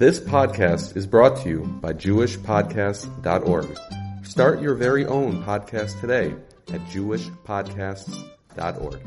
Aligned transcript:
This 0.00 0.18
podcast 0.18 0.96
is 0.96 1.06
brought 1.06 1.36
to 1.42 1.48
you 1.50 1.58
by 1.82 1.92
JewishPodcasts.org. 1.92 3.78
Start 4.24 4.62
your 4.62 4.74
very 4.74 5.04
own 5.04 5.44
podcast 5.44 6.00
today 6.00 6.34
at 6.72 6.80
JewishPodcasts.org. 6.86 9.00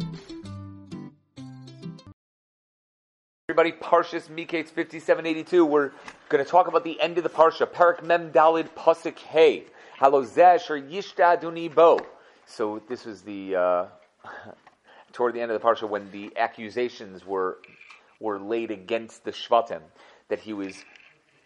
Everybody, 3.49 3.71
Parshas 3.71 4.29
Miketz 4.29 4.69
5782. 4.69 5.65
We're 5.65 5.89
going 6.29 6.45
to 6.45 6.51
talk 6.51 6.67
about 6.67 6.83
the 6.83 7.01
end 7.01 7.17
of 7.17 7.23
the 7.23 7.29
Parsha. 7.31 7.65
Parak 7.65 8.03
Mem 8.03 8.31
Dalid 8.31 8.69
Pasuk 8.77 9.17
Hey. 9.17 9.63
Halozesh 9.99 10.69
or 10.69 10.79
Yishta 10.79 11.73
Bo. 11.73 12.01
So 12.45 12.83
this 12.87 13.05
was 13.05 13.23
the, 13.23 13.55
uh, 13.55 13.85
toward 15.11 15.33
the 15.33 15.41
end 15.41 15.51
of 15.51 15.59
the 15.59 15.67
Parsha 15.67 15.89
when 15.89 16.11
the 16.11 16.31
accusations 16.37 17.25
were, 17.25 17.57
were 18.19 18.39
laid 18.39 18.69
against 18.69 19.23
the 19.23 19.31
Shvatim 19.31 19.81
that 20.29 20.39
he 20.39 20.53
was, 20.53 20.83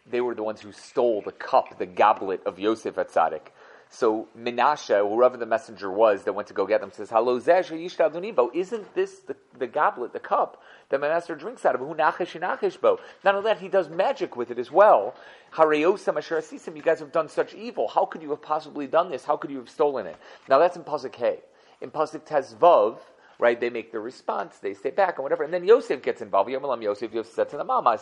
they 0.09 0.21
were 0.21 0.35
the 0.35 0.43
ones 0.43 0.61
who 0.61 0.71
stole 0.71 1.21
the 1.21 1.31
cup, 1.31 1.77
the 1.77 1.85
goblet 1.85 2.41
of 2.45 2.59
Yosef 2.59 2.97
at 2.97 3.09
Tzaddik. 3.09 3.51
So 3.89 4.27
Menashe, 4.37 4.97
whoever 5.07 5.37
the 5.37 5.45
messenger 5.45 5.89
was 5.89 6.23
that 6.23 6.33
went 6.33 6.49
to 6.49 6.53
go 6.53 6.65
get 6.65 6.81
them, 6.81 6.91
says, 6.91 7.09
"Hello, 7.09 7.37
Isn't 7.37 8.95
this 8.95 9.19
the, 9.19 9.35
the 9.57 9.67
goblet, 9.67 10.13
the 10.13 10.19
cup 10.19 10.61
that 10.89 10.99
my 10.99 11.07
master 11.07 11.35
drinks 11.35 11.65
out 11.65 11.75
of? 11.75 11.81
Who 11.81 11.95
nachish 11.95 12.81
bo? 12.81 12.99
Not 13.23 13.35
only 13.35 13.49
that, 13.49 13.59
he 13.59 13.69
does 13.69 13.89
magic 13.89 14.35
with 14.35 14.51
it 14.51 14.59
as 14.59 14.71
well. 14.71 15.15
Hareyosam 15.53 16.17
asher. 16.17 16.43
You 16.75 16.81
guys 16.81 16.99
have 16.99 17.11
done 17.11 17.29
such 17.29 17.53
evil. 17.53 17.87
How 17.87 18.05
could 18.05 18.21
you 18.21 18.29
have 18.31 18.41
possibly 18.41 18.87
done 18.87 19.09
this? 19.09 19.23
How 19.23 19.37
could 19.37 19.51
you 19.51 19.57
have 19.57 19.69
stolen 19.69 20.05
it? 20.05 20.17
Now 20.49 20.59
that's 20.59 20.75
in 20.75 20.83
pasuk 20.83 21.15
Hey. 21.15 21.39
In 21.79 21.91
pasuk 21.91 22.27
Tezvav, 22.27 22.97
right? 23.39 23.59
They 23.59 23.69
make 23.69 23.91
the 23.91 23.99
response, 23.99 24.57
they 24.57 24.73
stay 24.73 24.89
back 24.89 25.17
and 25.17 25.23
whatever, 25.23 25.43
and 25.43 25.53
then 25.53 25.63
Yosef 25.63 26.01
gets 26.01 26.21
involved. 26.21 26.49
Yomelam 26.49 26.81
Yosef, 26.81 27.13
Yosef 27.13 27.33
said 27.33 27.49
to 27.49 27.57
the 27.57 27.63
mama, 27.63 27.97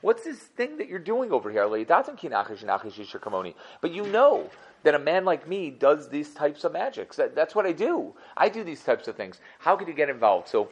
What's 0.00 0.24
this 0.24 0.38
thing 0.38 0.76
that 0.78 0.88
you're 0.88 0.98
doing 0.98 1.32
over 1.32 1.50
here? 1.50 1.68
But 3.80 3.90
you 3.92 4.06
know 4.06 4.50
that 4.84 4.94
a 4.94 4.98
man 4.98 5.24
like 5.24 5.48
me 5.48 5.70
does 5.70 6.08
these 6.08 6.34
types 6.34 6.64
of 6.64 6.72
magics. 6.72 7.16
That, 7.16 7.34
that's 7.34 7.54
what 7.54 7.66
I 7.66 7.72
do. 7.72 8.14
I 8.36 8.48
do 8.48 8.62
these 8.64 8.82
types 8.82 9.08
of 9.08 9.16
things. 9.16 9.40
How 9.58 9.76
could 9.76 9.88
you 9.88 9.94
get 9.94 10.08
involved? 10.08 10.48
So 10.48 10.68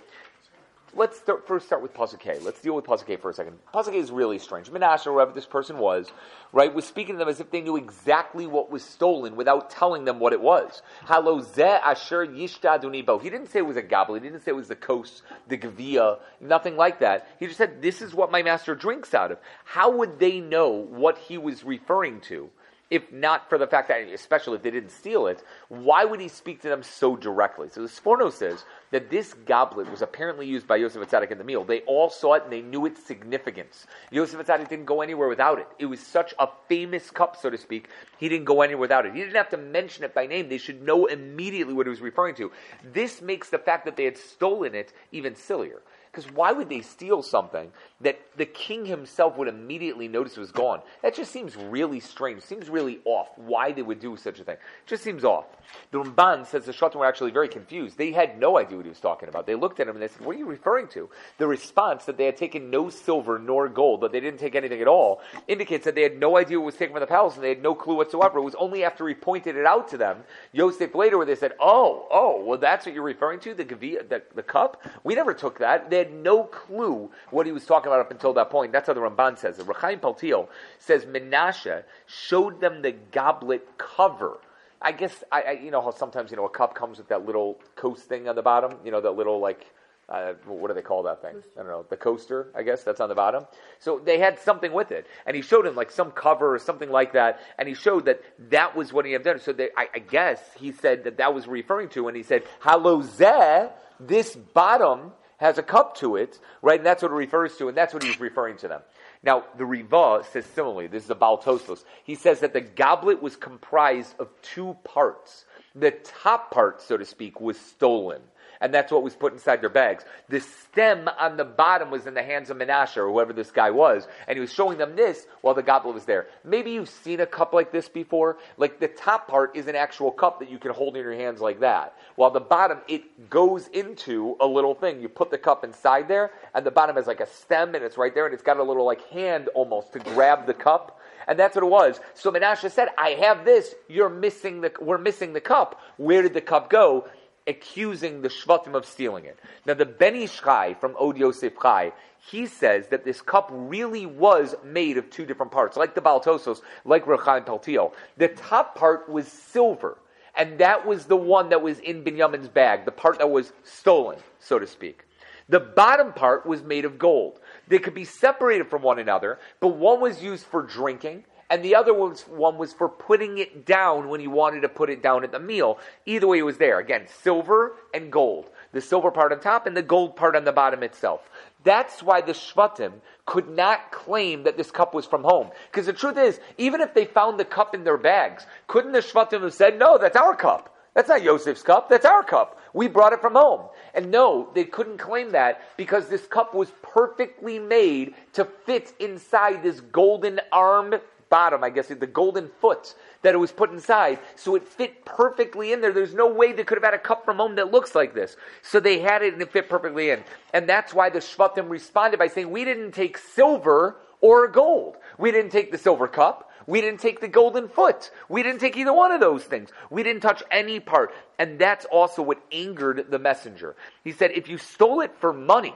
let's 0.96 1.18
start, 1.18 1.46
first 1.46 1.66
start 1.66 1.82
with 1.82 1.92
Pasuk. 1.94 2.42
Let's 2.42 2.60
deal 2.60 2.74
with 2.74 2.84
Pasuk 2.84 3.20
for 3.20 3.30
a 3.30 3.34
second. 3.34 3.58
Pasuk 3.72 3.94
is 3.94 4.10
really 4.10 4.38
strange. 4.38 4.70
Menashe, 4.70 5.04
whoever 5.04 5.32
this 5.32 5.46
person 5.46 5.78
was, 5.78 6.10
right, 6.52 6.72
was 6.72 6.86
speaking 6.86 7.14
to 7.14 7.18
them 7.18 7.28
as 7.28 7.40
if 7.40 7.50
they 7.50 7.60
knew 7.60 7.76
exactly 7.76 8.46
what 8.46 8.70
was 8.70 8.82
stolen 8.82 9.36
without 9.36 9.70
telling 9.70 10.04
them 10.04 10.18
what 10.18 10.32
it 10.32 10.40
was. 10.40 10.82
Halozeh 11.06 11.80
asher 11.82 12.26
yishtadunibo. 12.26 13.20
He 13.20 13.30
didn't 13.30 13.48
say 13.48 13.60
it 13.60 13.66
was 13.66 13.76
a 13.76 13.82
goblet. 13.82 14.22
He 14.22 14.28
didn't 14.28 14.44
say 14.44 14.52
it 14.52 14.56
was 14.56 14.68
the 14.68 14.76
kos, 14.76 15.22
the 15.48 15.56
gavia, 15.56 16.18
nothing 16.40 16.76
like 16.76 17.00
that. 17.00 17.28
He 17.38 17.46
just 17.46 17.58
said, 17.58 17.82
this 17.82 18.00
is 18.00 18.14
what 18.14 18.30
my 18.30 18.42
master 18.42 18.74
drinks 18.74 19.14
out 19.14 19.32
of. 19.32 19.38
How 19.64 19.90
would 19.90 20.18
they 20.18 20.40
know 20.40 20.70
what 20.70 21.18
he 21.18 21.38
was 21.38 21.64
referring 21.64 22.20
to? 22.22 22.50
If 22.88 23.10
not 23.10 23.48
for 23.48 23.58
the 23.58 23.66
fact 23.66 23.88
that, 23.88 24.02
especially 24.08 24.56
if 24.56 24.62
they 24.62 24.70
didn't 24.70 24.90
steal 24.90 25.26
it, 25.26 25.42
why 25.68 26.04
would 26.04 26.20
he 26.20 26.28
speak 26.28 26.62
to 26.62 26.68
them 26.68 26.82
so 26.82 27.16
directly? 27.16 27.68
So 27.68 27.82
the 27.82 27.88
Sforno 27.88 28.32
says 28.32 28.64
that 28.92 29.10
this 29.10 29.34
goblet 29.34 29.90
was 29.90 30.02
apparently 30.02 30.46
used 30.46 30.68
by 30.68 30.76
Yosef 30.76 31.02
Atzadik 31.02 31.32
in 31.32 31.38
the 31.38 31.44
meal. 31.44 31.64
They 31.64 31.80
all 31.80 32.10
saw 32.10 32.34
it 32.34 32.44
and 32.44 32.52
they 32.52 32.62
knew 32.62 32.86
its 32.86 33.04
significance. 33.04 33.86
Yosef 34.12 34.38
Atzadik 34.38 34.68
didn't 34.68 34.84
go 34.84 35.00
anywhere 35.00 35.28
without 35.28 35.58
it. 35.58 35.66
It 35.80 35.86
was 35.86 35.98
such 35.98 36.32
a 36.38 36.48
famous 36.68 37.10
cup, 37.10 37.36
so 37.36 37.50
to 37.50 37.58
speak, 37.58 37.88
he 38.18 38.28
didn't 38.28 38.44
go 38.44 38.62
anywhere 38.62 38.82
without 38.82 39.04
it. 39.04 39.14
He 39.14 39.20
didn't 39.20 39.34
have 39.34 39.50
to 39.50 39.56
mention 39.56 40.04
it 40.04 40.14
by 40.14 40.26
name. 40.26 40.48
They 40.48 40.58
should 40.58 40.82
know 40.82 41.06
immediately 41.06 41.74
what 41.74 41.86
he 41.86 41.90
was 41.90 42.00
referring 42.00 42.36
to. 42.36 42.52
This 42.92 43.20
makes 43.20 43.50
the 43.50 43.58
fact 43.58 43.84
that 43.86 43.96
they 43.96 44.04
had 44.04 44.16
stolen 44.16 44.76
it 44.76 44.92
even 45.10 45.34
sillier. 45.34 45.82
Because 46.16 46.32
why 46.32 46.52
would 46.52 46.70
they 46.70 46.80
steal 46.80 47.22
something 47.22 47.70
that 48.00 48.20
the 48.36 48.44
king 48.44 48.84
himself 48.84 49.38
would 49.38 49.48
immediately 49.48 50.06
notice 50.06 50.36
was 50.36 50.52
gone? 50.52 50.80
That 51.02 51.14
just 51.14 51.32
seems 51.32 51.56
really 51.56 52.00
strange. 52.00 52.42
Seems 52.42 52.68
really 52.68 53.00
off. 53.04 53.28
Why 53.36 53.72
they 53.72 53.82
would 53.82 54.00
do 54.00 54.16
such 54.16 54.38
a 54.38 54.44
thing? 54.44 54.56
It 54.56 54.86
just 54.86 55.02
seems 55.02 55.24
off. 55.24 55.46
The 55.90 55.98
Ramban 55.98 56.46
says 56.46 56.66
the 56.66 56.72
Shvatim 56.72 56.96
were 56.96 57.06
actually 57.06 57.30
very 57.30 57.48
confused. 57.48 57.96
They 57.96 58.12
had 58.12 58.38
no 58.38 58.58
idea 58.58 58.76
what 58.76 58.86
he 58.86 58.90
was 58.90 59.00
talking 59.00 59.28
about. 59.28 59.46
They 59.46 59.54
looked 59.54 59.80
at 59.80 59.88
him 59.88 59.94
and 59.94 60.02
they 60.02 60.08
said, 60.08 60.24
"What 60.24 60.36
are 60.36 60.38
you 60.38 60.46
referring 60.46 60.88
to?" 60.88 61.08
The 61.38 61.46
response 61.46 62.04
that 62.04 62.16
they 62.18 62.26
had 62.26 62.36
taken 62.36 62.70
no 62.70 62.90
silver 62.90 63.38
nor 63.38 63.68
gold, 63.68 64.02
that 64.02 64.12
they 64.12 64.20
didn't 64.20 64.40
take 64.40 64.54
anything 64.54 64.80
at 64.80 64.88
all, 64.88 65.20
indicates 65.48 65.84
that 65.84 65.94
they 65.94 66.02
had 66.02 66.18
no 66.18 66.36
idea 66.36 66.58
what 66.60 66.66
was 66.66 66.76
taken 66.76 66.92
from 66.94 67.00
the 67.00 67.06
palace 67.06 67.34
and 67.34 67.42
they 67.42 67.48
had 67.48 67.62
no 67.62 67.74
clue 67.74 67.96
whatsoever. 67.96 68.38
It 68.38 68.42
was 68.42 68.54
only 68.56 68.84
after 68.84 69.08
he 69.08 69.14
pointed 69.14 69.56
it 69.56 69.66
out 69.66 69.88
to 69.88 69.96
them, 69.96 70.22
Yosef 70.52 70.94
later, 70.94 71.16
where 71.16 71.26
they 71.26 71.34
said, 71.34 71.54
"Oh, 71.60 72.06
oh, 72.10 72.44
well, 72.44 72.58
that's 72.58 72.86
what 72.86 72.94
you're 72.94 73.02
referring 73.02 73.40
to, 73.40 73.54
the 73.54 73.64
the, 73.64 74.22
the 74.34 74.42
cup. 74.42 74.82
We 75.02 75.14
never 75.14 75.34
took 75.34 75.58
that." 75.58 75.90
They 75.90 75.98
had 75.98 76.12
no 76.12 76.44
clue 76.44 77.10
what 77.30 77.46
he 77.46 77.52
was 77.52 77.64
talking 77.64 77.85
about 77.86 78.00
up 78.00 78.10
until 78.10 78.32
that 78.34 78.50
point. 78.50 78.72
That's 78.72 78.86
how 78.86 78.94
the 78.94 79.00
Ramban 79.00 79.38
says 79.38 79.58
it. 79.58 79.66
Rechaim 79.66 80.00
Paltiel 80.00 80.48
says 80.78 81.04
Menashe 81.04 81.84
showed 82.06 82.60
them 82.60 82.82
the 82.82 82.92
goblet 82.92 83.66
cover. 83.78 84.38
I 84.80 84.92
guess 84.92 85.24
I, 85.32 85.42
I, 85.42 85.50
you 85.52 85.70
know 85.70 85.80
how 85.80 85.90
sometimes 85.90 86.30
you 86.30 86.36
know 86.36 86.44
a 86.44 86.50
cup 86.50 86.74
comes 86.74 86.98
with 86.98 87.08
that 87.08 87.24
little 87.24 87.58
coast 87.76 88.02
thing 88.04 88.28
on 88.28 88.36
the 88.36 88.42
bottom. 88.42 88.78
You 88.84 88.90
know 88.90 89.00
that 89.00 89.12
little 89.12 89.40
like 89.40 89.66
uh, 90.08 90.34
what 90.46 90.68
do 90.68 90.74
they 90.74 90.82
call 90.82 91.02
that 91.02 91.20
thing? 91.20 91.42
I 91.56 91.58
don't 91.58 91.68
know. 91.68 91.84
The 91.88 91.96
coaster, 91.96 92.52
I 92.54 92.62
guess 92.62 92.84
that's 92.84 93.00
on 93.00 93.08
the 93.08 93.14
bottom. 93.16 93.44
So 93.80 94.00
they 94.04 94.18
had 94.18 94.38
something 94.38 94.72
with 94.72 94.92
it, 94.92 95.06
and 95.26 95.34
he 95.34 95.42
showed 95.42 95.66
him 95.66 95.74
like 95.74 95.90
some 95.90 96.12
cover 96.12 96.54
or 96.54 96.58
something 96.60 96.90
like 96.90 97.14
that, 97.14 97.40
and 97.58 97.68
he 97.68 97.74
showed 97.74 98.04
that 98.04 98.22
that 98.50 98.76
was 98.76 98.92
what 98.92 99.04
he 99.04 99.12
had 99.12 99.24
done. 99.24 99.40
So 99.40 99.52
they, 99.52 99.70
I, 99.76 99.88
I, 99.94 99.98
guess 99.98 100.40
he 100.58 100.70
said 100.70 101.04
that 101.04 101.16
that 101.16 101.34
was 101.34 101.48
referring 101.48 101.88
to, 101.90 102.06
and 102.06 102.16
he 102.16 102.22
said, 102.22 102.44
"Halozeh, 102.62 103.72
this 103.98 104.36
bottom." 104.36 105.12
Has 105.38 105.58
a 105.58 105.62
cup 105.62 105.96
to 105.98 106.16
it, 106.16 106.38
right? 106.62 106.78
And 106.78 106.86
that's 106.86 107.02
what 107.02 107.12
it 107.12 107.14
refers 107.14 107.56
to, 107.56 107.68
and 107.68 107.76
that's 107.76 107.92
what 107.92 108.02
he's 108.02 108.20
referring 108.20 108.56
to 108.58 108.68
them. 108.68 108.80
Now, 109.22 109.44
the 109.56 109.66
Riva 109.66 110.24
says 110.30 110.46
similarly. 110.46 110.86
This 110.86 111.02
is 111.02 111.08
the 111.08 111.16
Baltosos. 111.16 111.84
He 112.04 112.14
says 112.14 112.40
that 112.40 112.52
the 112.52 112.60
goblet 112.60 113.22
was 113.22 113.36
comprised 113.36 114.14
of 114.18 114.28
two 114.42 114.76
parts. 114.84 115.44
The 115.74 115.90
top 115.90 116.50
part, 116.50 116.80
so 116.80 116.96
to 116.96 117.04
speak, 117.04 117.40
was 117.40 117.58
stolen 117.58 118.22
and 118.60 118.72
that's 118.72 118.92
what 118.92 119.02
was 119.02 119.14
put 119.14 119.32
inside 119.32 119.60
their 119.60 119.70
bags. 119.70 120.04
The 120.28 120.40
stem 120.40 121.08
on 121.18 121.36
the 121.36 121.44
bottom 121.44 121.90
was 121.90 122.06
in 122.06 122.14
the 122.14 122.22
hands 122.22 122.50
of 122.50 122.56
Menashe 122.56 122.96
or 122.96 123.08
whoever 123.08 123.32
this 123.32 123.50
guy 123.50 123.70
was, 123.70 124.06
and 124.26 124.36
he 124.36 124.40
was 124.40 124.52
showing 124.52 124.78
them 124.78 124.96
this 124.96 125.26
while 125.40 125.54
the 125.54 125.62
goblet 125.62 125.94
was 125.94 126.04
there. 126.04 126.26
Maybe 126.44 126.72
you've 126.72 126.88
seen 126.88 127.20
a 127.20 127.26
cup 127.26 127.52
like 127.52 127.72
this 127.72 127.88
before. 127.88 128.38
Like 128.56 128.80
the 128.80 128.88
top 128.88 129.28
part 129.28 129.56
is 129.56 129.66
an 129.66 129.76
actual 129.76 130.10
cup 130.10 130.40
that 130.40 130.50
you 130.50 130.58
can 130.58 130.72
hold 130.72 130.96
in 130.96 131.02
your 131.02 131.14
hands 131.14 131.40
like 131.40 131.60
that, 131.60 131.94
while 132.16 132.30
the 132.30 132.40
bottom 132.40 132.78
it 132.88 133.30
goes 133.30 133.68
into 133.68 134.36
a 134.40 134.46
little 134.46 134.74
thing. 134.74 135.00
You 135.00 135.08
put 135.08 135.30
the 135.30 135.38
cup 135.38 135.64
inside 135.64 136.08
there, 136.08 136.30
and 136.54 136.64
the 136.64 136.70
bottom 136.70 136.96
has 136.96 137.06
like 137.06 137.20
a 137.20 137.26
stem, 137.26 137.74
and 137.74 137.84
it's 137.84 137.96
right 137.96 138.14
there, 138.14 138.26
and 138.26 138.34
it's 138.34 138.42
got 138.42 138.58
a 138.58 138.62
little 138.62 138.84
like 138.84 139.02
hand 139.08 139.48
almost 139.54 139.92
to 139.92 139.98
grab 139.98 140.46
the 140.46 140.54
cup. 140.54 141.00
And 141.28 141.38
that's 141.38 141.56
what 141.56 141.64
it 141.64 141.70
was. 141.70 141.98
So 142.14 142.30
Menashe 142.30 142.70
said, 142.70 142.88
I 142.96 143.10
have 143.10 143.44
this, 143.44 143.74
you're 143.88 144.08
missing 144.08 144.60
the, 144.60 144.72
we're 144.80 144.98
missing 144.98 145.32
the 145.32 145.40
cup. 145.40 145.80
Where 145.96 146.22
did 146.22 146.34
the 146.34 146.40
cup 146.40 146.70
go? 146.70 147.08
Accusing 147.46 148.22
the 148.22 148.28
Shvatim 148.28 148.74
of 148.74 148.84
stealing 148.84 149.24
it. 149.24 149.38
Now, 149.66 149.74
the 149.74 149.86
Ben 149.86 150.16
Ish 150.16 150.40
Chai 150.42 150.74
from 150.74 150.96
Od 150.98 151.16
Yosef 151.16 151.52
Chai, 151.60 151.92
he 152.18 152.46
says 152.46 152.88
that 152.88 153.04
this 153.04 153.20
cup 153.20 153.48
really 153.52 154.04
was 154.04 154.56
made 154.64 154.98
of 154.98 155.08
two 155.10 155.24
different 155.24 155.52
parts, 155.52 155.76
like 155.76 155.94
the 155.94 156.00
Baltosos, 156.00 156.60
like 156.84 157.06
Rechaim 157.06 157.44
Paltiel. 157.44 157.92
The 158.16 158.28
top 158.28 158.74
part 158.74 159.08
was 159.08 159.28
silver, 159.28 159.98
and 160.34 160.58
that 160.58 160.86
was 160.86 161.04
the 161.04 161.16
one 161.16 161.50
that 161.50 161.62
was 161.62 161.78
in 161.78 162.02
Binyamin's 162.02 162.48
bag, 162.48 162.84
the 162.84 162.90
part 162.90 163.18
that 163.18 163.30
was 163.30 163.52
stolen, 163.62 164.18
so 164.40 164.58
to 164.58 164.66
speak. 164.66 165.04
The 165.48 165.60
bottom 165.60 166.12
part 166.12 166.46
was 166.46 166.62
made 166.62 166.84
of 166.84 166.98
gold. 166.98 167.38
They 167.68 167.78
could 167.78 167.94
be 167.94 168.04
separated 168.04 168.68
from 168.68 168.82
one 168.82 168.98
another, 168.98 169.38
but 169.60 169.68
one 169.68 170.00
was 170.00 170.20
used 170.22 170.44
for 170.46 170.62
drinking, 170.62 171.24
and 171.50 171.64
the 171.64 171.74
other 171.74 171.94
was, 171.94 172.22
one 172.22 172.58
was 172.58 172.72
for 172.72 172.88
putting 172.88 173.38
it 173.38 173.64
down 173.64 174.08
when 174.08 174.20
he 174.20 174.26
wanted 174.26 174.62
to 174.62 174.68
put 174.68 174.90
it 174.90 175.02
down 175.02 175.24
at 175.24 175.32
the 175.32 175.38
meal. 175.38 175.78
Either 176.04 176.26
way, 176.26 176.38
it 176.38 176.42
was 176.42 176.58
there. 176.58 176.78
Again, 176.78 177.06
silver 177.22 177.76
and 177.94 178.10
gold. 178.10 178.50
The 178.72 178.80
silver 178.80 179.10
part 179.10 179.32
on 179.32 179.40
top 179.40 179.66
and 179.66 179.76
the 179.76 179.82
gold 179.82 180.16
part 180.16 180.34
on 180.34 180.44
the 180.44 180.52
bottom 180.52 180.82
itself. 180.82 181.20
That's 181.62 182.02
why 182.02 182.20
the 182.20 182.32
Shvatim 182.32 182.92
could 183.26 183.48
not 183.48 183.90
claim 183.90 184.44
that 184.44 184.56
this 184.56 184.70
cup 184.70 184.94
was 184.94 185.06
from 185.06 185.22
home. 185.22 185.50
Because 185.70 185.86
the 185.86 185.92
truth 185.92 186.18
is, 186.18 186.40
even 186.58 186.80
if 186.80 186.94
they 186.94 187.04
found 187.04 187.38
the 187.38 187.44
cup 187.44 187.74
in 187.74 187.84
their 187.84 187.96
bags, 187.96 188.46
couldn't 188.66 188.92
the 188.92 189.00
Shvatim 189.00 189.42
have 189.42 189.54
said, 189.54 189.78
no, 189.78 189.98
that's 189.98 190.16
our 190.16 190.34
cup? 190.34 190.76
That's 190.94 191.08
not 191.08 191.22
Yosef's 191.22 191.62
cup. 191.62 191.90
That's 191.90 192.06
our 192.06 192.22
cup. 192.22 192.58
We 192.72 192.88
brought 192.88 193.12
it 193.12 193.20
from 193.20 193.34
home. 193.34 193.68
And 193.94 194.10
no, 194.10 194.48
they 194.54 194.64
couldn't 194.64 194.98
claim 194.98 195.32
that 195.32 195.60
because 195.76 196.08
this 196.08 196.26
cup 196.26 196.54
was 196.54 196.72
perfectly 196.82 197.58
made 197.58 198.14
to 198.32 198.46
fit 198.64 198.94
inside 198.98 199.62
this 199.62 199.80
golden 199.80 200.40
armed 200.52 201.00
bottom, 201.28 201.64
I 201.64 201.70
guess, 201.70 201.88
the 201.88 202.06
golden 202.06 202.48
foot 202.60 202.94
that 203.22 203.34
it 203.34 203.38
was 203.38 203.52
put 203.52 203.70
inside. 203.70 204.18
So 204.36 204.54
it 204.54 204.66
fit 204.66 205.04
perfectly 205.04 205.72
in 205.72 205.80
there. 205.80 205.92
There's 205.92 206.14
no 206.14 206.32
way 206.32 206.52
they 206.52 206.64
could 206.64 206.76
have 206.76 206.84
had 206.84 206.94
a 206.94 206.98
cup 206.98 207.24
from 207.24 207.36
home 207.36 207.56
that 207.56 207.72
looks 207.72 207.94
like 207.94 208.14
this. 208.14 208.36
So 208.62 208.80
they 208.80 209.00
had 209.00 209.22
it 209.22 209.32
and 209.32 209.42
it 209.42 209.52
fit 209.52 209.68
perfectly 209.68 210.10
in. 210.10 210.22
And 210.52 210.68
that's 210.68 210.94
why 210.94 211.10
the 211.10 211.18
Shvatim 211.18 211.68
responded 211.68 212.18
by 212.18 212.28
saying, 212.28 212.50
we 212.50 212.64
didn't 212.64 212.92
take 212.92 213.18
silver 213.18 213.96
or 214.20 214.48
gold. 214.48 214.96
We 215.18 215.32
didn't 215.32 215.50
take 215.50 215.72
the 215.72 215.78
silver 215.78 216.08
cup. 216.08 216.50
We 216.66 216.80
didn't 216.80 217.00
take 217.00 217.20
the 217.20 217.28
golden 217.28 217.68
foot. 217.68 218.10
We 218.28 218.42
didn't 218.42 218.60
take 218.60 218.76
either 218.76 218.92
one 218.92 219.12
of 219.12 219.20
those 219.20 219.44
things. 219.44 219.70
We 219.88 220.02
didn't 220.02 220.22
touch 220.22 220.42
any 220.50 220.80
part. 220.80 221.12
And 221.38 221.58
that's 221.58 221.84
also 221.84 222.22
what 222.22 222.42
angered 222.50 223.06
the 223.10 223.20
messenger. 223.20 223.76
He 224.02 224.12
said, 224.12 224.32
if 224.32 224.48
you 224.48 224.58
stole 224.58 225.00
it 225.00 225.12
for 225.20 225.32
money, 225.32 225.74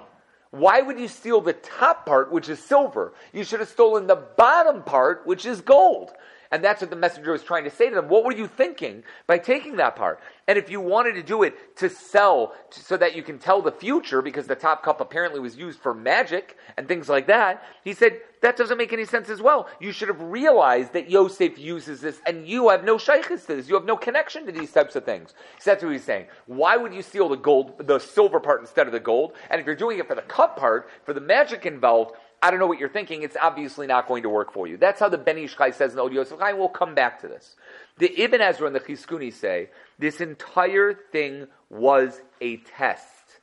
Why 0.50 0.80
would 0.80 0.98
you 0.98 1.08
steal 1.08 1.40
the 1.40 1.52
top 1.52 2.06
part, 2.06 2.32
which 2.32 2.48
is 2.48 2.58
silver? 2.58 3.12
You 3.32 3.44
should 3.44 3.60
have 3.60 3.68
stolen 3.68 4.06
the 4.06 4.16
bottom 4.16 4.82
part, 4.82 5.26
which 5.26 5.46
is 5.46 5.60
gold. 5.60 6.10
And 6.52 6.64
that's 6.64 6.80
what 6.80 6.90
the 6.90 6.96
messenger 6.96 7.30
was 7.30 7.44
trying 7.44 7.64
to 7.64 7.70
say 7.70 7.88
to 7.88 7.94
them. 7.94 8.08
What 8.08 8.24
were 8.24 8.32
you 8.32 8.48
thinking 8.48 9.04
by 9.28 9.38
taking 9.38 9.76
that 9.76 9.94
part? 9.94 10.20
And 10.48 10.58
if 10.58 10.68
you 10.68 10.80
wanted 10.80 11.12
to 11.12 11.22
do 11.22 11.44
it 11.44 11.76
to 11.76 11.88
sell 11.88 12.54
so 12.70 12.96
that 12.96 13.14
you 13.14 13.22
can 13.22 13.38
tell 13.38 13.62
the 13.62 13.70
future, 13.70 14.20
because 14.20 14.48
the 14.48 14.56
top 14.56 14.82
cup 14.82 15.00
apparently 15.00 15.38
was 15.38 15.56
used 15.56 15.78
for 15.78 15.94
magic 15.94 16.56
and 16.76 16.88
things 16.88 17.08
like 17.08 17.28
that, 17.28 17.62
he 17.84 17.92
said, 17.92 18.20
that 18.42 18.56
doesn't 18.56 18.78
make 18.78 18.92
any 18.92 19.04
sense 19.04 19.28
as 19.28 19.40
well. 19.40 19.68
You 19.80 19.92
should 19.92 20.08
have 20.08 20.20
realized 20.20 20.92
that 20.94 21.08
Yosef 21.08 21.56
uses 21.56 22.00
this 22.00 22.20
and 22.26 22.48
you 22.48 22.70
have 22.70 22.82
no 22.82 22.96
shaykhis 22.96 23.46
to 23.46 23.54
this. 23.54 23.68
You 23.68 23.76
have 23.76 23.84
no 23.84 23.96
connection 23.96 24.46
to 24.46 24.52
these 24.52 24.72
types 24.72 24.96
of 24.96 25.04
things. 25.04 25.34
So 25.60 25.70
that's 25.70 25.84
what 25.84 25.92
he's 25.92 26.04
saying. 26.04 26.26
Why 26.46 26.76
would 26.76 26.92
you 26.92 27.02
steal 27.02 27.28
the 27.28 27.36
gold, 27.36 27.86
the 27.86 28.00
silver 28.00 28.40
part 28.40 28.60
instead 28.60 28.86
of 28.86 28.92
the 28.92 28.98
gold? 28.98 29.34
And 29.50 29.60
if 29.60 29.66
you're 29.66 29.76
doing 29.76 29.98
it 29.98 30.08
for 30.08 30.16
the 30.16 30.22
cup 30.22 30.56
part, 30.56 30.88
for 31.04 31.12
the 31.12 31.20
magic 31.20 31.64
involved, 31.64 32.16
I 32.42 32.50
don't 32.50 32.58
know 32.58 32.66
what 32.66 32.78
you're 32.78 32.88
thinking. 32.88 33.22
It's 33.22 33.36
obviously 33.40 33.86
not 33.86 34.08
going 34.08 34.22
to 34.22 34.30
work 34.30 34.52
for 34.52 34.66
you. 34.66 34.78
That's 34.78 34.98
how 34.98 35.10
the 35.10 35.18
Ben 35.18 35.36
Ish 35.36 35.56
Chai 35.56 35.72
says 35.72 35.92
in 35.92 35.96
the 35.96 36.02
Od 36.02 36.12
Yosef 36.12 36.38
Chaim. 36.38 36.56
We'll 36.56 36.68
come 36.68 36.94
back 36.94 37.20
to 37.20 37.28
this. 37.28 37.56
The 37.98 38.18
Ibn 38.22 38.40
Ezra 38.40 38.66
and 38.66 38.74
the 38.74 38.80
Chizkuni 38.80 39.32
say 39.32 39.68
this 39.98 40.20
entire 40.20 40.94
thing 40.94 41.48
was 41.68 42.22
a 42.40 42.56
test. 42.58 43.40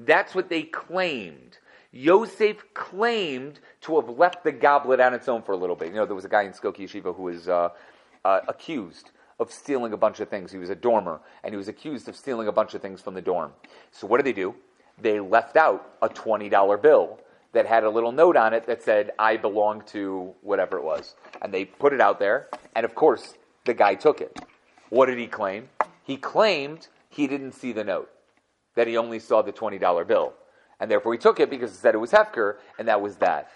That's 0.00 0.34
what 0.34 0.48
they 0.48 0.64
claimed. 0.64 1.58
Yosef 1.92 2.64
claimed 2.74 3.60
to 3.82 4.00
have 4.00 4.08
left 4.18 4.42
the 4.42 4.52
goblet 4.52 5.00
on 5.00 5.14
its 5.14 5.28
own 5.28 5.42
for 5.42 5.52
a 5.52 5.56
little 5.56 5.76
bit. 5.76 5.88
You 5.88 5.94
know, 5.94 6.06
there 6.06 6.16
was 6.16 6.24
a 6.24 6.28
guy 6.28 6.42
in 6.42 6.52
Skokie 6.52 6.80
Yeshiva 6.80 7.14
who 7.14 7.24
was 7.24 7.48
uh, 7.48 7.70
uh, 8.24 8.40
accused 8.48 9.10
of 9.38 9.52
stealing 9.52 9.92
a 9.92 9.96
bunch 9.96 10.20
of 10.20 10.28
things. 10.28 10.50
He 10.50 10.58
was 10.58 10.70
a 10.70 10.74
dormer, 10.74 11.20
and 11.44 11.52
he 11.52 11.56
was 11.56 11.68
accused 11.68 12.08
of 12.08 12.16
stealing 12.16 12.48
a 12.48 12.52
bunch 12.52 12.74
of 12.74 12.82
things 12.82 13.00
from 13.00 13.14
the 13.14 13.22
dorm. 13.22 13.52
So 13.90 14.06
what 14.06 14.18
did 14.18 14.26
they 14.26 14.32
do? 14.32 14.54
They 15.00 15.18
left 15.18 15.56
out 15.56 15.94
a 16.02 16.08
$20 16.08 16.82
bill 16.82 17.18
that 17.52 17.66
had 17.66 17.84
a 17.84 17.90
little 17.90 18.12
note 18.12 18.36
on 18.36 18.54
it 18.54 18.66
that 18.66 18.82
said, 18.82 19.10
I 19.18 19.36
belong 19.36 19.82
to 19.86 20.34
whatever 20.42 20.78
it 20.78 20.84
was. 20.84 21.16
And 21.42 21.52
they 21.52 21.64
put 21.64 21.92
it 21.92 22.00
out 22.00 22.18
there, 22.18 22.48
and 22.76 22.84
of 22.84 22.94
course, 22.94 23.34
the 23.64 23.74
guy 23.74 23.94
took 23.94 24.20
it. 24.20 24.38
What 24.88 25.06
did 25.06 25.18
he 25.18 25.26
claim? 25.26 25.68
He 26.04 26.16
claimed 26.16 26.88
he 27.08 27.26
didn't 27.26 27.52
see 27.52 27.72
the 27.72 27.84
note, 27.84 28.10
that 28.76 28.86
he 28.86 28.96
only 28.96 29.18
saw 29.18 29.42
the 29.42 29.52
$20 29.52 30.06
bill. 30.06 30.34
And 30.78 30.90
therefore, 30.90 31.12
he 31.12 31.18
took 31.18 31.40
it 31.40 31.50
because 31.50 31.72
it 31.72 31.76
said 31.76 31.94
it 31.94 31.98
was 31.98 32.12
Hefker, 32.12 32.56
and 32.78 32.88
that 32.88 33.00
was 33.00 33.16
that. 33.16 33.50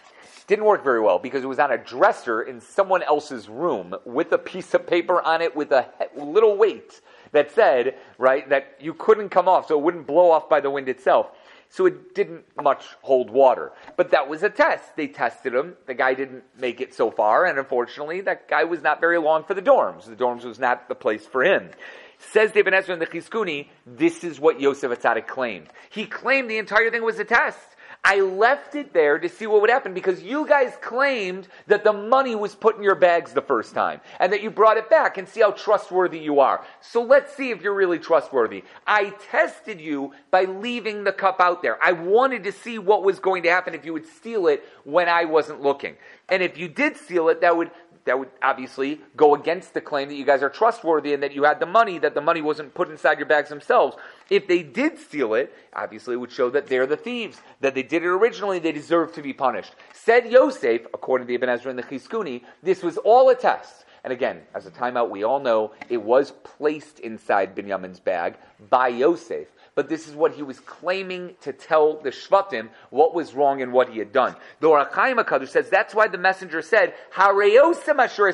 Didn't 0.46 0.66
work 0.66 0.84
very 0.84 1.00
well 1.00 1.18
because 1.18 1.42
it 1.42 1.46
was 1.46 1.58
on 1.58 1.72
a 1.72 1.78
dresser 1.78 2.42
in 2.42 2.60
someone 2.60 3.02
else's 3.02 3.48
room 3.48 3.94
with 4.04 4.30
a 4.32 4.38
piece 4.38 4.74
of 4.74 4.86
paper 4.86 5.22
on 5.22 5.40
it 5.40 5.56
with 5.56 5.72
a 5.72 5.88
little 6.16 6.56
weight 6.56 7.00
that 7.32 7.50
said, 7.50 7.96
right, 8.18 8.46
that 8.50 8.76
you 8.78 8.92
couldn't 8.92 9.30
come 9.30 9.48
off 9.48 9.68
so 9.68 9.78
it 9.78 9.82
wouldn't 9.82 10.06
blow 10.06 10.30
off 10.30 10.48
by 10.50 10.60
the 10.60 10.68
wind 10.68 10.88
itself 10.90 11.30
so 11.68 11.86
it 11.86 12.14
didn't 12.14 12.44
much 12.60 12.84
hold 13.02 13.30
water. 13.30 13.72
But 13.96 14.10
that 14.12 14.28
was 14.28 14.42
a 14.42 14.50
test. 14.50 14.96
They 14.96 15.08
tested 15.08 15.54
him. 15.54 15.74
The 15.86 15.94
guy 15.94 16.14
didn't 16.14 16.44
make 16.58 16.80
it 16.80 16.94
so 16.94 17.10
far, 17.10 17.46
and 17.46 17.58
unfortunately, 17.58 18.20
that 18.22 18.48
guy 18.48 18.64
was 18.64 18.82
not 18.82 19.00
very 19.00 19.18
long 19.18 19.44
for 19.44 19.54
the 19.54 19.62
dorms. 19.62 20.06
The 20.06 20.16
dorms 20.16 20.44
was 20.44 20.58
not 20.58 20.88
the 20.88 20.94
place 20.94 21.26
for 21.26 21.42
him. 21.42 21.70
Says 22.18 22.52
Ibn 22.54 22.72
Ezra 22.72 22.94
in 22.94 23.00
the 23.00 23.06
Chizkuni, 23.06 23.68
this 23.86 24.24
is 24.24 24.40
what 24.40 24.60
Yosef 24.60 24.90
Atzadik 24.90 25.26
claimed. 25.26 25.68
He 25.90 26.06
claimed 26.06 26.50
the 26.50 26.58
entire 26.58 26.90
thing 26.90 27.02
was 27.02 27.18
a 27.18 27.24
test. 27.24 27.58
I 28.06 28.20
left 28.20 28.74
it 28.74 28.92
there 28.92 29.18
to 29.18 29.28
see 29.30 29.46
what 29.46 29.62
would 29.62 29.70
happen 29.70 29.94
because 29.94 30.22
you 30.22 30.46
guys 30.46 30.74
claimed 30.82 31.48
that 31.68 31.84
the 31.84 31.92
money 31.92 32.34
was 32.34 32.54
put 32.54 32.76
in 32.76 32.82
your 32.82 32.94
bags 32.94 33.32
the 33.32 33.40
first 33.40 33.74
time 33.74 34.02
and 34.20 34.30
that 34.30 34.42
you 34.42 34.50
brought 34.50 34.76
it 34.76 34.90
back 34.90 35.16
and 35.16 35.26
see 35.26 35.40
how 35.40 35.52
trustworthy 35.52 36.18
you 36.18 36.38
are. 36.40 36.62
So 36.82 37.02
let's 37.02 37.34
see 37.34 37.50
if 37.50 37.62
you're 37.62 37.74
really 37.74 37.98
trustworthy. 37.98 38.62
I 38.86 39.14
tested 39.30 39.80
you 39.80 40.12
by 40.30 40.44
leaving 40.44 41.04
the 41.04 41.12
cup 41.12 41.40
out 41.40 41.62
there. 41.62 41.82
I 41.82 41.92
wanted 41.92 42.44
to 42.44 42.52
see 42.52 42.78
what 42.78 43.04
was 43.04 43.18
going 43.18 43.42
to 43.44 43.50
happen 43.50 43.74
if 43.74 43.86
you 43.86 43.94
would 43.94 44.06
steal 44.06 44.48
it 44.48 44.68
when 44.84 45.08
I 45.08 45.24
wasn't 45.24 45.62
looking. 45.62 45.96
And 46.28 46.42
if 46.42 46.58
you 46.58 46.68
did 46.68 46.98
steal 46.98 47.30
it, 47.30 47.40
that 47.40 47.56
would 47.56 47.70
that 48.04 48.18
would 48.18 48.28
obviously 48.42 49.00
go 49.16 49.34
against 49.34 49.74
the 49.74 49.80
claim 49.80 50.08
that 50.08 50.14
you 50.14 50.24
guys 50.24 50.42
are 50.42 50.50
trustworthy 50.50 51.14
and 51.14 51.22
that 51.22 51.34
you 51.34 51.44
had 51.44 51.60
the 51.60 51.66
money, 51.66 51.98
that 51.98 52.14
the 52.14 52.20
money 52.20 52.42
wasn't 52.42 52.74
put 52.74 52.90
inside 52.90 53.18
your 53.18 53.26
bags 53.26 53.48
themselves. 53.48 53.96
If 54.30 54.46
they 54.46 54.62
did 54.62 54.98
steal 54.98 55.34
it, 55.34 55.54
obviously 55.72 56.14
it 56.14 56.18
would 56.18 56.32
show 56.32 56.50
that 56.50 56.66
they're 56.66 56.86
the 56.86 56.96
thieves, 56.96 57.40
that 57.60 57.74
they 57.74 57.82
did 57.82 58.02
it 58.02 58.08
originally, 58.08 58.58
they 58.58 58.72
deserve 58.72 59.14
to 59.14 59.22
be 59.22 59.32
punished. 59.32 59.74
Said 59.92 60.30
Yosef, 60.30 60.82
according 60.92 61.26
to 61.28 61.34
Ibn 61.34 61.48
Ezra 61.48 61.70
and 61.70 61.78
the 61.78 61.82
Chizkuni, 61.82 62.42
this 62.62 62.82
was 62.82 62.98
all 62.98 63.30
a 63.30 63.34
test. 63.34 63.84
And 64.04 64.12
again, 64.12 64.42
as 64.54 64.66
a 64.66 64.70
timeout, 64.70 65.08
we 65.08 65.24
all 65.24 65.40
know 65.40 65.72
it 65.88 66.02
was 66.02 66.30
placed 66.30 67.00
inside 67.00 67.56
Binyamin's 67.56 68.00
bag 68.00 68.36
by 68.68 68.88
Yosef 68.88 69.48
but 69.74 69.88
this 69.88 70.08
is 70.08 70.14
what 70.14 70.34
he 70.34 70.42
was 70.42 70.60
claiming 70.60 71.34
to 71.40 71.52
tell 71.52 72.00
the 72.00 72.10
Shvatim 72.10 72.68
what 72.90 73.14
was 73.14 73.34
wrong 73.34 73.60
and 73.60 73.72
what 73.72 73.88
he 73.88 73.98
had 73.98 74.12
done. 74.12 74.36
The 74.60 74.68
Ohr 74.68 74.84
HaChaim 74.86 75.22
HaKadosh 75.24 75.48
says 75.48 75.68
that's 75.68 75.94
why 75.94 76.06
the 76.06 76.18
messenger 76.18 76.62
said, 76.62 76.94
Hareosem 77.12 77.98
asher 77.98 78.32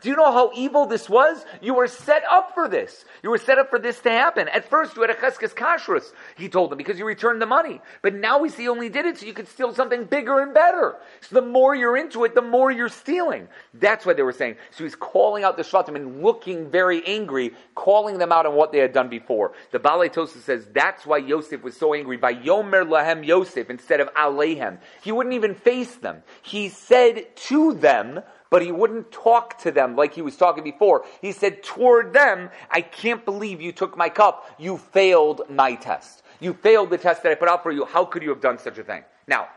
Do 0.00 0.08
you 0.08 0.16
know 0.16 0.32
how 0.32 0.50
evil 0.54 0.86
this 0.86 1.08
was? 1.08 1.44
You 1.60 1.74
were 1.74 1.86
set 1.86 2.24
up 2.30 2.54
for 2.54 2.68
this. 2.68 3.04
You 3.22 3.30
were 3.30 3.38
set 3.38 3.58
up 3.58 3.70
for 3.70 3.78
this 3.78 4.00
to 4.00 4.10
happen. 4.10 4.48
At 4.48 4.68
first, 4.68 4.96
you 4.96 5.02
had 5.02 5.10
a 5.10 5.14
cheskes 5.14 5.54
kashrus, 5.54 6.12
he 6.36 6.48
told 6.48 6.70
them, 6.70 6.78
because 6.78 6.98
you 6.98 7.04
returned 7.04 7.40
the 7.40 7.46
money. 7.46 7.80
But 8.02 8.14
now 8.14 8.38
we 8.38 8.48
see 8.48 8.64
he 8.64 8.68
only 8.68 8.88
did 8.88 9.04
it 9.04 9.18
so 9.18 9.26
you 9.26 9.34
could 9.34 9.48
steal 9.48 9.74
something 9.74 10.04
bigger 10.04 10.40
and 10.40 10.54
better. 10.54 10.96
So 11.20 11.34
the 11.34 11.46
more 11.46 11.74
you're 11.74 11.96
into 11.96 12.24
it, 12.24 12.34
the 12.34 12.42
more 12.42 12.70
you're 12.70 12.88
stealing. 12.88 13.48
That's 13.74 14.06
what 14.06 14.16
they 14.16 14.22
were 14.22 14.32
saying. 14.32 14.56
So 14.70 14.84
he's 14.84 14.94
calling 14.94 15.44
out 15.44 15.56
the 15.56 15.62
Shvatim 15.62 15.96
and 15.96 16.22
looking 16.22 16.70
very 16.70 17.04
angry, 17.06 17.52
calling 17.74 18.18
them 18.18 18.32
out 18.32 18.46
on 18.46 18.54
what 18.54 18.72
they 18.72 18.78
had 18.78 18.92
done 18.92 19.08
before. 19.08 19.52
The 19.70 19.78
Balei 19.78 20.10
Tosa 20.10 20.38
says, 20.38 20.63
that's 20.72 21.06
why 21.06 21.18
Yosef 21.18 21.62
was 21.62 21.76
so 21.76 21.94
angry 21.94 22.16
by 22.16 22.34
Yomer 22.34 22.86
Lahem 22.86 23.24
Yosef 23.26 23.70
instead 23.70 24.00
of 24.00 24.12
Alehem. 24.14 24.78
He 25.02 25.12
wouldn't 25.12 25.34
even 25.34 25.54
face 25.54 25.96
them. 25.96 26.22
He 26.42 26.68
said 26.68 27.36
to 27.36 27.74
them, 27.74 28.20
but 28.50 28.62
he 28.62 28.70
wouldn't 28.70 29.10
talk 29.10 29.58
to 29.58 29.72
them 29.72 29.96
like 29.96 30.14
he 30.14 30.22
was 30.22 30.36
talking 30.36 30.62
before. 30.62 31.04
He 31.20 31.32
said 31.32 31.62
toward 31.62 32.12
them, 32.12 32.50
I 32.70 32.82
can't 32.82 33.24
believe 33.24 33.60
you 33.60 33.72
took 33.72 33.96
my 33.96 34.08
cup. 34.08 34.48
You 34.58 34.78
failed 34.78 35.42
my 35.50 35.74
test. 35.74 36.22
You 36.40 36.52
failed 36.52 36.90
the 36.90 36.98
test 36.98 37.22
that 37.24 37.32
I 37.32 37.34
put 37.34 37.48
out 37.48 37.62
for 37.62 37.72
you. 37.72 37.84
How 37.84 38.04
could 38.04 38.22
you 38.22 38.28
have 38.30 38.40
done 38.40 38.58
such 38.58 38.78
a 38.78 38.84
thing? 38.84 39.02
Now, 39.26 39.48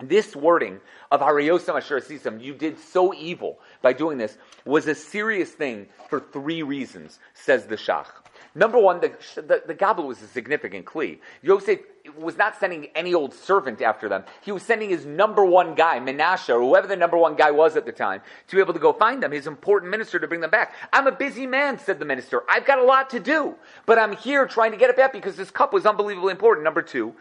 this 0.00 0.36
wording 0.36 0.80
of 1.10 1.20
Hariyosam 1.20 1.76
Asher 1.76 2.00
Asisam, 2.00 2.42
you 2.42 2.54
did 2.54 2.78
so 2.78 3.14
evil 3.14 3.58
by 3.82 3.92
doing 3.92 4.18
this, 4.18 4.36
was 4.64 4.86
a 4.86 4.94
serious 4.94 5.50
thing 5.50 5.86
for 6.08 6.20
three 6.20 6.62
reasons, 6.62 7.18
says 7.34 7.66
the 7.66 7.76
Shach. 7.76 8.06
Number 8.56 8.78
one, 8.78 9.00
the, 9.00 9.12
the, 9.34 9.62
the 9.66 9.74
goblet 9.74 10.06
was 10.06 10.22
a 10.22 10.26
significant 10.26 10.86
kli. 10.86 11.18
Yosef 11.42 11.80
was 12.16 12.38
not 12.38 12.58
sending 12.58 12.86
any 12.94 13.12
old 13.12 13.34
servant 13.34 13.82
after 13.82 14.08
them. 14.08 14.24
He 14.40 14.50
was 14.50 14.62
sending 14.62 14.88
his 14.88 15.04
number 15.04 15.44
one 15.44 15.74
guy, 15.74 16.00
Menashe, 16.00 16.48
or 16.48 16.60
whoever 16.60 16.86
the 16.86 16.96
number 16.96 17.18
one 17.18 17.36
guy 17.36 17.50
was 17.50 17.76
at 17.76 17.84
the 17.84 17.92
time, 17.92 18.22
to 18.48 18.56
be 18.56 18.62
able 18.62 18.72
to 18.72 18.80
go 18.80 18.94
find 18.94 19.22
them, 19.22 19.30
his 19.30 19.46
important 19.46 19.90
minister 19.90 20.18
to 20.18 20.26
bring 20.26 20.40
them 20.40 20.48
back. 20.48 20.74
I'm 20.90 21.06
a 21.06 21.12
busy 21.12 21.46
man, 21.46 21.78
said 21.78 21.98
the 21.98 22.06
minister. 22.06 22.44
I've 22.48 22.64
got 22.64 22.78
a 22.78 22.82
lot 22.82 23.10
to 23.10 23.20
do, 23.20 23.56
but 23.84 23.98
I'm 23.98 24.16
here 24.16 24.46
trying 24.46 24.70
to 24.70 24.78
get 24.78 24.88
it 24.88 24.96
back 24.96 25.12
because 25.12 25.36
this 25.36 25.50
cup 25.50 25.74
was 25.74 25.84
unbelievably 25.84 26.30
important. 26.30 26.64
Number 26.64 26.80
two, 26.80 27.14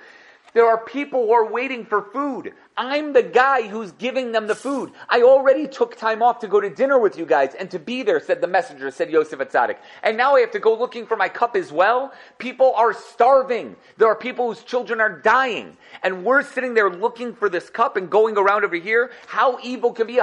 there 0.53 0.65
are 0.65 0.77
people 0.77 1.25
who 1.25 1.33
are 1.33 1.51
waiting 1.51 1.83
for 1.85 2.01
food. 2.01 2.53
I'm 2.77 3.11
the 3.11 3.23
guy 3.23 3.67
who's 3.67 3.91
giving 3.91 4.31
them 4.31 4.47
the 4.47 4.55
food. 4.55 4.93
I 5.09 5.21
already 5.21 5.67
took 5.67 5.97
time 5.97 6.23
off 6.23 6.39
to 6.39 6.47
go 6.47 6.61
to 6.61 6.69
dinner 6.69 6.97
with 6.97 7.17
you 7.17 7.25
guys 7.25 7.53
and 7.53 7.69
to 7.71 7.79
be 7.79 8.03
there, 8.03 8.19
said 8.21 8.39
the 8.39 8.47
messenger, 8.47 8.89
said 8.91 9.09
Yosef 9.09 9.39
Atzadik. 9.39 9.77
And 10.03 10.15
now 10.15 10.35
I 10.35 10.39
have 10.39 10.51
to 10.51 10.59
go 10.59 10.73
looking 10.77 11.05
for 11.05 11.17
my 11.17 11.27
cup 11.27 11.55
as 11.55 11.71
well. 11.71 12.13
People 12.37 12.73
are 12.75 12.93
starving. 12.93 13.75
There 13.97 14.07
are 14.07 14.15
people 14.15 14.47
whose 14.47 14.63
children 14.63 15.01
are 15.01 15.19
dying. 15.19 15.75
And 16.03 16.23
we're 16.23 16.43
sitting 16.43 16.73
there 16.73 16.89
looking 16.89 17.33
for 17.33 17.49
this 17.49 17.69
cup 17.69 17.97
and 17.97 18.09
going 18.09 18.37
around 18.37 18.63
over 18.63 18.75
here. 18.77 19.11
How 19.27 19.59
evil 19.61 19.91
can 19.91 20.07
be? 20.07 20.13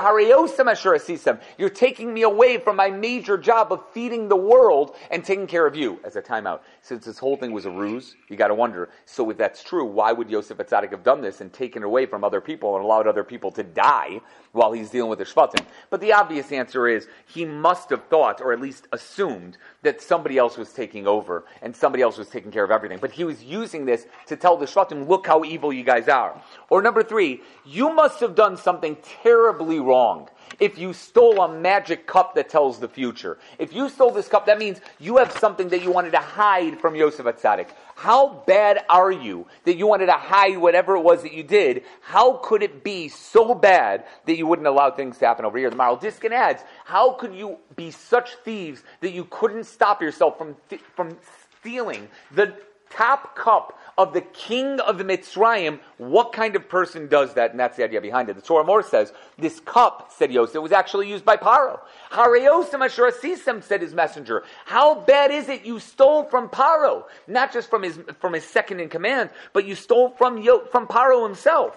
You're 1.58 1.70
taking 1.70 2.14
me 2.14 2.22
away 2.22 2.58
from 2.58 2.76
my 2.76 2.90
major 2.90 3.36
job 3.36 3.72
of 3.72 3.82
feeding 3.92 4.28
the 4.28 4.36
world 4.36 4.96
and 5.10 5.22
taking 5.24 5.46
care 5.46 5.66
of 5.66 5.76
you 5.76 6.00
as 6.04 6.16
a 6.16 6.22
timeout. 6.22 6.60
Since 6.80 7.04
this 7.04 7.18
whole 7.18 7.36
thing 7.36 7.52
was 7.52 7.66
a 7.66 7.70
ruse, 7.70 8.16
you 8.28 8.36
got 8.36 8.48
to 8.48 8.54
wonder. 8.54 8.88
So 9.04 9.28
if 9.30 9.36
that's 9.36 9.62
true, 9.62 9.84
why 9.84 10.12
would 10.12 10.22
would 10.22 10.30
Yosef 10.30 10.58
Atzadik 10.58 10.92
have 10.92 11.02
done 11.02 11.20
this 11.20 11.40
and 11.40 11.52
taken 11.52 11.82
away 11.82 12.06
from 12.06 12.22
other 12.22 12.40
people 12.44 12.76
and 12.76 12.84
allowed 12.84 13.06
other 13.06 13.24
people 13.24 13.50
to 13.52 13.62
die 13.62 14.20
while 14.52 14.72
he's 14.72 14.90
dealing 14.90 15.08
with 15.10 15.18
the 15.18 15.24
Shvatim? 15.24 15.64
But 15.90 16.00
the 16.00 16.12
obvious 16.12 16.52
answer 16.52 16.88
is 16.88 17.08
he 17.26 17.44
must 17.44 17.90
have 17.90 18.04
thought, 18.04 18.40
or 18.40 18.52
at 18.52 18.60
least 18.60 18.86
assumed, 18.92 19.58
that 19.82 20.00
somebody 20.00 20.38
else 20.38 20.56
was 20.56 20.72
taking 20.72 21.06
over 21.06 21.44
and 21.62 21.74
somebody 21.74 22.02
else 22.02 22.18
was 22.18 22.28
taking 22.28 22.50
care 22.50 22.64
of 22.64 22.70
everything. 22.70 22.98
But 23.00 23.12
he 23.12 23.24
was 23.24 23.42
using 23.42 23.84
this 23.84 24.06
to 24.26 24.36
tell 24.36 24.56
the 24.56 24.66
Shvatim, 24.66 25.08
look 25.08 25.26
how 25.26 25.44
evil 25.44 25.72
you 25.72 25.84
guys 25.84 26.08
are. 26.08 26.40
Or 26.70 26.82
number 26.82 27.02
three, 27.02 27.40
you 27.64 27.92
must 27.92 28.20
have 28.20 28.34
done 28.34 28.56
something 28.56 28.96
terribly 29.22 29.80
wrong 29.80 30.28
if 30.60 30.78
you 30.78 30.92
stole 30.92 31.42
a 31.42 31.52
magic 31.52 32.06
cup 32.06 32.34
that 32.34 32.48
tells 32.48 32.78
the 32.78 32.88
future. 32.88 33.38
If 33.58 33.72
you 33.72 33.88
stole 33.88 34.10
this 34.10 34.28
cup, 34.28 34.46
that 34.46 34.58
means 34.58 34.80
you 34.98 35.16
have 35.18 35.32
something 35.32 35.68
that 35.68 35.82
you 35.82 35.90
wanted 35.90 36.12
to 36.12 36.18
hide 36.18 36.80
from 36.80 36.94
Yosef 36.94 37.26
Atzadik. 37.26 37.68
How 37.94 38.42
bad 38.46 38.84
are 38.88 39.12
you 39.12 39.46
that 39.64 39.76
you 39.76 39.86
wanted 39.86 40.06
to 40.06 40.12
hide 40.12 40.58
whatever 40.58 40.96
it 40.96 41.02
was 41.02 41.22
that 41.22 41.32
you 41.32 41.42
did? 41.42 41.84
How 42.00 42.34
could 42.38 42.62
it 42.62 42.82
be 42.82 43.08
so 43.08 43.54
bad 43.54 44.04
that 44.26 44.36
you 44.36 44.46
wouldn't 44.46 44.66
allow 44.66 44.90
things 44.90 45.18
to 45.18 45.26
happen 45.26 45.44
over 45.44 45.58
here? 45.58 45.70
The 45.70 45.76
Maharil 45.76 46.00
Diskin 46.00 46.32
adds, 46.32 46.62
how 46.84 47.12
could 47.12 47.34
you 47.34 47.58
be 47.76 47.90
such 47.90 48.34
thieves 48.44 48.82
that 49.00 49.12
you 49.12 49.26
couldn't 49.30 49.64
stop 49.64 50.02
yourself 50.02 50.38
from, 50.38 50.56
from 50.94 51.16
stealing 51.60 52.08
the 52.32 52.54
top 52.94 53.36
cup 53.36 53.78
of 53.98 54.14
the 54.14 54.20
king 54.20 54.80
of 54.80 54.98
the 54.98 55.04
Mitzrayim, 55.04 55.78
what 55.98 56.32
kind 56.32 56.56
of 56.56 56.68
person 56.68 57.08
does 57.08 57.34
that? 57.34 57.50
And 57.50 57.60
that's 57.60 57.76
the 57.76 57.84
idea 57.84 58.00
behind 58.00 58.28
it. 58.28 58.36
The 58.36 58.42
Torah 58.42 58.64
more 58.64 58.82
says, 58.82 59.12
this 59.38 59.60
cup, 59.60 60.10
said 60.16 60.32
Yosef, 60.32 60.62
was 60.62 60.72
actually 60.72 61.08
used 61.08 61.24
by 61.24 61.36
Paro. 61.36 61.80
Hareosem 62.10 62.84
Asher 62.84 63.10
Asisem, 63.10 63.62
said 63.62 63.82
his 63.82 63.94
messenger. 63.94 64.44
How 64.64 64.94
bad 64.94 65.30
is 65.30 65.48
it 65.48 65.64
you 65.64 65.78
stole 65.78 66.24
from 66.24 66.48
Paro? 66.48 67.04
Not 67.26 67.52
just 67.52 67.68
from 67.68 67.82
his, 67.82 67.98
from 68.20 68.32
his 68.32 68.44
second 68.44 68.80
in 68.80 68.88
command, 68.88 69.30
but 69.52 69.66
you 69.66 69.74
stole 69.74 70.10
from, 70.10 70.38
Yo, 70.38 70.64
from 70.66 70.86
Paro 70.86 71.26
himself. 71.26 71.76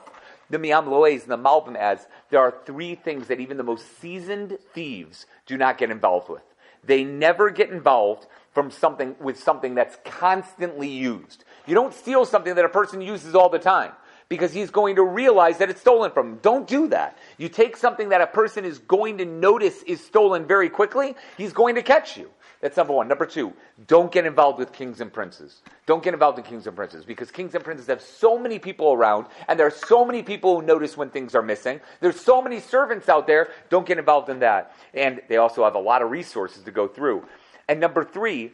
The 0.50 0.60
Miam 0.60 0.88
Loes 0.88 1.24
and 1.24 1.32
the 1.32 1.38
Malbim 1.38 1.76
adds, 1.76 2.06
there 2.30 2.40
are 2.40 2.54
three 2.66 2.96
things 2.96 3.28
that 3.28 3.40
even 3.40 3.58
the 3.58 3.64
most 3.64 4.00
seasoned 4.00 4.58
thieves 4.74 5.26
do 5.48 5.58
not 5.58 5.78
get 5.78 5.90
involved 5.90 6.30
with. 6.30 6.44
They 6.84 7.04
never 7.04 7.50
get 7.50 7.72
involved 7.72 8.28
from 8.56 8.72
something 8.72 9.16
with 9.20 9.38
something 9.38 9.76
that's 9.76 9.98
constantly 10.04 10.88
used. 10.88 11.44
You 11.68 11.76
don't 11.76 11.94
steal 11.94 12.26
something 12.26 12.56
that 12.56 12.66
a 12.66 12.70
person 12.70 13.02
uses 13.02 13.36
all 13.36 13.50
the 13.50 13.60
time 13.60 13.92
because 14.30 14.54
he's 14.54 14.72
going 14.72 14.96
to 14.96 15.04
realize 15.04 15.60
that 15.60 15.70
it's 15.70 15.82
stolen 15.82 16.10
from 16.10 16.34
him. 16.34 16.40
Don't 16.42 16.66
do 16.66 16.88
that. 16.88 17.18
You 17.38 17.50
take 17.50 17.78
something 17.78 18.10
that 18.10 18.22
a 18.22 18.28
person 18.28 18.66
is 18.66 18.80
going 18.80 19.20
to 19.20 19.26
notice 19.26 19.84
is 19.84 20.04
stolen 20.04 20.48
very 20.48 20.70
quickly, 20.70 21.16
he's 21.38 21.54
going 21.54 21.76
to 21.76 21.84
catch 21.84 22.18
you. 22.18 22.32
That's 22.62 22.78
number 22.78 22.94
one. 22.94 23.08
Number 23.08 23.26
two, 23.26 23.54
don't 23.86 24.12
get 24.12 24.26
involved 24.26 24.58
with 24.58 24.72
kings 24.72 25.02
and 25.02 25.14
princes. 25.14 25.62
Don't 25.86 26.02
get 26.02 26.14
involved 26.14 26.40
in 26.40 26.46
kings 26.46 26.66
and 26.66 26.76
princes 26.76 27.06
because 27.06 27.30
kings 27.30 27.54
and 27.54 27.64
princes 27.64 27.86
have 27.88 28.02
so 28.02 28.40
many 28.40 28.58
people 28.58 28.94
around 28.94 29.28
and 29.48 29.60
there 29.60 29.68
are 29.68 29.72
so 29.72 30.04
many 30.06 30.24
people 30.24 30.60
who 30.60 30.66
notice 30.66 30.98
when 30.98 31.10
things 31.10 31.36
are 31.36 31.44
missing. 31.44 31.80
There's 32.00 32.20
so 32.20 32.42
many 32.42 32.60
servants 32.60 33.10
out 33.10 33.28
there. 33.28 33.50
Don't 33.70 33.86
get 33.86 34.00
involved 34.00 34.30
in 34.30 34.40
that. 34.40 34.74
And 34.94 35.22
they 35.28 35.38
also 35.38 35.64
have 35.66 35.76
a 35.76 35.80
lot 35.80 36.02
of 36.02 36.10
resources 36.10 36.64
to 36.64 36.72
go 36.72 36.88
through. 36.88 37.26
And 37.68 37.80
number 37.80 38.04
three, 38.04 38.52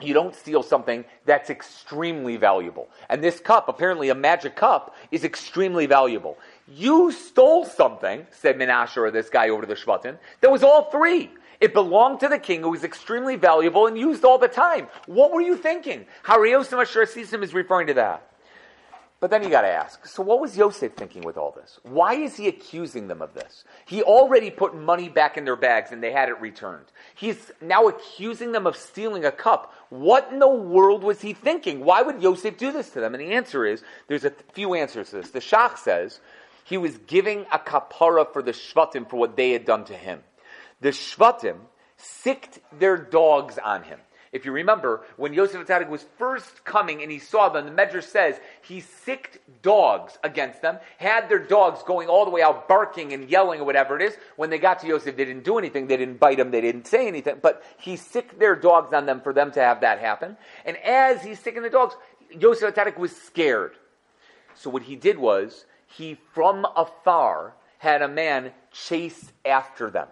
you 0.00 0.12
don't 0.12 0.34
steal 0.34 0.62
something 0.62 1.04
that's 1.24 1.48
extremely 1.48 2.36
valuable. 2.36 2.88
And 3.08 3.24
this 3.24 3.40
cup, 3.40 3.68
apparently 3.68 4.10
a 4.10 4.14
magic 4.14 4.54
cup, 4.54 4.94
is 5.10 5.24
extremely 5.24 5.86
valuable. 5.86 6.36
You 6.68 7.12
stole 7.12 7.64
something, 7.64 8.26
said 8.30 8.58
Menashe 8.58 9.12
this 9.12 9.30
guy 9.30 9.48
over 9.48 9.62
to 9.62 9.66
the 9.66 9.74
Shvatim, 9.74 10.18
that 10.42 10.50
was 10.50 10.62
all 10.62 10.90
three. 10.90 11.30
It 11.60 11.72
belonged 11.72 12.20
to 12.20 12.28
the 12.28 12.38
king 12.38 12.60
who 12.60 12.70
was 12.70 12.84
extremely 12.84 13.36
valuable 13.36 13.86
and 13.86 13.96
used 13.96 14.24
all 14.24 14.36
the 14.36 14.48
time. 14.48 14.88
What 15.06 15.32
were 15.32 15.40
you 15.40 15.56
thinking? 15.56 16.04
Hariosim 16.24 16.80
Asher 16.80 17.02
is 17.02 17.54
referring 17.54 17.86
to 17.86 17.94
that. 17.94 18.30
But 19.18 19.30
then 19.30 19.42
you 19.42 19.48
got 19.48 19.62
to 19.62 19.68
ask 19.68 20.06
so, 20.06 20.22
what 20.22 20.40
was 20.40 20.56
Yosef 20.58 20.92
thinking 20.92 21.22
with 21.22 21.38
all 21.38 21.50
this? 21.50 21.80
Why 21.82 22.14
is 22.14 22.36
he 22.36 22.48
accusing 22.48 23.08
them 23.08 23.22
of 23.22 23.32
this? 23.32 23.64
He 23.86 24.02
already 24.02 24.50
put 24.50 24.74
money 24.74 25.08
back 25.08 25.38
in 25.38 25.44
their 25.44 25.56
bags 25.56 25.90
and 25.90 26.02
they 26.02 26.12
had 26.12 26.28
it 26.28 26.38
returned. 26.40 26.84
He's 27.14 27.50
now 27.62 27.88
accusing 27.88 28.52
them 28.52 28.66
of 28.66 28.76
stealing 28.76 29.24
a 29.24 29.32
cup. 29.32 29.72
What 29.88 30.28
in 30.30 30.38
the 30.38 30.48
world 30.48 31.02
was 31.02 31.22
he 31.22 31.32
thinking? 31.32 31.80
Why 31.80 32.02
would 32.02 32.22
Yosef 32.22 32.58
do 32.58 32.72
this 32.72 32.90
to 32.90 33.00
them? 33.00 33.14
And 33.14 33.22
the 33.22 33.32
answer 33.32 33.64
is 33.64 33.82
there's 34.06 34.24
a 34.26 34.32
few 34.52 34.74
answers 34.74 35.10
to 35.10 35.16
this. 35.16 35.30
The 35.30 35.40
Shach 35.40 35.78
says 35.78 36.20
he 36.64 36.76
was 36.76 36.98
giving 37.06 37.46
a 37.52 37.58
kapara 37.58 38.30
for 38.30 38.42
the 38.42 38.52
Shvatim 38.52 39.08
for 39.08 39.16
what 39.16 39.36
they 39.36 39.52
had 39.52 39.64
done 39.64 39.86
to 39.86 39.94
him. 39.94 40.20
The 40.82 40.90
Shvatim 40.90 41.56
sicked 41.96 42.58
their 42.78 42.98
dogs 42.98 43.56
on 43.56 43.84
him. 43.84 43.98
If 44.36 44.44
you 44.44 44.52
remember, 44.52 45.02
when 45.16 45.32
Yosef 45.32 45.66
Atzadik 45.66 45.88
was 45.88 46.04
first 46.18 46.62
coming 46.64 47.02
and 47.02 47.10
he 47.10 47.18
saw 47.18 47.48
them, 47.48 47.64
the 47.64 47.72
Medrash 47.72 48.04
says 48.04 48.38
he 48.60 48.80
sicked 48.80 49.38
dogs 49.62 50.18
against 50.22 50.60
them, 50.60 50.78
had 50.98 51.30
their 51.30 51.38
dogs 51.38 51.82
going 51.82 52.08
all 52.08 52.26
the 52.26 52.30
way 52.30 52.42
out 52.42 52.68
barking 52.68 53.14
and 53.14 53.30
yelling 53.30 53.60
or 53.60 53.64
whatever 53.64 53.98
it 53.98 54.02
is. 54.02 54.14
When 54.36 54.50
they 54.50 54.58
got 54.58 54.80
to 54.80 54.86
Yosef, 54.86 55.16
they 55.16 55.24
didn't 55.24 55.44
do 55.44 55.56
anything. 55.56 55.86
They 55.86 55.96
didn't 55.96 56.20
bite 56.20 56.36
them. 56.36 56.50
They 56.50 56.60
didn't 56.60 56.86
say 56.86 57.08
anything. 57.08 57.38
But 57.40 57.64
he 57.78 57.96
sicked 57.96 58.38
their 58.38 58.54
dogs 58.54 58.92
on 58.92 59.06
them 59.06 59.22
for 59.22 59.32
them 59.32 59.50
to 59.52 59.60
have 59.60 59.80
that 59.80 59.98
happen. 59.98 60.36
And 60.66 60.76
as 60.78 61.22
he's 61.22 61.40
sicking 61.40 61.62
the 61.62 61.70
dogs, 61.70 61.96
Yosef 62.30 62.74
Atzadik 62.74 62.98
was 62.98 63.16
scared. 63.16 63.72
So 64.54 64.68
what 64.68 64.82
he 64.82 64.96
did 64.96 65.18
was, 65.18 65.64
he 65.86 66.18
from 66.34 66.66
afar 66.76 67.54
had 67.78 68.02
a 68.02 68.08
man 68.08 68.52
chase 68.70 69.32
after 69.46 69.90
them 69.90 70.08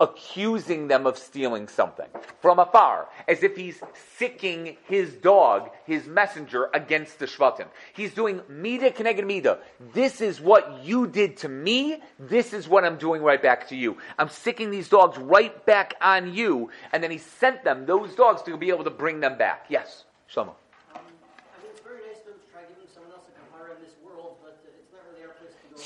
accusing 0.00 0.88
them 0.88 1.06
of 1.06 1.18
stealing 1.18 1.68
something 1.68 2.06
from 2.40 2.58
afar, 2.58 3.08
as 3.28 3.42
if 3.42 3.56
he's 3.56 3.80
sicking 4.16 4.76
his 4.84 5.14
dog, 5.14 5.70
his 5.86 6.06
messenger, 6.06 6.68
against 6.74 7.18
the 7.18 7.26
Shvatim. 7.26 7.66
He's 7.94 8.14
doing 8.14 8.42
mida 8.48 8.90
keneged 8.90 9.26
mida. 9.26 9.58
This 9.94 10.20
is 10.20 10.40
what 10.40 10.84
you 10.84 11.06
did 11.06 11.36
to 11.38 11.48
me. 11.48 12.02
This 12.18 12.52
is 12.52 12.68
what 12.68 12.84
I'm 12.84 12.98
doing 12.98 13.22
right 13.22 13.42
back 13.42 13.68
to 13.68 13.76
you. 13.76 13.96
I'm 14.18 14.28
sicking 14.28 14.70
these 14.70 14.88
dogs 14.88 15.18
right 15.18 15.64
back 15.66 15.94
on 16.00 16.34
you. 16.34 16.70
And 16.92 17.02
then 17.02 17.10
he 17.10 17.18
sent 17.18 17.64
them, 17.64 17.86
those 17.86 18.14
dogs, 18.14 18.42
to 18.42 18.56
be 18.56 18.68
able 18.68 18.84
to 18.84 18.90
bring 18.90 19.20
them 19.20 19.38
back. 19.38 19.66
Yes, 19.68 20.04
Shlomo. 20.32 20.54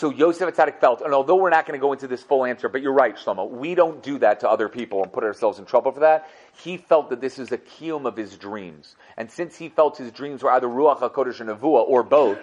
So 0.01 0.09
Yosef 0.09 0.49
Atzadik 0.49 0.81
felt, 0.81 1.03
and 1.03 1.13
although 1.13 1.37
we're 1.37 1.51
not 1.51 1.67
going 1.67 1.79
to 1.79 1.83
go 1.83 1.93
into 1.93 2.09
this 2.09 2.23
full 2.23 2.47
answer, 2.47 2.71
but 2.71 2.81
you're 2.81 2.95
right, 2.95 3.15
Shlomo, 3.15 3.51
we 3.51 3.75
don't 3.75 4.03
do 4.03 4.19
that 4.21 4.41
to 4.41 4.49
other 4.49 4.67
people 4.67 5.03
and 5.03 5.13
put 5.13 5.25
ourselves 5.25 5.59
in 5.59 5.67
trouble 5.67 5.93
for 5.93 6.01
that. 6.01 6.27
He 6.65 6.79
felt 6.79 7.11
that 7.11 7.21
this 7.21 7.39
is 7.39 7.53
a 7.53 7.59
kiyum 7.59 8.07
of 8.07 8.17
his 8.17 8.39
dreams. 8.39 8.97
And 9.19 9.31
since 9.31 9.59
he 9.59 9.69
felt 9.69 9.99
his 9.99 10.11
dreams 10.11 10.43
were 10.43 10.53
either 10.53 10.69
Ruach 10.69 11.01
HaKodesh 11.01 11.41
and 11.41 11.51
Nevuah, 11.51 11.87
or 11.87 12.03
both, 12.03 12.39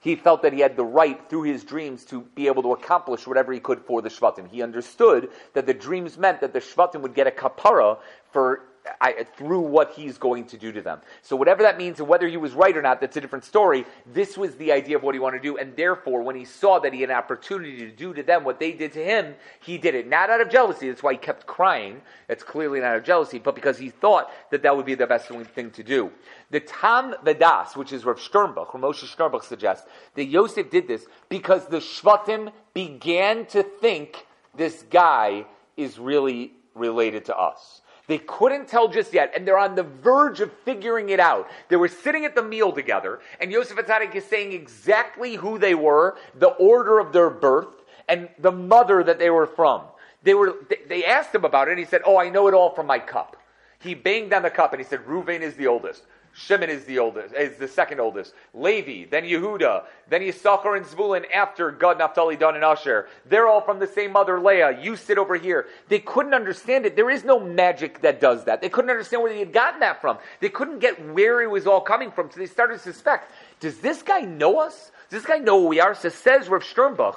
he 0.00 0.16
felt 0.16 0.42
that 0.42 0.52
he 0.52 0.58
had 0.58 0.74
the 0.74 0.84
right 0.84 1.20
through 1.30 1.44
his 1.44 1.62
dreams 1.62 2.04
to 2.06 2.22
be 2.34 2.48
able 2.48 2.64
to 2.64 2.72
accomplish 2.72 3.24
whatever 3.24 3.52
he 3.52 3.60
could 3.60 3.82
for 3.82 4.02
the 4.02 4.08
Shvatim. 4.08 4.48
He 4.48 4.60
understood 4.60 5.30
that 5.54 5.66
the 5.66 5.74
dreams 5.74 6.18
meant 6.18 6.40
that 6.40 6.52
the 6.52 6.60
Shvatim 6.60 7.02
would 7.02 7.14
get 7.14 7.28
a 7.28 7.30
kapara 7.30 7.98
for 8.32 8.62
I, 9.00 9.26
through 9.36 9.60
what 9.60 9.92
he's 9.92 10.18
going 10.18 10.46
to 10.46 10.56
do 10.56 10.72
to 10.72 10.82
them. 10.82 11.00
So 11.22 11.36
whatever 11.36 11.62
that 11.62 11.78
means, 11.78 11.98
and 11.98 12.08
whether 12.08 12.28
he 12.28 12.36
was 12.36 12.52
right 12.52 12.76
or 12.76 12.82
not, 12.82 13.00
that's 13.00 13.16
a 13.16 13.20
different 13.20 13.44
story. 13.44 13.84
This 14.12 14.36
was 14.36 14.54
the 14.56 14.72
idea 14.72 14.96
of 14.96 15.02
what 15.02 15.14
he 15.14 15.18
wanted 15.18 15.38
to 15.38 15.42
do, 15.42 15.58
and 15.58 15.74
therefore, 15.76 16.22
when 16.22 16.36
he 16.36 16.44
saw 16.44 16.78
that 16.80 16.92
he 16.92 17.00
had 17.00 17.10
an 17.10 17.16
opportunity 17.16 17.78
to 17.78 17.90
do 17.90 18.14
to 18.14 18.22
them 18.22 18.44
what 18.44 18.60
they 18.60 18.72
did 18.72 18.92
to 18.92 19.04
him, 19.04 19.34
he 19.60 19.78
did 19.78 19.94
it 19.94 20.08
not 20.08 20.30
out 20.30 20.40
of 20.40 20.50
jealousy. 20.50 20.88
That's 20.88 21.02
why 21.02 21.12
he 21.12 21.18
kept 21.18 21.46
crying. 21.46 22.00
That's 22.28 22.42
clearly 22.42 22.80
not 22.80 22.86
out 22.86 22.96
of 22.98 23.04
jealousy, 23.04 23.38
but 23.38 23.54
because 23.54 23.78
he 23.78 23.90
thought 23.90 24.30
that 24.50 24.62
that 24.62 24.76
would 24.76 24.86
be 24.86 24.94
the 24.94 25.06
best 25.06 25.28
thing 25.28 25.70
to 25.70 25.82
do. 25.82 26.10
The 26.50 26.60
Tam 26.60 27.14
Vedas, 27.24 27.76
which 27.76 27.92
is 27.92 28.04
Rav 28.04 28.18
Sternbuch, 28.18 28.72
Rav 28.74 28.82
Moshe 28.82 29.04
Sternbuch 29.04 29.44
suggests 29.44 29.86
that 30.14 30.24
Yosef 30.24 30.70
did 30.70 30.86
this 30.86 31.06
because 31.28 31.66
the 31.66 31.78
Shvatim 31.78 32.52
began 32.72 33.46
to 33.46 33.62
think 33.62 34.26
this 34.56 34.84
guy 34.90 35.44
is 35.76 35.98
really 35.98 36.52
related 36.74 37.24
to 37.26 37.36
us. 37.36 37.82
They 38.06 38.18
couldn't 38.18 38.68
tell 38.68 38.88
just 38.88 39.12
yet, 39.12 39.32
and 39.34 39.46
they're 39.46 39.58
on 39.58 39.74
the 39.74 39.82
verge 39.82 40.40
of 40.40 40.52
figuring 40.64 41.08
it 41.08 41.18
out. 41.18 41.48
They 41.68 41.76
were 41.76 41.88
sitting 41.88 42.24
at 42.24 42.36
the 42.36 42.42
meal 42.42 42.70
together, 42.70 43.20
and 43.40 43.50
Yosef 43.50 43.76
Atzadik 43.76 44.14
is 44.14 44.24
saying 44.24 44.52
exactly 44.52 45.34
who 45.34 45.58
they 45.58 45.74
were, 45.74 46.16
the 46.34 46.50
order 46.50 47.00
of 47.00 47.12
their 47.12 47.30
birth, 47.30 47.82
and 48.08 48.28
the 48.38 48.52
mother 48.52 49.02
that 49.02 49.18
they 49.18 49.30
were 49.30 49.46
from. 49.46 49.82
They 50.22 50.34
were. 50.34 50.54
They 50.88 51.04
asked 51.04 51.34
him 51.34 51.44
about 51.44 51.68
it, 51.68 51.72
and 51.72 51.80
he 51.80 51.84
said, 51.84 52.02
"Oh, 52.04 52.16
I 52.16 52.28
know 52.28 52.46
it 52.46 52.54
all 52.54 52.70
from 52.70 52.86
my 52.86 52.98
cup." 52.98 53.36
He 53.80 53.94
banged 53.94 54.32
on 54.32 54.42
the 54.42 54.50
cup, 54.50 54.72
and 54.72 54.80
he 54.80 54.86
said, 54.86 55.06
"Ruvain 55.06 55.40
is 55.40 55.54
the 55.56 55.66
oldest." 55.66 56.04
Shimon 56.38 56.68
is 56.68 56.84
the 56.84 56.98
oldest, 56.98 57.34
is 57.34 57.56
the 57.56 57.66
second 57.66 57.98
oldest. 57.98 58.34
Levi, 58.52 59.08
then 59.10 59.24
Yehuda, 59.24 59.84
then 60.10 60.20
Yisachar 60.20 60.76
and 60.76 60.84
Zvulun 60.84 61.24
after 61.34 61.70
Gad, 61.70 61.96
Naphtali, 61.96 62.36
Dan, 62.36 62.56
and 62.56 62.62
Asher. 62.62 63.08
They're 63.24 63.48
all 63.48 63.62
from 63.62 63.78
the 63.78 63.86
same 63.86 64.12
mother, 64.12 64.38
Leah. 64.38 64.78
You 64.82 64.96
sit 64.96 65.16
over 65.16 65.36
here. 65.36 65.66
They 65.88 65.98
couldn't 65.98 66.34
understand 66.34 66.84
it. 66.84 66.94
There 66.94 67.08
is 67.08 67.24
no 67.24 67.40
magic 67.40 68.02
that 68.02 68.20
does 68.20 68.44
that. 68.44 68.60
They 68.60 68.68
couldn't 68.68 68.90
understand 68.90 69.22
where 69.22 69.32
they 69.32 69.38
had 69.38 69.54
gotten 69.54 69.80
that 69.80 70.02
from. 70.02 70.18
They 70.40 70.50
couldn't 70.50 70.80
get 70.80 71.02
where 71.14 71.40
it 71.40 71.46
was 71.46 71.66
all 71.66 71.80
coming 71.80 72.10
from, 72.10 72.30
so 72.30 72.38
they 72.38 72.46
started 72.46 72.74
to 72.74 72.82
suspect, 72.82 73.32
does 73.60 73.78
this 73.78 74.02
guy 74.02 74.20
know 74.20 74.60
us? 74.60 74.92
Does 75.08 75.22
this 75.22 75.26
guy 75.26 75.38
know 75.38 75.62
who 75.62 75.68
we 75.68 75.80
are? 75.80 75.94
So 75.94 76.10
says 76.10 76.50
Rav 76.50 76.62
Sternbuch, 76.62 77.16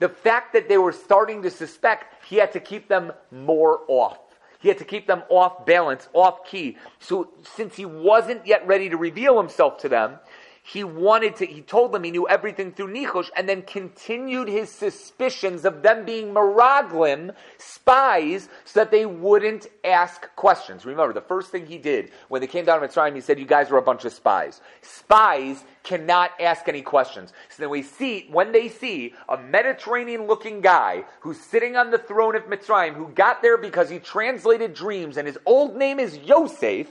the 0.00 0.08
fact 0.08 0.52
that 0.54 0.68
they 0.68 0.78
were 0.78 0.92
starting 0.92 1.42
to 1.42 1.50
suspect, 1.50 2.26
he 2.26 2.36
had 2.36 2.52
to 2.54 2.60
keep 2.60 2.88
them 2.88 3.12
more 3.30 3.82
off. 3.86 4.18
He 4.60 4.68
had 4.68 4.78
to 4.78 4.84
keep 4.84 5.06
them 5.06 5.22
off 5.28 5.64
balance, 5.66 6.08
off 6.12 6.44
key. 6.44 6.76
So 6.98 7.30
since 7.42 7.76
he 7.76 7.86
wasn't 7.86 8.46
yet 8.46 8.66
ready 8.66 8.88
to 8.88 8.96
reveal 8.96 9.38
himself 9.38 9.78
to 9.78 9.88
them, 9.88 10.18
he 10.68 10.84
wanted 10.84 11.36
to, 11.36 11.46
he 11.46 11.62
told 11.62 11.92
them 11.92 12.04
he 12.04 12.10
knew 12.10 12.28
everything 12.28 12.72
through 12.72 12.92
Nichosh 12.92 13.30
and 13.34 13.48
then 13.48 13.62
continued 13.62 14.48
his 14.48 14.70
suspicions 14.70 15.64
of 15.64 15.80
them 15.80 16.04
being 16.04 16.34
Meraglim, 16.34 17.34
spies, 17.56 18.50
so 18.66 18.80
that 18.80 18.90
they 18.90 19.06
wouldn't 19.06 19.68
ask 19.82 20.28
questions. 20.36 20.84
Remember, 20.84 21.14
the 21.14 21.22
first 21.22 21.50
thing 21.50 21.64
he 21.64 21.78
did 21.78 22.10
when 22.28 22.42
they 22.42 22.46
came 22.46 22.66
down 22.66 22.82
to 22.82 22.86
Mitzrayim, 22.86 23.14
he 23.14 23.22
said, 23.22 23.38
you 23.38 23.46
guys 23.46 23.70
are 23.70 23.78
a 23.78 23.82
bunch 23.82 24.04
of 24.04 24.12
spies. 24.12 24.60
Spies 24.82 25.64
cannot 25.84 26.32
ask 26.38 26.68
any 26.68 26.82
questions. 26.82 27.32
So 27.48 27.62
then 27.62 27.70
we 27.70 27.80
see, 27.80 28.28
when 28.30 28.52
they 28.52 28.68
see 28.68 29.14
a 29.26 29.38
Mediterranean 29.38 30.26
looking 30.26 30.60
guy 30.60 31.04
who's 31.20 31.40
sitting 31.40 31.76
on 31.76 31.90
the 31.90 31.98
throne 31.98 32.36
of 32.36 32.42
Mitzrayim, 32.42 32.92
who 32.92 33.08
got 33.08 33.40
there 33.40 33.56
because 33.56 33.88
he 33.88 34.00
translated 34.00 34.74
dreams 34.74 35.16
and 35.16 35.26
his 35.26 35.38
old 35.46 35.76
name 35.76 35.98
is 35.98 36.18
Yosef, 36.18 36.88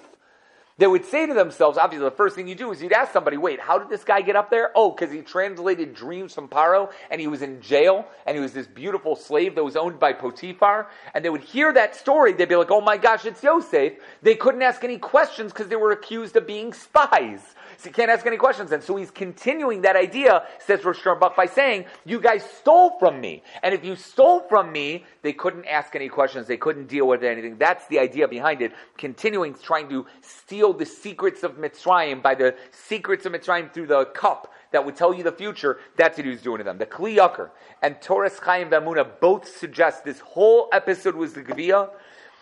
they 0.79 0.85
would 0.85 1.05
say 1.05 1.25
to 1.25 1.33
themselves, 1.33 1.77
obviously, 1.77 2.07
the 2.07 2.15
first 2.15 2.35
thing 2.35 2.47
you 2.47 2.53
do 2.53 2.71
is 2.71 2.83
you'd 2.83 2.93
ask 2.93 3.11
somebody, 3.11 3.35
wait, 3.35 3.59
how 3.59 3.79
did 3.79 3.89
this 3.89 4.03
guy 4.03 4.21
get 4.21 4.35
up 4.35 4.51
there? 4.51 4.71
Oh, 4.75 4.91
because 4.91 5.11
he 5.11 5.21
translated 5.21 5.95
dreams 5.95 6.35
from 6.35 6.47
Paro 6.47 6.91
and 7.09 7.19
he 7.19 7.27
was 7.27 7.41
in 7.41 7.59
jail 7.61 8.05
and 8.27 8.37
he 8.37 8.41
was 8.41 8.53
this 8.53 8.67
beautiful 8.67 9.15
slave 9.15 9.55
that 9.55 9.63
was 9.63 9.75
owned 9.75 9.99
by 9.99 10.13
Potiphar. 10.13 10.89
And 11.15 11.25
they 11.25 11.31
would 11.31 11.41
hear 11.41 11.73
that 11.73 11.95
story. 11.95 12.33
They'd 12.33 12.47
be 12.47 12.55
like, 12.55 12.69
oh 12.69 12.81
my 12.81 12.97
gosh, 12.97 13.25
it's 13.25 13.41
Yosef. 13.41 13.93
They 14.21 14.35
couldn't 14.35 14.61
ask 14.61 14.83
any 14.83 14.99
questions 14.99 15.51
because 15.51 15.67
they 15.67 15.75
were 15.75 15.91
accused 15.91 16.35
of 16.35 16.45
being 16.45 16.71
spies. 16.73 17.55
So 17.77 17.89
you 17.89 17.93
can't 17.93 18.09
ask 18.09 18.25
any 18.25 18.37
questions. 18.37 18.71
And 18.71 18.81
so 18.81 18.95
he's 18.95 19.11
continuing 19.11 19.81
that 19.81 19.95
idea, 19.95 20.43
says 20.59 20.83
Rav 20.83 20.97
Sternbuch, 20.97 21.35
by 21.35 21.45
saying, 21.45 21.85
You 22.05 22.19
guys 22.19 22.43
stole 22.43 22.97
from 22.97 23.21
me. 23.21 23.43
And 23.61 23.73
if 23.73 23.85
you 23.85 23.95
stole 23.95 24.41
from 24.41 24.71
me, 24.71 25.05
they 25.21 25.33
couldn't 25.33 25.65
ask 25.65 25.95
any 25.95 26.09
questions. 26.09 26.47
They 26.47 26.57
couldn't 26.57 26.87
deal 26.87 27.07
with 27.07 27.23
anything. 27.23 27.57
That's 27.57 27.85
the 27.87 27.99
idea 27.99 28.27
behind 28.27 28.61
it. 28.61 28.73
Continuing 28.97 29.53
trying 29.53 29.89
to 29.89 30.07
steal 30.21 30.73
the 30.73 30.85
secrets 30.85 31.43
of 31.43 31.57
Mitzrayim 31.57 32.21
by 32.23 32.33
the 32.33 32.55
secrets 32.71 33.25
of 33.25 33.33
Mitzrayim 33.33 33.71
through 33.71 33.87
the 33.87 34.05
cup 34.05 34.51
that 34.71 34.83
would 34.83 34.95
tell 34.95 35.13
you 35.13 35.23
the 35.23 35.31
future. 35.31 35.79
That's 35.97 36.17
what 36.17 36.25
he 36.25 36.31
was 36.31 36.41
doing 36.41 36.57
to 36.57 36.63
them. 36.63 36.77
The 36.77 36.85
Kli 36.85 37.17
Yakar 37.17 37.51
and 37.81 37.95
Toras 37.97 38.39
Chaim 38.39 38.69
Vamuna 38.69 39.07
both 39.19 39.47
suggest 39.47 40.03
this 40.03 40.19
whole 40.19 40.69
episode 40.71 41.15
was 41.15 41.33
the 41.33 41.43
Gevia 41.43 41.89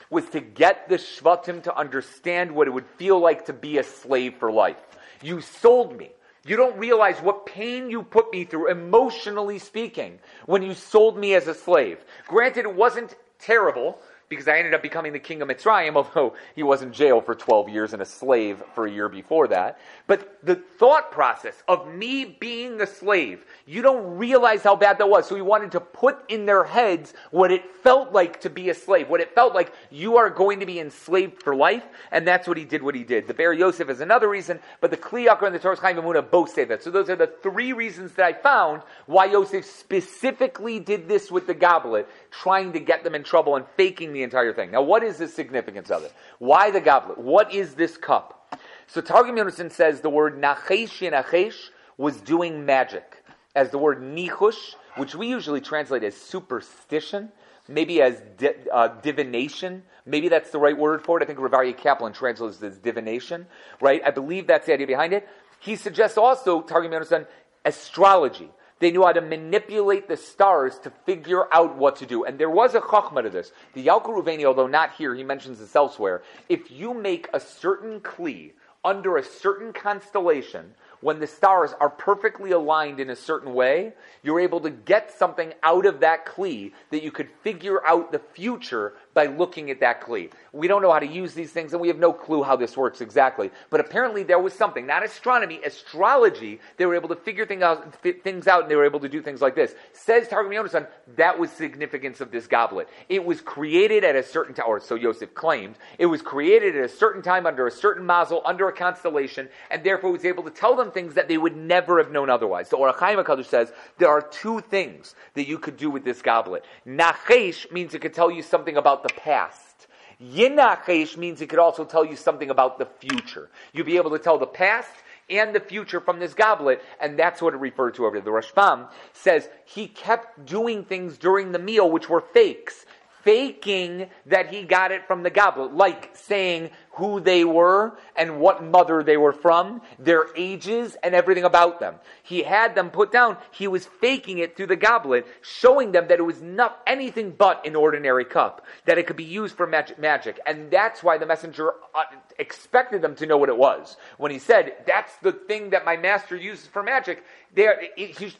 was 0.09 0.29
to 0.29 0.39
get 0.39 0.87
the 0.87 0.95
Shvatim 0.95 1.63
to 1.63 1.75
understand 1.75 2.51
what 2.51 2.67
it 2.67 2.71
would 2.71 2.85
feel 2.97 3.19
like 3.19 3.45
to 3.45 3.53
be 3.53 3.77
a 3.77 3.83
slave 3.83 4.35
for 4.35 4.51
life. 4.51 4.77
You 5.25 5.41
sold 5.41 5.97
me. 5.97 6.11
You 6.45 6.55
don't 6.55 6.77
realize 6.77 7.17
what 7.17 7.47
pain 7.47 7.89
you 7.89 8.03
put 8.03 8.31
me 8.31 8.45
through, 8.45 8.69
emotionally 8.69 9.57
speaking, 9.57 10.19
when 10.45 10.61
you 10.61 10.75
sold 10.75 11.17
me 11.17 11.33
as 11.33 11.47
a 11.47 11.55
slave. 11.55 11.97
Granted, 12.27 12.65
it 12.65 12.75
wasn't 12.75 13.15
terrible 13.39 13.99
because 14.29 14.47
I 14.47 14.57
ended 14.57 14.73
up 14.73 14.81
becoming 14.81 15.13
the 15.13 15.19
king 15.19 15.41
of 15.41 15.47
Mitzrayim, 15.47 15.95
although 15.95 16.35
he 16.55 16.63
was 16.63 16.81
in 16.81 16.93
jail 16.93 17.21
for 17.21 17.35
12 17.35 17.69
years 17.69 17.93
and 17.93 18.01
a 18.01 18.05
slave 18.05 18.61
for 18.73 18.85
a 18.85 18.91
year 18.91 19.09
before 19.09 19.47
that. 19.49 19.79
But 20.07 20.39
the 20.43 20.55
thought 20.55 21.11
process 21.11 21.55
of 21.67 21.87
me 21.93 22.25
being 22.25 22.81
a 22.81 22.87
slave, 22.87 23.45
you 23.65 23.81
don't 23.81 24.17
realize 24.17 24.63
how 24.63 24.75
bad 24.75 24.97
that 24.97 25.09
was. 25.09 25.27
So 25.27 25.35
he 25.35 25.41
wanted 25.41 25.71
to 25.73 25.79
put 25.79 26.29
in 26.29 26.45
their 26.45 26.63
heads 26.63 27.13
what 27.31 27.51
it 27.51 27.63
felt 27.83 28.11
like 28.11 28.41
to 28.41 28.49
be 28.49 28.69
a 28.69 28.73
slave, 28.73 29.09
what 29.09 29.21
it 29.21 29.35
felt 29.35 29.53
like 29.53 29.73
you 29.91 30.17
are 30.17 30.29
going 30.29 30.59
to 30.59 30.65
be 30.65 30.79
enslaved 30.79 31.41
for 31.41 31.55
life, 31.55 31.83
and 32.11 32.27
that's 32.27 32.47
what 32.47 32.57
he 32.57 32.65
did, 32.65 32.81
what 32.81 32.95
he 32.95 33.03
did. 33.03 33.27
The 33.27 33.33
Bar 33.33 33.53
Yosef 33.53 33.89
is 33.89 34.01
another 34.01 34.29
reason, 34.29 34.59
but 34.81 34.91
the 34.91 34.97
Kli 34.97 35.27
Yakar 35.27 35.47
and 35.47 35.55
the 35.55 35.59
Toras 35.59 35.79
Chaim 35.79 35.97
Vamuna 35.97 36.29
both 36.29 36.49
say 36.49 36.65
that. 36.65 36.83
So 36.83 36.91
those 36.91 37.09
are 37.09 37.15
the 37.15 37.27
three 37.27 37.73
reasons 37.73 38.13
that 38.13 38.25
I 38.25 38.33
found 38.33 38.81
why 39.05 39.25
Yosef 39.25 39.65
specifically 39.65 40.79
did 40.79 41.07
this 41.07 41.31
with 41.31 41.47
the 41.47 41.53
goblet, 41.53 42.09
trying 42.31 42.73
to 42.73 42.79
get 42.79 43.03
them 43.03 43.15
in 43.15 43.23
trouble 43.23 43.55
and 43.55 43.65
faking 43.77 44.14
the 44.15 44.23
entire 44.23 44.53
thing. 44.53 44.71
Now, 44.71 44.81
what 44.81 45.03
is 45.03 45.17
the 45.17 45.27
significance 45.27 45.91
of 45.91 46.03
it? 46.03 46.13
Why 46.39 46.71
the 46.71 46.81
goblet? 46.81 47.17
What 47.17 47.53
is 47.53 47.75
this 47.75 47.97
cup? 47.97 48.57
So 48.87 49.01
Targum 49.01 49.35
Yonason 49.35 49.71
says 49.71 50.01
the 50.01 50.09
word 50.09 50.41
nachesh 50.41 51.11
nachesh 51.11 51.69
was 51.97 52.17
doing 52.21 52.65
magic, 52.65 53.23
as 53.55 53.69
the 53.69 53.77
word 53.77 54.01
nichush, 54.01 54.75
which 54.97 55.15
we 55.15 55.27
usually 55.27 55.61
translate 55.61 56.03
as 56.03 56.15
superstition, 56.15 57.31
maybe 57.67 58.01
as 58.01 58.21
di- 58.37 58.55
uh, 58.71 58.87
divination. 59.01 59.83
Maybe 60.05 60.29
that's 60.29 60.51
the 60.51 60.59
right 60.59 60.77
word 60.77 61.03
for 61.03 61.19
it. 61.19 61.23
I 61.23 61.25
think 61.25 61.39
Rav 61.39 61.77
Kaplan 61.77 62.13
translates 62.13 62.61
it 62.61 62.67
as 62.67 62.77
divination, 62.77 63.47
right? 63.81 64.01
I 64.05 64.11
believe 64.11 64.47
that's 64.47 64.67
the 64.67 64.73
idea 64.73 64.87
behind 64.87 65.13
it. 65.13 65.27
He 65.59 65.75
suggests 65.75 66.17
also, 66.17 66.61
Targum 66.61 66.91
Yonason, 66.91 67.25
astrology. 67.63 68.49
They 68.79 68.91
knew 68.91 69.03
how 69.03 69.13
to 69.13 69.21
manipulate 69.21 70.07
the 70.07 70.17
stars 70.17 70.77
to 70.79 70.89
figure 71.05 71.53
out 71.53 71.77
what 71.77 71.97
to 71.97 72.05
do. 72.05 72.25
And 72.25 72.37
there 72.37 72.49
was 72.49 72.75
a 72.75 72.81
chachma 72.81 73.23
to 73.23 73.29
this. 73.29 73.51
The 73.73 73.85
Yalkut 73.85 74.23
Reuveni, 74.23 74.43
although 74.43 74.67
not 74.67 74.93
here, 74.95 75.15
he 75.15 75.23
mentions 75.23 75.59
this 75.59 75.75
elsewhere. 75.75 76.23
If 76.49 76.71
you 76.71 76.93
make 76.93 77.29
a 77.33 77.39
certain 77.39 78.01
kli 78.01 78.51
under 78.83 79.17
a 79.17 79.23
certain 79.23 79.71
constellation, 79.73 80.75
when 81.01 81.19
the 81.19 81.27
stars 81.27 81.71
are 81.79 81.89
perfectly 81.89 82.51
aligned 82.51 82.99
in 82.99 83.09
a 83.09 83.15
certain 83.15 83.53
way, 83.53 83.93
you're 84.23 84.39
able 84.39 84.59
to 84.61 84.69
get 84.69 85.11
something 85.11 85.53
out 85.63 85.85
of 85.85 86.01
that 86.01 86.25
kli 86.25 86.73
that 86.91 87.03
you 87.03 87.11
could 87.11 87.29
figure 87.43 87.85
out 87.85 88.11
the 88.11 88.19
future 88.19 88.93
by 89.15 89.25
looking 89.25 89.71
at 89.71 89.79
that 89.79 90.01
kli. 90.01 90.29
We 90.51 90.67
don't 90.67 90.81
know 90.81 90.91
how 90.91 90.99
to 90.99 91.07
use 91.07 91.33
these 91.33 91.51
things, 91.51 91.71
and 91.73 91.81
we 91.81 91.87
have 91.87 91.97
no 91.97 92.13
clue 92.13 92.43
how 92.43 92.55
this 92.55 92.77
works 92.77 93.01
exactly. 93.01 93.49
But 93.69 93.79
apparently, 93.79 94.23
there 94.23 94.37
was 94.37 94.53
something, 94.53 94.85
not 94.85 95.03
astronomy, 95.03 95.59
astrology. 95.65 96.59
They 96.77 96.85
were 96.85 96.95
able 96.95 97.09
to 97.09 97.15
figure 97.15 97.45
things 97.45 97.63
out, 97.63 97.95
things 98.23 98.47
out 98.47 98.63
and 98.63 98.71
they 98.71 98.75
were 98.75 98.85
able 98.85 98.99
to 98.99 99.09
do 99.09 99.21
things 99.21 99.41
like 99.41 99.55
this. 99.55 99.73
Says 99.93 100.27
Targum 100.27 100.51
Yonason, 100.51 100.87
that 101.15 101.39
was 101.39 101.49
significance 101.49 102.19
of 102.21 102.29
this 102.29 102.45
goblet. 102.45 102.89
It 103.07 103.23
was 103.23 103.41
created 103.41 104.03
at 104.03 104.15
a 104.15 104.23
certain 104.23 104.53
time, 104.53 104.67
or 104.67 104.79
so 104.81 104.95
Yosef 104.95 105.33
claimed. 105.33 105.75
It 105.97 106.07
was 106.07 106.21
created 106.21 106.75
at 106.75 106.83
a 106.83 106.89
certain 106.89 107.21
time 107.21 107.45
under 107.45 107.67
a 107.67 107.71
certain 107.71 108.05
mazel, 108.05 108.41
under 108.45 108.67
a 108.67 108.73
constellation, 108.73 109.47
and 109.71 109.83
therefore 109.83 110.11
was 110.11 110.25
able 110.25 110.43
to 110.43 110.51
tell 110.51 110.75
them 110.75 110.91
things 110.91 111.13
that 111.13 111.29
they 111.29 111.37
would 111.37 111.55
never 111.55 111.97
have 111.97 112.11
known 112.11 112.29
otherwise. 112.29 112.69
So 112.69 112.77
Or 112.77 112.91
HaChaim 112.91 113.23
HaKadosh 113.23 113.45
says 113.45 113.71
there 113.97 114.09
are 114.09 114.21
two 114.21 114.59
things 114.59 115.15
that 115.35 115.47
you 115.47 115.57
could 115.57 115.77
do 115.77 115.89
with 115.89 116.03
this 116.03 116.21
goblet. 116.21 116.65
Nachesh 116.85 117.71
means 117.71 117.93
it 117.93 118.01
could 118.01 118.13
tell 118.13 118.29
you 118.29 118.41
something 118.41 118.75
about 118.75 119.04
the 119.07 119.13
past. 119.13 119.87
Yinachesh 120.21 121.17
means 121.17 121.41
it 121.41 121.47
could 121.47 121.59
also 121.59 121.85
tell 121.85 122.05
you 122.05 122.15
something 122.15 122.49
about 122.49 122.79
the 122.79 122.85
future. 122.85 123.49
You'd 123.73 123.85
be 123.85 123.97
able 123.97 124.11
to 124.11 124.19
tell 124.19 124.37
the 124.37 124.47
past 124.47 124.89
and 125.29 125.53
the 125.53 125.59
future 125.59 125.99
from 125.99 126.19
this 126.19 126.33
goblet, 126.33 126.81
and 126.99 127.17
that's 127.17 127.41
what 127.41 127.53
it 127.53 127.57
referred 127.57 127.95
to 127.95 128.05
over 128.05 128.19
there. 128.19 128.23
The 128.23 128.31
Rashbam 128.31 128.89
says 129.13 129.49
he 129.65 129.87
kept 129.87 130.45
doing 130.45 130.83
things 130.83 131.17
during 131.17 131.51
the 131.51 131.59
meal 131.59 131.89
which 131.89 132.09
were 132.09 132.21
fakes 132.21 132.85
faking 133.25 134.07
that 134.27 134.53
he 134.53 134.61
got 134.61 134.91
it 134.91 135.05
from 135.07 135.23
the 135.23 135.29
goblet, 135.31 135.73
like 135.73 136.11
saying 136.13 136.69
who 136.91 137.19
they 137.19 137.43
were 137.43 137.97
and 138.15 138.39
what 138.39 138.63
mother 138.63 139.03
they 139.03 139.17
were 139.17 139.33
from, 139.33 139.81
their 139.99 140.27
ages, 140.37 140.95
and 141.03 141.13
everything 141.13 141.43
about 141.43 141.79
them. 141.79 141.95
He 142.23 142.43
had 142.43 142.75
them 142.75 142.91
put 142.91 143.11
down. 143.11 143.35
He 143.51 143.67
was 143.67 143.85
faking 143.99 144.37
it 144.37 144.55
through 144.55 144.67
the 144.67 144.75
goblet, 144.75 145.27
showing 145.41 145.91
them 145.91 146.07
that 146.07 146.19
it 146.19 146.21
was 146.21 146.41
not 146.41 146.79
anything 146.87 147.31
but 147.31 147.65
an 147.65 147.75
ordinary 147.75 148.25
cup, 148.25 148.65
that 148.85 148.97
it 148.97 149.07
could 149.07 149.17
be 149.17 149.25
used 149.25 149.57
for 149.57 149.67
magic. 149.67 149.99
magic. 149.99 150.39
And 150.45 150.69
that's 150.69 151.03
why 151.03 151.17
the 151.17 151.25
messenger 151.25 151.73
uh, 151.95 152.03
expected 152.37 153.01
them 153.01 153.15
to 153.15 153.25
know 153.25 153.37
what 153.37 153.49
it 153.49 153.57
was. 153.57 153.97
When 154.17 154.31
he 154.31 154.39
said, 154.39 154.75
That's 154.85 155.13
the 155.17 155.33
thing 155.33 155.71
that 155.71 155.83
my 155.83 155.97
master 155.97 156.35
uses 156.35 156.67
for 156.67 156.83
magic, 156.83 157.23
they, 157.53 157.67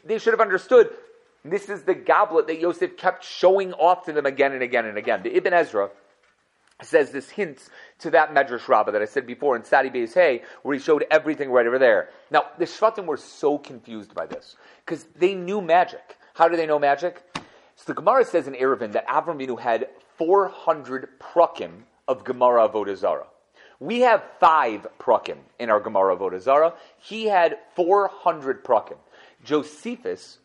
they 0.06 0.20
should 0.20 0.34
have 0.34 0.42
understood 0.42 0.92
this 1.52 1.70
is 1.70 1.84
the 1.84 1.94
goblet 1.94 2.48
that 2.48 2.60
Yosef 2.60 2.98
kept 2.98 3.24
showing 3.24 3.74
off 3.74 4.06
to 4.06 4.14
them 4.14 4.26
again 4.26 4.54
and 4.54 4.64
again 4.64 4.86
and 4.86 4.98
again. 4.98 5.24
The 5.24 5.36
Ibn 5.36 5.54
Ezra 5.54 5.90
says 6.82 7.12
this 7.12 7.30
hints 7.30 7.70
to 8.00 8.12
that 8.12 8.34
Medrash 8.34 8.68
Rabbah 8.68 8.92
that 8.92 9.02
I 9.02 9.06
said 9.06 9.26
before 9.26 9.56
in 9.56 9.62
Tzadi 9.62 9.94
Beis 9.94 10.14
Hey, 10.14 10.44
where 10.64 10.76
he 10.76 10.82
showed 10.82 11.06
everything 11.10 11.50
right 11.50 11.66
over 11.66 11.80
there. 11.80 12.10
Now, 12.32 12.46
the 12.58 12.66
Shvatim 12.66 13.06
were 13.06 13.18
so 13.18 13.58
confused 13.58 14.14
by 14.14 14.26
this 14.26 14.56
because 14.86 15.06
they 15.16 15.36
knew 15.36 15.62
magic. 15.62 16.18
How 16.34 16.50
do 16.50 16.58
they 16.58 16.66
know 16.66 16.80
magic? 16.80 17.24
So 17.76 17.84
the 17.88 17.94
Gemara 17.94 18.26
says 18.26 18.48
in 18.48 18.54
Eruvin 18.54 18.92
that 18.94 19.08
Avram 19.08 19.60
had 19.60 19.90
400 20.18 21.20
prakim 21.20 21.84
of 22.08 22.24
Gemara 22.24 22.68
Avodah. 22.68 23.26
We 23.80 24.02
have 24.02 24.24
five 24.40 24.88
prakim 25.00 25.38
in 25.60 25.70
our 25.70 25.80
Gemara 25.80 26.18
Avodah. 26.18 26.74
He 26.98 27.26
had 27.26 27.58
400 27.76 28.64
prakim. 28.64 28.98
Josephus, 29.44 30.40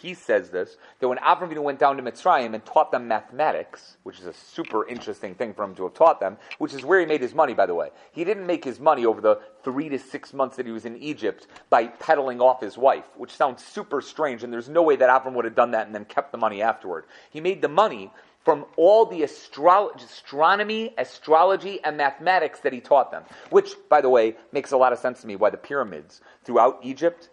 he 0.00 0.14
says 0.14 0.50
this, 0.50 0.76
that 1.00 1.08
when 1.08 1.18
Avram 1.18 1.56
went 1.62 1.78
down 1.78 1.96
to 1.96 2.02
Mitzrayim 2.02 2.54
and 2.54 2.64
taught 2.64 2.92
them 2.92 3.08
mathematics, 3.08 3.96
which 4.04 4.20
is 4.20 4.26
a 4.26 4.32
super 4.32 4.86
interesting 4.86 5.34
thing 5.34 5.54
for 5.54 5.64
him 5.64 5.74
to 5.74 5.84
have 5.84 5.94
taught 5.94 6.20
them, 6.20 6.36
which 6.58 6.72
is 6.72 6.84
where 6.84 7.00
he 7.00 7.06
made 7.06 7.20
his 7.20 7.34
money, 7.34 7.54
by 7.54 7.66
the 7.66 7.74
way. 7.74 7.90
He 8.12 8.24
didn't 8.24 8.46
make 8.46 8.64
his 8.64 8.78
money 8.78 9.04
over 9.04 9.20
the 9.20 9.40
three 9.64 9.88
to 9.88 9.98
six 9.98 10.32
months 10.32 10.56
that 10.56 10.66
he 10.66 10.72
was 10.72 10.84
in 10.84 10.96
Egypt 10.96 11.46
by 11.68 11.86
peddling 11.86 12.40
off 12.40 12.60
his 12.60 12.78
wife, 12.78 13.04
which 13.16 13.32
sounds 13.32 13.64
super 13.64 14.00
strange, 14.00 14.44
and 14.44 14.52
there's 14.52 14.68
no 14.68 14.82
way 14.82 14.96
that 14.96 15.10
Avram 15.10 15.34
would 15.34 15.44
have 15.44 15.56
done 15.56 15.72
that 15.72 15.86
and 15.86 15.94
then 15.94 16.04
kept 16.04 16.32
the 16.32 16.38
money 16.38 16.62
afterward. 16.62 17.04
He 17.30 17.40
made 17.40 17.60
the 17.60 17.68
money 17.68 18.12
from 18.44 18.64
all 18.76 19.04
the 19.04 19.22
astro- 19.22 19.90
astronomy, 19.96 20.94
astrology, 20.96 21.82
and 21.84 21.96
mathematics 21.96 22.60
that 22.60 22.72
he 22.72 22.80
taught 22.80 23.10
them. 23.10 23.24
Which, 23.50 23.74
by 23.88 24.00
the 24.00 24.08
way, 24.08 24.36
makes 24.52 24.72
a 24.72 24.76
lot 24.76 24.92
of 24.92 24.98
sense 24.98 25.20
to 25.20 25.26
me 25.26 25.36
why 25.36 25.50
the 25.50 25.58
pyramids 25.58 26.20
throughout 26.44 26.78
Egypt 26.82 27.28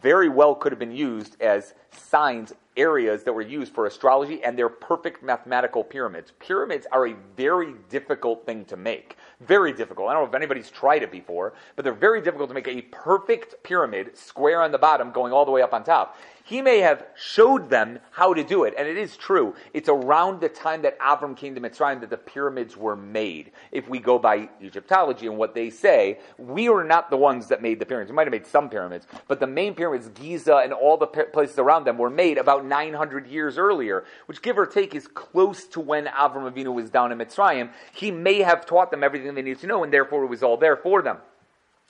very 0.00 0.28
well 0.28 0.54
could 0.54 0.72
have 0.72 0.78
been 0.78 0.94
used 0.94 1.40
as 1.40 1.74
signs, 1.92 2.52
areas 2.80 3.24
that 3.24 3.32
were 3.32 3.42
used 3.42 3.74
for 3.74 3.84
astrology, 3.86 4.42
and 4.42 4.58
they're 4.58 4.70
perfect 4.70 5.22
mathematical 5.22 5.84
pyramids. 5.84 6.32
Pyramids 6.38 6.86
are 6.90 7.08
a 7.08 7.14
very 7.36 7.74
difficult 7.90 8.46
thing 8.46 8.64
to 8.64 8.76
make. 8.76 9.16
Very 9.40 9.72
difficult. 9.72 10.08
I 10.08 10.14
don't 10.14 10.22
know 10.22 10.28
if 10.28 10.34
anybody's 10.34 10.70
tried 10.70 11.02
it 11.02 11.12
before, 11.12 11.52
but 11.76 11.84
they're 11.84 11.92
very 11.92 12.22
difficult 12.22 12.48
to 12.48 12.54
make 12.54 12.68
a 12.68 12.82
perfect 12.82 13.62
pyramid, 13.62 14.16
square 14.16 14.62
on 14.62 14.72
the 14.72 14.78
bottom, 14.78 15.12
going 15.12 15.32
all 15.32 15.44
the 15.44 15.50
way 15.50 15.62
up 15.62 15.74
on 15.74 15.84
top. 15.84 16.16
He 16.42 16.62
may 16.62 16.78
have 16.78 17.06
showed 17.14 17.70
them 17.70 18.00
how 18.10 18.34
to 18.34 18.42
do 18.42 18.64
it, 18.64 18.74
and 18.76 18.88
it 18.88 18.96
is 18.96 19.16
true. 19.16 19.54
It's 19.72 19.88
around 19.88 20.40
the 20.40 20.48
time 20.48 20.82
that 20.82 20.98
Avram 20.98 21.36
came 21.36 21.54
to 21.54 21.60
Mitzrayim 21.60 22.00
that 22.00 22.10
the 22.10 22.16
pyramids 22.16 22.76
were 22.76 22.96
made. 22.96 23.52
If 23.70 23.88
we 23.88 24.00
go 24.00 24.18
by 24.18 24.48
Egyptology 24.60 25.26
and 25.26 25.36
what 25.36 25.54
they 25.54 25.70
say, 25.70 26.18
we 26.38 26.68
are 26.68 26.82
not 26.82 27.08
the 27.08 27.16
ones 27.16 27.46
that 27.48 27.62
made 27.62 27.78
the 27.78 27.86
pyramids. 27.86 28.10
We 28.10 28.16
might 28.16 28.26
have 28.26 28.32
made 28.32 28.46
some 28.46 28.68
pyramids, 28.68 29.06
but 29.28 29.38
the 29.38 29.46
main 29.46 29.74
pyramids, 29.74 30.08
Giza 30.08 30.56
and 30.56 30.72
all 30.72 30.96
the 30.96 31.06
places 31.06 31.58
around 31.58 31.84
them, 31.84 31.98
were 31.98 32.10
made 32.10 32.36
about 32.36 32.66
900 32.70 33.26
years 33.26 33.58
earlier, 33.58 34.04
which 34.24 34.40
give 34.40 34.56
or 34.58 34.64
take 34.64 34.94
is 34.94 35.06
close 35.06 35.66
to 35.66 35.80
when 35.80 36.06
Avram 36.06 36.50
Avinu 36.50 36.72
was 36.72 36.88
down 36.88 37.12
in 37.12 37.18
Mitzrayim. 37.18 37.70
He 37.92 38.10
may 38.10 38.38
have 38.38 38.64
taught 38.64 38.90
them 38.90 39.04
everything 39.04 39.34
they 39.34 39.42
needed 39.42 39.60
to 39.60 39.66
know, 39.66 39.84
and 39.84 39.92
therefore 39.92 40.24
it 40.24 40.28
was 40.28 40.42
all 40.42 40.56
there 40.56 40.78
for 40.78 41.02
them. 41.02 41.18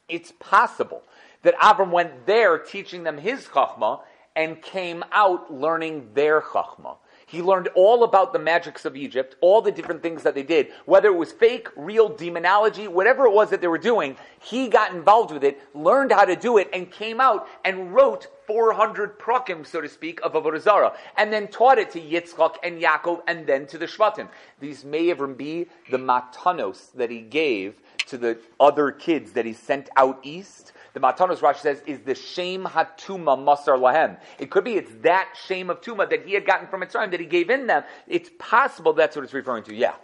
It's 0.09 0.33
possible 0.41 1.05
that 1.43 1.55
Avram 1.59 1.93
went 1.93 2.27
there 2.27 2.59
teaching 2.59 3.05
them 3.05 3.19
his 3.19 3.47
chachma 3.47 4.01
and 4.35 4.61
came 4.61 5.05
out 5.13 5.53
learning 5.53 6.11
their 6.15 6.41
chachma. 6.41 6.97
He 7.31 7.43
learned 7.43 7.69
all 7.77 8.03
about 8.03 8.33
the 8.33 8.41
magics 8.41 8.85
of 8.85 8.97
Egypt, 8.97 9.37
all 9.41 9.63
the 9.63 9.71
different 9.71 10.03
things 10.03 10.25
that 10.25 10.35
they 10.35 10.43
did, 10.43 10.73
whether 10.85 11.07
it 11.07 11.17
was 11.17 11.31
fake, 11.31 11.69
real, 11.77 12.09
demonology, 12.09 12.89
whatever 12.89 13.25
it 13.25 13.33
was 13.33 13.51
that 13.51 13.61
they 13.61 13.69
were 13.69 13.79
doing. 13.79 14.17
He 14.41 14.67
got 14.67 14.93
involved 14.93 15.31
with 15.31 15.45
it, 15.45 15.61
learned 15.73 16.11
how 16.11 16.25
to 16.25 16.35
do 16.35 16.59
it, 16.59 16.69
and 16.73 16.91
came 16.91 17.21
out 17.21 17.47
and 17.65 17.95
wrote 17.95 18.27
400 18.49 19.17
prakim, 19.21 19.65
so 19.65 19.81
to 19.81 19.89
speak, 19.89 20.19
of 20.25 20.33
Avodah 20.33 20.61
Zarah, 20.61 20.93
and 21.17 21.33
then 21.33 21.47
taught 21.47 21.79
it 21.79 21.93
to 21.93 22.01
Yitzchak 22.01 22.57
and 22.65 22.83
Yaakov, 22.83 23.23
and 23.29 23.47
then 23.47 23.65
to 23.69 23.79
the 23.79 23.87
Shvatim. 23.87 24.29
These 24.59 24.85
may 24.85 25.11
even 25.11 25.35
be 25.35 25.69
the 25.89 25.99
matanos 25.99 26.91
that 26.95 27.13
he 27.13 27.21
gave 27.21 27.75
to 28.09 28.19
the 28.19 28.39
other 28.59 28.91
kids 28.91 29.31
that 29.33 29.47
he 29.47 29.53
sent 29.53 29.89
out 29.97 30.19
east 30.25 30.73
the 30.93 31.01
Matanos 31.01 31.39
Rashi 31.39 31.59
says, 31.59 31.83
is 31.87 32.01
the 32.01 32.15
shame 32.15 32.65
hatuma 32.65 33.39
masar 33.39 33.79
lahem. 33.79 34.19
It 34.39 34.51
could 34.51 34.65
be 34.65 34.75
it's 34.75 34.91
that 35.03 35.29
shame 35.47 35.71
of 35.71 35.81
tuma 35.81 36.09
that 36.11 36.27
he 36.27 36.35
had 36.35 36.47
gotten 36.47 36.67
from 36.69 36.83
Mitzrayim 36.83 37.11
that 37.11 37.21
he 37.21 37.27
gave 37.27 37.51
in 37.51 37.67
them. 37.67 37.85
It's 38.07 38.31
possible 38.39 38.93
that's 38.93 39.17
what 39.17 39.25
it's 39.25 39.35
referring 39.35 39.65
to. 39.65 39.75
Yeah. 39.75 39.95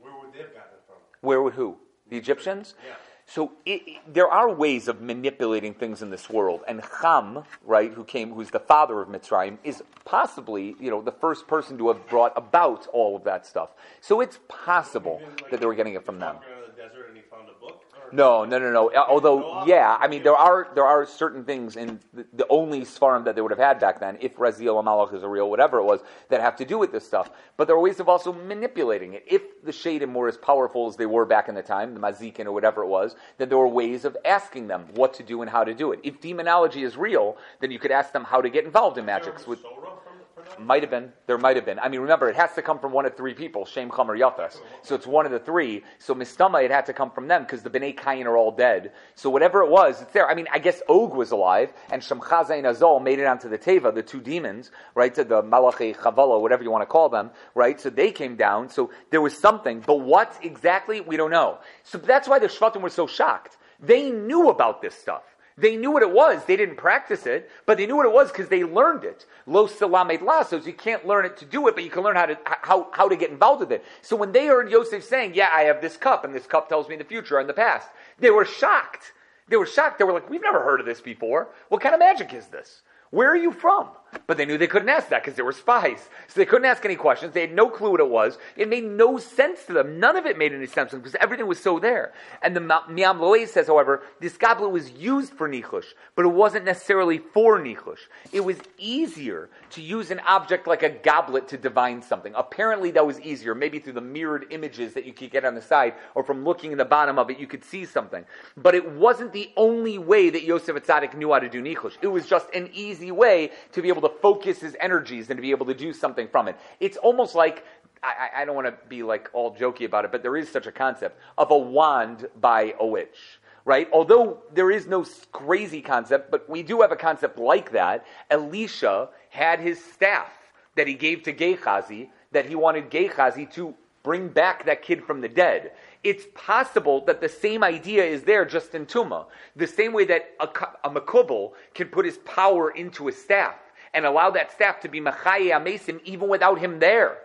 Where 0.00 0.12
would 0.20 0.32
they 0.32 0.38
have 0.38 0.54
gotten 0.54 0.72
it 0.74 0.82
from? 0.86 0.96
Where 1.20 1.42
would 1.42 1.54
who? 1.54 1.76
The 2.08 2.16
Egyptians? 2.16 2.74
Yeah. 2.86 2.94
So 3.28 3.52
it, 3.64 3.82
it, 3.86 4.14
there 4.14 4.28
are 4.28 4.48
ways 4.48 4.86
of 4.86 5.00
manipulating 5.00 5.74
things 5.74 6.00
in 6.00 6.10
this 6.10 6.30
world, 6.30 6.60
and 6.68 6.80
Ham, 7.02 7.42
right, 7.64 7.92
who 7.92 8.04
came, 8.04 8.32
who's 8.32 8.50
the 8.50 8.60
father 8.60 9.00
of 9.00 9.08
Mitzrayim, 9.08 9.58
is 9.64 9.82
possibly, 10.04 10.76
you 10.78 10.90
know, 10.90 11.02
the 11.02 11.10
first 11.10 11.48
person 11.48 11.76
to 11.78 11.88
have 11.88 12.06
brought 12.08 12.32
about 12.36 12.86
all 12.92 13.16
of 13.16 13.24
that 13.24 13.44
stuff. 13.44 13.70
So 14.00 14.20
it's 14.20 14.38
possible 14.46 15.20
like, 15.24 15.50
that 15.50 15.58
they 15.58 15.66
were 15.66 15.74
getting 15.74 15.94
it 15.94 16.04
from 16.04 16.20
them. 16.20 16.36
Walking 16.36 16.52
around 16.52 16.62
the 16.68 16.80
desert 16.80 17.08
and 17.08 17.16
he 17.16 17.22
found 17.24 17.48
a 17.48 17.60
book? 17.60 17.82
Or- 17.94 17.95
No, 18.12 18.44
no, 18.44 18.58
no, 18.58 18.72
no. 18.72 18.90
Although, 18.94 19.64
yeah, 19.64 19.96
I 20.00 20.08
mean, 20.08 20.22
there 20.22 20.36
are 20.36 20.68
there 20.74 20.84
are 20.84 21.04
certain 21.06 21.44
things 21.44 21.76
in 21.76 22.00
the, 22.12 22.26
the 22.32 22.46
only 22.48 22.82
Sfarim 22.82 23.24
that 23.24 23.34
they 23.34 23.40
would 23.40 23.50
have 23.50 23.58
had 23.58 23.78
back 23.78 24.00
then, 24.00 24.16
if 24.20 24.36
Raziel 24.36 24.82
Malach 24.82 25.14
is 25.14 25.22
a 25.22 25.28
real 25.28 25.50
whatever 25.50 25.78
it 25.78 25.84
was, 25.84 26.00
that 26.28 26.40
have 26.40 26.56
to 26.56 26.64
do 26.64 26.78
with 26.78 26.92
this 26.92 27.06
stuff. 27.06 27.30
But 27.56 27.66
there 27.66 27.76
are 27.76 27.80
ways 27.80 28.00
of 28.00 28.08
also 28.08 28.32
manipulating 28.32 29.14
it. 29.14 29.24
If 29.26 29.64
the 29.64 29.72
Shadim 29.72 30.12
were 30.12 30.28
as 30.28 30.36
powerful 30.36 30.86
as 30.86 30.96
they 30.96 31.06
were 31.06 31.24
back 31.24 31.48
in 31.48 31.54
the 31.54 31.62
time, 31.62 31.94
the 31.94 32.00
Mazikin 32.00 32.46
or 32.46 32.52
whatever 32.52 32.82
it 32.82 32.88
was, 32.88 33.16
then 33.38 33.48
there 33.48 33.58
were 33.58 33.68
ways 33.68 34.04
of 34.04 34.16
asking 34.24 34.68
them 34.68 34.86
what 34.94 35.14
to 35.14 35.22
do 35.22 35.42
and 35.42 35.50
how 35.50 35.64
to 35.64 35.74
do 35.74 35.92
it. 35.92 36.00
If 36.02 36.20
demonology 36.20 36.82
is 36.82 36.96
real, 36.96 37.36
then 37.60 37.70
you 37.70 37.78
could 37.78 37.90
ask 37.90 38.12
them 38.12 38.24
how 38.24 38.40
to 38.40 38.50
get 38.50 38.64
involved 38.64 38.98
in 38.98 39.04
magics. 39.04 39.46
With 39.46 39.60
Sora 39.62 39.74
from, 39.74 39.82
from 40.04 40.15
that? 40.15 40.15
Might 40.58 40.82
have 40.82 40.90
been. 40.90 41.12
There 41.26 41.38
might 41.38 41.56
have 41.56 41.64
been. 41.64 41.78
I 41.78 41.88
mean, 41.88 42.00
remember, 42.00 42.28
it 42.28 42.36
has 42.36 42.52
to 42.54 42.62
come 42.62 42.78
from 42.78 42.92
one 42.92 43.06
of 43.06 43.16
three 43.16 43.34
people, 43.34 43.64
Shem, 43.64 43.90
Chum, 43.90 44.10
or 44.10 44.16
Yafes. 44.16 44.58
So 44.82 44.94
it's 44.94 45.06
one 45.06 45.26
of 45.26 45.32
the 45.32 45.38
three. 45.38 45.82
So 45.98 46.14
Mistama, 46.14 46.64
it 46.64 46.70
had 46.70 46.86
to 46.86 46.92
come 46.92 47.10
from 47.10 47.28
them 47.28 47.42
because 47.42 47.62
the 47.62 47.70
Bnei 47.70 47.94
Kayin 47.94 48.26
are 48.26 48.36
all 48.36 48.52
dead. 48.52 48.92
So 49.14 49.30
whatever 49.30 49.62
it 49.62 49.70
was, 49.70 50.02
it's 50.02 50.12
there. 50.12 50.28
I 50.28 50.34
mean, 50.34 50.46
I 50.52 50.58
guess 50.58 50.82
Og 50.88 51.14
was 51.14 51.30
alive, 51.30 51.72
and 51.90 52.02
Shemchaza 52.02 52.56
and 52.56 52.66
Azol 52.66 53.02
made 53.02 53.18
it 53.18 53.26
onto 53.26 53.48
the 53.48 53.58
Teva, 53.58 53.94
the 53.94 54.02
two 54.02 54.20
demons, 54.20 54.70
right? 54.94 55.14
To 55.14 55.24
the 55.24 55.42
Malachi 55.42 55.92
Chavala, 55.94 56.40
whatever 56.40 56.62
you 56.62 56.70
want 56.70 56.82
to 56.82 56.86
call 56.86 57.08
them, 57.08 57.30
right? 57.54 57.80
So 57.80 57.90
they 57.90 58.10
came 58.10 58.36
down. 58.36 58.68
So 58.68 58.90
there 59.10 59.20
was 59.20 59.36
something. 59.36 59.80
But 59.86 60.00
what 60.00 60.38
exactly, 60.42 61.00
we 61.00 61.16
don't 61.16 61.30
know. 61.30 61.58
So 61.84 61.98
that's 61.98 62.28
why 62.28 62.38
the 62.38 62.48
Shvatim 62.48 62.80
were 62.80 62.90
so 62.90 63.06
shocked. 63.06 63.56
They 63.80 64.10
knew 64.10 64.48
about 64.48 64.80
this 64.80 64.94
stuff. 64.94 65.22
They 65.58 65.76
knew 65.76 65.90
what 65.90 66.02
it 66.02 66.10
was. 66.10 66.44
They 66.44 66.56
didn't 66.56 66.76
practice 66.76 67.24
it, 67.24 67.50
but 67.64 67.78
they 67.78 67.86
knew 67.86 67.96
what 67.96 68.04
it 68.04 68.12
was 68.12 68.30
because 68.30 68.48
they 68.48 68.62
learned 68.62 69.04
it. 69.04 69.24
Lo 69.46 69.66
salamed 69.66 70.20
lasos. 70.20 70.66
You 70.66 70.74
can't 70.74 71.06
learn 71.06 71.24
it 71.24 71.38
to 71.38 71.46
do 71.46 71.66
it, 71.66 71.74
but 71.74 71.82
you 71.82 71.88
can 71.88 72.02
learn 72.02 72.16
how 72.16 72.26
to 72.26 72.38
how 72.44 72.88
how 72.92 73.08
to 73.08 73.16
get 73.16 73.30
involved 73.30 73.60
with 73.60 73.72
it. 73.72 73.84
So 74.02 74.16
when 74.16 74.32
they 74.32 74.46
heard 74.46 74.70
Yosef 74.70 75.02
saying, 75.02 75.32
"Yeah, 75.34 75.48
I 75.52 75.62
have 75.62 75.80
this 75.80 75.96
cup, 75.96 76.24
and 76.24 76.34
this 76.34 76.46
cup 76.46 76.68
tells 76.68 76.88
me 76.88 76.96
the 76.96 77.04
future 77.04 77.38
and 77.38 77.48
the 77.48 77.54
past," 77.54 77.88
they 78.18 78.30
were 78.30 78.44
shocked. 78.44 79.14
They 79.48 79.56
were 79.56 79.64
shocked. 79.66 79.98
They 79.98 80.04
were 80.04 80.12
like, 80.12 80.28
"We've 80.28 80.42
never 80.42 80.60
heard 80.62 80.80
of 80.80 80.86
this 80.86 81.00
before. 81.00 81.48
What 81.68 81.80
kind 81.80 81.94
of 81.94 82.00
magic 82.00 82.34
is 82.34 82.48
this? 82.48 82.82
Where 83.10 83.30
are 83.30 83.36
you 83.36 83.50
from?" 83.52 83.88
But 84.26 84.36
they 84.36 84.44
knew 84.44 84.58
they 84.58 84.66
couldn't 84.66 84.88
ask 84.88 85.08
that 85.10 85.22
because 85.22 85.36
they 85.36 85.42
were 85.42 85.52
spies. 85.52 86.08
So 86.28 86.40
they 86.40 86.46
couldn't 86.46 86.66
ask 86.66 86.84
any 86.84 86.96
questions. 86.96 87.32
They 87.32 87.42
had 87.42 87.54
no 87.54 87.68
clue 87.68 87.90
what 87.90 88.00
it 88.00 88.08
was. 88.08 88.38
It 88.56 88.68
made 88.68 88.84
no 88.84 89.18
sense 89.18 89.64
to 89.66 89.72
them. 89.72 90.00
None 90.00 90.16
of 90.16 90.26
it 90.26 90.36
made 90.38 90.52
any 90.52 90.66
sense 90.66 90.90
to 90.90 90.96
them 90.96 91.02
because 91.02 91.16
everything 91.20 91.46
was 91.46 91.60
so 91.60 91.78
there. 91.78 92.12
And 92.42 92.56
the 92.56 92.60
Miam 92.60 93.18
Loez 93.18 93.48
says, 93.48 93.66
however, 93.66 94.02
this 94.20 94.36
goblet 94.36 94.70
was 94.70 94.90
used 94.90 95.32
for 95.32 95.48
nichush, 95.48 95.86
but 96.14 96.24
it 96.24 96.30
wasn't 96.32 96.64
necessarily 96.64 97.18
for 97.18 97.58
nichush. 97.60 97.98
It 98.32 98.40
was 98.40 98.56
easier 98.78 99.48
to 99.70 99.82
use 99.82 100.10
an 100.10 100.20
object 100.20 100.66
like 100.66 100.82
a 100.82 100.90
goblet 100.90 101.48
to 101.48 101.56
divine 101.56 102.02
something. 102.02 102.32
Apparently 102.36 102.90
that 102.92 103.06
was 103.06 103.20
easier, 103.20 103.54
maybe 103.54 103.78
through 103.78 103.92
the 103.92 104.00
mirrored 104.00 104.46
images 104.50 104.94
that 104.94 105.04
you 105.04 105.12
could 105.12 105.30
get 105.30 105.44
on 105.44 105.54
the 105.54 105.62
side, 105.62 105.94
or 106.14 106.22
from 106.22 106.44
looking 106.44 106.72
in 106.72 106.78
the 106.78 106.84
bottom 106.84 107.18
of 107.18 107.30
it, 107.30 107.38
you 107.38 107.46
could 107.46 107.64
see 107.64 107.84
something. 107.84 108.24
But 108.56 108.74
it 108.74 108.90
wasn't 108.92 109.32
the 109.32 109.50
only 109.56 109.98
way 109.98 110.30
that 110.30 110.42
Yosef 110.42 110.76
Atzadik 110.76 111.14
knew 111.14 111.32
how 111.32 111.38
to 111.38 111.48
do 111.48 111.62
nichush. 111.62 111.96
It 112.02 112.08
was 112.08 112.26
just 112.26 112.52
an 112.54 112.70
easy 112.72 113.10
way 113.10 113.50
to 113.72 113.82
be 113.82 113.88
able 113.88 114.02
to 114.02 114.05
focus 114.08 114.60
his 114.60 114.76
energies 114.80 115.30
and 115.30 115.36
to 115.36 115.42
be 115.42 115.50
able 115.50 115.66
to 115.66 115.74
do 115.74 115.92
something 115.92 116.28
from 116.28 116.48
it. 116.48 116.56
It's 116.80 116.96
almost 116.96 117.34
like 117.34 117.64
I, 118.02 118.42
I 118.42 118.44
don't 118.44 118.54
want 118.54 118.66
to 118.66 118.74
be 118.88 119.02
like 119.02 119.30
all 119.32 119.54
jokey 119.54 119.84
about 119.84 120.04
it, 120.04 120.12
but 120.12 120.22
there 120.22 120.36
is 120.36 120.48
such 120.48 120.66
a 120.66 120.72
concept 120.72 121.18
of 121.38 121.50
a 121.50 121.58
wand 121.58 122.28
by 122.40 122.74
a 122.78 122.86
witch, 122.86 123.40
right? 123.64 123.88
Although 123.92 124.42
there 124.52 124.70
is 124.70 124.86
no 124.86 125.04
crazy 125.32 125.80
concept, 125.80 126.30
but 126.30 126.48
we 126.48 126.62
do 126.62 126.80
have 126.82 126.92
a 126.92 126.96
concept 126.96 127.38
like 127.38 127.72
that. 127.72 128.06
Elisha 128.30 129.08
had 129.30 129.60
his 129.60 129.82
staff 129.82 130.32
that 130.76 130.86
he 130.86 130.94
gave 130.94 131.22
to 131.24 131.32
Gehazi, 131.32 132.10
that 132.32 132.46
he 132.46 132.54
wanted 132.54 132.90
Gehazi 132.90 133.46
to 133.46 133.74
bring 134.02 134.28
back 134.28 134.64
that 134.66 134.82
kid 134.82 135.02
from 135.02 135.20
the 135.20 135.28
dead. 135.28 135.72
It's 136.04 136.26
possible 136.34 137.04
that 137.06 137.20
the 137.20 137.28
same 137.28 137.64
idea 137.64 138.04
is 138.04 138.22
there 138.22 138.44
just 138.44 138.74
in 138.76 138.86
Tuma. 138.86 139.26
The 139.56 139.66
same 139.66 139.92
way 139.92 140.04
that 140.04 140.30
a, 140.38 140.48
a 140.84 140.90
Makubal 140.90 141.52
can 141.74 141.88
put 141.88 142.04
his 142.04 142.18
power 142.18 142.70
into 142.70 143.06
his 143.06 143.20
staff 143.20 143.56
and 143.96 144.04
allow 144.04 144.30
that 144.30 144.52
staff 144.52 144.80
to 144.80 144.88
be 144.88 145.00
Machaye 145.00 145.50
Amesim 145.50 146.00
even 146.04 146.28
without 146.28 146.60
him 146.60 146.78
there. 146.78 147.16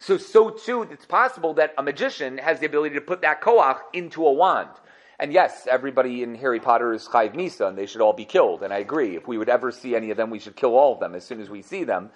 So, 0.00 0.18
so 0.18 0.50
too, 0.50 0.82
it's 0.82 1.06
possible 1.06 1.54
that 1.54 1.72
a 1.78 1.82
magician 1.82 2.36
has 2.38 2.58
the 2.58 2.66
ability 2.66 2.96
to 2.96 3.00
put 3.00 3.22
that 3.22 3.40
koach 3.40 3.78
into 3.92 4.26
a 4.26 4.32
wand. 4.32 4.68
And 5.18 5.32
yes, 5.32 5.66
everybody 5.70 6.22
in 6.22 6.34
Harry 6.34 6.60
Potter 6.60 6.92
is 6.92 7.08
Chayv 7.08 7.34
Misa, 7.34 7.68
and 7.68 7.78
they 7.78 7.86
should 7.86 8.02
all 8.02 8.12
be 8.12 8.26
killed. 8.26 8.62
And 8.62 8.74
I 8.74 8.78
agree. 8.78 9.16
If 9.16 9.26
we 9.26 9.38
would 9.38 9.48
ever 9.48 9.70
see 9.70 9.94
any 9.94 10.10
of 10.10 10.18
them, 10.18 10.28
we 10.28 10.40
should 10.40 10.56
kill 10.56 10.76
all 10.76 10.92
of 10.92 11.00
them 11.00 11.14
as 11.14 11.24
soon 11.24 11.40
as 11.40 11.48
we 11.48 11.62
see 11.62 11.84
them. 11.84 12.10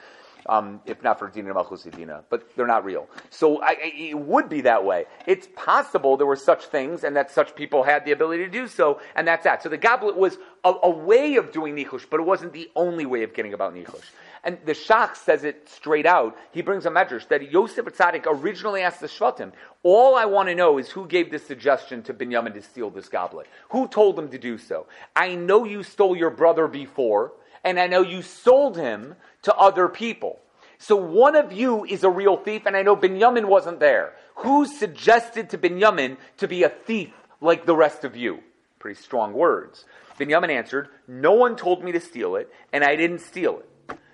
Um, 0.46 0.80
if 0.86 1.02
not 1.02 1.18
for 1.18 1.28
Dina 1.28 1.52
Malchus 1.52 1.82
Dina, 1.82 2.24
but 2.30 2.56
they're 2.56 2.66
not 2.66 2.84
real. 2.84 3.08
So 3.28 3.60
I, 3.62 3.68
I, 3.70 3.92
it 3.94 4.18
would 4.18 4.48
be 4.48 4.62
that 4.62 4.84
way. 4.84 5.04
It's 5.26 5.48
possible 5.54 6.16
there 6.16 6.26
were 6.26 6.34
such 6.34 6.64
things 6.66 7.04
and 7.04 7.14
that 7.16 7.30
such 7.30 7.54
people 7.54 7.82
had 7.82 8.04
the 8.04 8.12
ability 8.12 8.44
to 8.44 8.50
do 8.50 8.66
so, 8.66 9.00
and 9.14 9.28
that's 9.28 9.44
that. 9.44 9.62
So 9.62 9.68
the 9.68 9.76
goblet 9.76 10.16
was 10.16 10.38
a, 10.64 10.72
a 10.82 10.90
way 10.90 11.36
of 11.36 11.52
doing 11.52 11.76
nichush, 11.76 12.06
but 12.10 12.20
it 12.20 12.24
wasn't 12.24 12.52
the 12.52 12.70
only 12.74 13.06
way 13.06 13.22
of 13.22 13.34
getting 13.34 13.52
about 13.52 13.74
nichush. 13.74 14.04
And 14.42 14.58
the 14.64 14.72
Shach 14.72 15.16
says 15.16 15.44
it 15.44 15.68
straight 15.68 16.06
out. 16.06 16.36
He 16.52 16.62
brings 16.62 16.86
a 16.86 16.90
medrash 16.90 17.28
that 17.28 17.50
Yosef 17.52 17.84
Atzadik 17.84 18.24
originally 18.26 18.80
asked 18.80 19.00
the 19.00 19.06
Shvatim, 19.06 19.52
all 19.82 20.16
I 20.16 20.24
want 20.24 20.48
to 20.48 20.54
know 20.54 20.78
is 20.78 20.88
who 20.90 21.06
gave 21.06 21.30
this 21.30 21.46
suggestion 21.46 22.02
to 22.04 22.14
Binyamin 22.14 22.54
to 22.54 22.62
steal 22.62 22.90
this 22.90 23.08
goblet? 23.08 23.46
Who 23.70 23.88
told 23.88 24.18
him 24.18 24.28
to 24.30 24.38
do 24.38 24.56
so? 24.56 24.86
I 25.14 25.34
know 25.34 25.64
you 25.64 25.82
stole 25.82 26.16
your 26.16 26.30
brother 26.30 26.66
before, 26.68 27.32
and 27.64 27.78
I 27.78 27.86
know 27.86 28.02
you 28.02 28.22
sold 28.22 28.76
him 28.76 29.14
to 29.42 29.54
other 29.54 29.88
people. 29.88 30.40
So 30.78 30.96
one 30.96 31.36
of 31.36 31.52
you 31.52 31.84
is 31.84 32.04
a 32.04 32.10
real 32.10 32.36
thief, 32.36 32.62
and 32.64 32.76
I 32.76 32.82
know 32.82 32.96
Binyamin 32.96 33.44
wasn't 33.46 33.80
there. 33.80 34.14
Who 34.36 34.66
suggested 34.66 35.50
to 35.50 35.58
Binyamin 35.58 36.16
to 36.38 36.48
be 36.48 36.62
a 36.62 36.70
thief 36.70 37.10
like 37.40 37.66
the 37.66 37.76
rest 37.76 38.04
of 38.04 38.16
you? 38.16 38.40
Pretty 38.78 39.00
strong 39.00 39.34
words. 39.34 39.84
Binyamin 40.18 40.50
answered, 40.50 40.88
No 41.06 41.32
one 41.32 41.56
told 41.56 41.84
me 41.84 41.92
to 41.92 42.00
steal 42.00 42.36
it, 42.36 42.50
and 42.72 42.82
I 42.82 42.96
didn't 42.96 43.20
steal 43.20 43.58
it. 43.58 43.70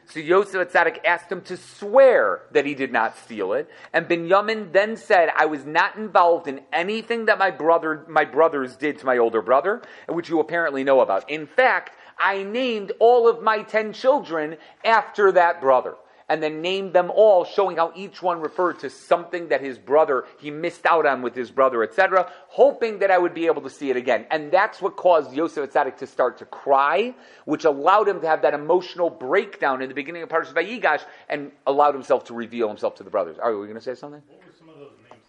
So 0.08 0.20
Yosef 0.20 0.68
Atzadik 0.68 1.04
asked 1.04 1.30
him 1.30 1.40
to 1.42 1.56
swear 1.56 2.42
that 2.52 2.64
he 2.64 2.74
did 2.74 2.92
not 2.92 3.18
steal 3.18 3.52
it, 3.54 3.68
and 3.92 4.06
Binyamin 4.06 4.72
then 4.72 4.96
said, 4.96 5.30
"I 5.36 5.46
was 5.46 5.64
not 5.66 5.96
involved 5.96 6.46
in 6.46 6.60
anything 6.72 7.24
that 7.24 7.38
my 7.38 7.50
brother, 7.50 8.04
my 8.06 8.24
brothers 8.24 8.76
did 8.76 9.00
to 9.00 9.06
my 9.06 9.18
older 9.18 9.42
brother, 9.42 9.82
which 10.08 10.28
you 10.28 10.38
apparently 10.38 10.84
know 10.84 11.00
about. 11.00 11.28
In 11.28 11.46
fact, 11.46 11.96
I 12.18 12.42
named 12.42 12.92
all 12.98 13.28
of 13.28 13.42
my 13.42 13.62
ten 13.62 13.92
children 13.92 14.56
after 14.84 15.32
that 15.32 15.60
brother." 15.60 15.96
and 16.28 16.42
then 16.42 16.60
named 16.60 16.92
them 16.92 17.10
all, 17.10 17.44
showing 17.44 17.76
how 17.76 17.92
each 17.94 18.20
one 18.22 18.40
referred 18.40 18.78
to 18.80 18.90
something 18.90 19.48
that 19.48 19.60
his 19.60 19.78
brother, 19.78 20.24
he 20.38 20.50
missed 20.50 20.84
out 20.86 21.06
on 21.06 21.22
with 21.22 21.34
his 21.34 21.50
brother, 21.50 21.82
etc., 21.82 22.30
hoping 22.48 22.98
that 22.98 23.10
I 23.10 23.18
would 23.18 23.34
be 23.34 23.46
able 23.46 23.62
to 23.62 23.70
see 23.70 23.90
it 23.90 23.96
again. 23.96 24.26
And 24.30 24.50
that's 24.50 24.82
what 24.82 24.96
caused 24.96 25.32
Yosef 25.32 25.70
Atzadik 25.70 25.96
to 25.98 26.06
start 26.06 26.38
to 26.38 26.44
cry, 26.44 27.14
which 27.44 27.64
allowed 27.64 28.08
him 28.08 28.20
to 28.20 28.26
have 28.26 28.42
that 28.42 28.54
emotional 28.54 29.08
breakdown 29.08 29.82
in 29.82 29.88
the 29.88 29.94
beginning 29.94 30.22
of 30.22 30.28
Parashat 30.28 30.54
Vayigash 30.54 31.02
and 31.28 31.52
allowed 31.66 31.94
himself 31.94 32.24
to 32.24 32.34
reveal 32.34 32.68
himself 32.68 32.96
to 32.96 33.04
the 33.04 33.10
brothers. 33.10 33.38
Are 33.38 33.56
we 33.56 33.66
going 33.66 33.78
to 33.78 33.80
say 33.80 33.94
something? 33.94 34.22
What 34.26 34.46
were 34.46 34.52
some 34.58 34.68
of 34.68 34.78
those 34.78 34.92
names? 35.10 35.22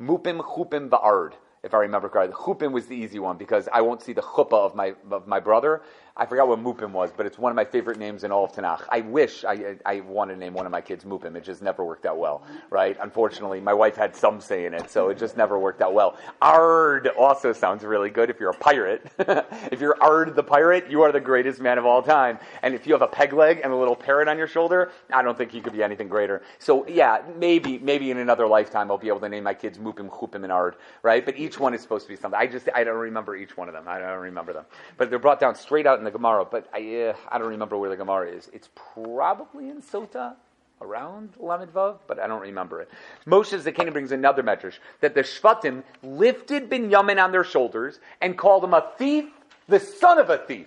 Mupim, 0.00 0.40
Chupim, 0.40 0.88
Va'ard, 0.88 1.32
if 1.64 1.74
I 1.74 1.78
remember 1.78 2.08
correctly. 2.08 2.36
Chupim 2.36 2.72
was 2.72 2.86
the 2.86 2.94
easy 2.94 3.18
one 3.18 3.36
because 3.36 3.68
I 3.72 3.80
won't 3.80 4.02
see 4.02 4.12
the 4.12 4.22
chuppah 4.22 4.52
of 4.52 4.74
my, 4.74 4.94
of 5.10 5.26
my 5.26 5.40
brother. 5.40 5.82
I 6.16 6.26
forgot 6.26 6.46
what 6.46 6.60
Mupim 6.60 6.92
was, 6.92 7.10
but 7.10 7.26
it's 7.26 7.38
one 7.38 7.50
of 7.50 7.56
my 7.56 7.64
favorite 7.64 7.98
names 7.98 8.22
in 8.22 8.30
all 8.30 8.44
of 8.44 8.52
Tanakh. 8.52 8.84
I 8.88 9.00
wish 9.00 9.44
I, 9.44 9.74
I 9.84 9.98
wanted 9.98 10.34
to 10.34 10.38
name 10.38 10.54
one 10.54 10.64
of 10.64 10.70
my 10.70 10.80
kids 10.80 11.04
Mupim. 11.04 11.34
It 11.34 11.42
just 11.42 11.60
never 11.60 11.84
worked 11.84 12.06
out 12.06 12.18
well, 12.18 12.44
right? 12.70 12.96
Unfortunately, 13.00 13.60
my 13.60 13.74
wife 13.74 13.96
had 13.96 14.14
some 14.14 14.40
say 14.40 14.64
in 14.64 14.74
it, 14.74 14.92
so 14.92 15.08
it 15.08 15.18
just 15.18 15.36
never 15.36 15.58
worked 15.58 15.82
out 15.82 15.92
well. 15.92 16.16
Ard 16.40 17.08
also 17.08 17.52
sounds 17.52 17.82
really 17.82 18.10
good 18.10 18.30
if 18.30 18.38
you're 18.38 18.50
a 18.50 18.56
pirate. 18.58 19.10
if 19.18 19.80
you're 19.80 20.00
Ard 20.00 20.36
the 20.36 20.42
pirate, 20.44 20.88
you 20.88 21.02
are 21.02 21.10
the 21.10 21.18
greatest 21.18 21.60
man 21.60 21.78
of 21.78 21.84
all 21.84 22.00
time. 22.00 22.38
And 22.62 22.76
if 22.76 22.86
you 22.86 22.92
have 22.92 23.02
a 23.02 23.08
peg 23.08 23.32
leg 23.32 23.62
and 23.64 23.72
a 23.72 23.76
little 23.76 23.96
parrot 23.96 24.28
on 24.28 24.38
your 24.38 24.46
shoulder, 24.46 24.92
I 25.12 25.20
don't 25.20 25.36
think 25.36 25.52
you 25.52 25.62
could 25.62 25.72
be 25.72 25.82
anything 25.82 26.06
greater. 26.06 26.42
So 26.60 26.86
yeah, 26.86 27.22
maybe 27.36 27.78
maybe 27.78 28.12
in 28.12 28.18
another 28.18 28.46
lifetime 28.46 28.88
I'll 28.88 28.98
be 28.98 29.08
able 29.08 29.18
to 29.18 29.28
name 29.28 29.42
my 29.42 29.54
kids 29.54 29.78
Mupim, 29.78 30.10
Chupim, 30.10 30.44
and 30.44 30.52
Ard, 30.52 30.76
right? 31.02 31.26
But 31.26 31.36
each 31.36 31.58
one 31.58 31.74
is 31.74 31.82
supposed 31.82 32.06
to 32.06 32.12
be 32.12 32.16
something. 32.16 32.38
I 32.38 32.46
just 32.46 32.68
I 32.72 32.84
don't 32.84 32.98
remember 32.98 33.34
each 33.34 33.56
one 33.56 33.66
of 33.66 33.74
them. 33.74 33.88
I 33.88 33.98
don't 33.98 34.20
remember 34.20 34.52
them. 34.52 34.64
But 34.96 35.10
they're 35.10 35.18
brought 35.18 35.40
down 35.40 35.56
straight 35.56 35.88
out 35.88 36.03
in 36.06 36.12
the 36.12 36.18
Gemara, 36.18 36.44
but 36.44 36.68
I, 36.72 36.96
uh, 36.96 37.16
I 37.28 37.38
don't 37.38 37.48
remember 37.48 37.78
where 37.78 37.88
the 37.88 37.96
Gemara 37.96 38.28
is. 38.28 38.50
It's 38.52 38.68
probably 38.94 39.70
in 39.70 39.80
Sota, 39.80 40.34
around 40.80 41.30
Lamed 41.38 41.72
Vav, 41.72 41.98
but 42.06 42.18
I 42.18 42.26
don't 42.26 42.42
remember 42.42 42.82
it. 42.82 42.90
Moshav 43.26 43.62
Zekenim 43.62 43.92
brings 43.92 44.12
another 44.12 44.42
medrash 44.42 44.74
that 45.00 45.14
the 45.14 45.22
Shvatim 45.22 45.82
lifted 46.02 46.68
Binyamin 46.68 47.22
on 47.22 47.32
their 47.32 47.44
shoulders 47.44 48.00
and 48.20 48.36
called 48.36 48.64
him 48.64 48.74
a 48.74 48.84
thief, 48.98 49.26
the 49.66 49.80
son 49.80 50.18
of 50.18 50.28
a 50.28 50.38
thief. 50.38 50.66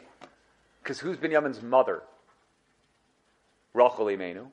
Because 0.81 0.99
who's 0.99 1.17
Binyamin's 1.17 1.61
mother? 1.61 2.01
Rachel 3.73 4.05
Imenu, 4.05 4.47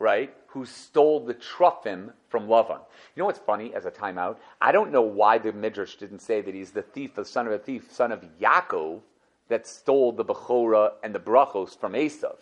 right? 0.00 0.34
Who 0.48 0.66
stole 0.66 1.20
the 1.20 1.34
Truffim 1.34 2.12
from 2.28 2.48
Lavan. 2.48 2.80
You 3.14 3.20
know 3.20 3.26
what's 3.26 3.38
funny 3.38 3.72
as 3.72 3.84
a 3.84 3.90
timeout? 3.92 4.36
I 4.60 4.72
don't 4.72 4.90
know 4.90 5.02
why 5.02 5.38
the 5.38 5.52
Midrash 5.52 5.94
didn't 5.94 6.20
say 6.20 6.40
that 6.40 6.52
he's 6.54 6.72
the 6.72 6.82
thief, 6.82 7.14
the 7.14 7.24
son 7.24 7.46
of 7.46 7.52
a 7.52 7.58
thief, 7.58 7.92
son 7.92 8.10
of 8.10 8.24
Yaakov, 8.40 9.00
that 9.48 9.66
stole 9.66 10.12
the 10.12 10.24
Bechora 10.24 10.92
and 11.02 11.14
the 11.14 11.20
Brachos 11.20 11.78
from 11.78 11.92
Esav. 11.92 12.36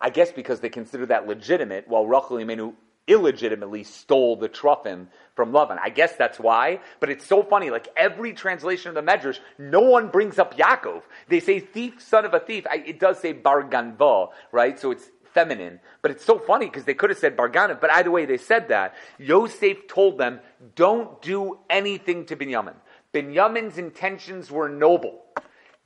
I 0.00 0.10
guess 0.10 0.32
because 0.32 0.60
they 0.60 0.68
consider 0.70 1.06
that 1.06 1.26
legitimate, 1.26 1.86
while 1.86 2.06
Rachel 2.06 2.38
Imenu 2.38 2.74
illegitimately 3.06 3.82
stole 3.82 4.36
the 4.36 4.48
Truffim 4.48 5.06
from 5.34 5.52
Lavan. 5.52 5.78
I 5.82 5.90
guess 5.90 6.14
that's 6.16 6.38
why, 6.38 6.80
but 7.00 7.10
it's 7.10 7.26
so 7.26 7.42
funny. 7.42 7.70
Like 7.70 7.88
every 7.96 8.32
translation 8.32 8.88
of 8.88 8.94
the 8.94 9.02
Medrash, 9.02 9.38
no 9.58 9.80
one 9.80 10.08
brings 10.08 10.38
up 10.38 10.56
Yaakov. 10.56 11.02
They 11.28 11.40
say 11.40 11.60
thief, 11.60 12.00
son 12.00 12.24
of 12.24 12.34
a 12.34 12.40
thief. 12.40 12.66
I, 12.70 12.76
it 12.86 13.00
does 13.00 13.18
say 13.18 13.32
Bar 13.32 13.64
Ganva, 13.64 14.30
right? 14.52 14.78
So 14.78 14.90
it's 14.90 15.10
feminine. 15.34 15.80
But 16.02 16.10
it's 16.12 16.24
so 16.24 16.38
funny 16.38 16.66
because 16.66 16.84
they 16.84 16.94
could 16.94 17.10
have 17.10 17.18
said 17.18 17.36
Bargana, 17.36 17.80
but 17.80 17.90
either 17.92 18.10
way 18.10 18.26
they 18.26 18.36
said 18.36 18.68
that. 18.68 18.94
Yosef 19.18 19.86
told 19.88 20.18
them, 20.18 20.40
don't 20.74 21.20
do 21.22 21.58
anything 21.68 22.26
to 22.26 22.36
Binyamin. 22.36 22.74
Binyamin's 23.12 23.78
intentions 23.78 24.50
were 24.50 24.68
noble. 24.68 25.24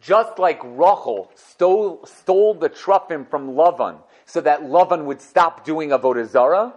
Just 0.04 0.38
like 0.38 0.60
Rachel 0.62 1.30
stole, 1.34 2.04
stole 2.04 2.52
the 2.52 2.68
Truffim 2.68 3.28
from 3.30 3.52
Lavan 3.52 3.96
so 4.26 4.42
that 4.42 4.60
Lavan 4.60 5.06
would 5.06 5.22
stop 5.22 5.64
doing 5.64 5.90
Avodah 5.90 6.28
Zarah, 6.28 6.74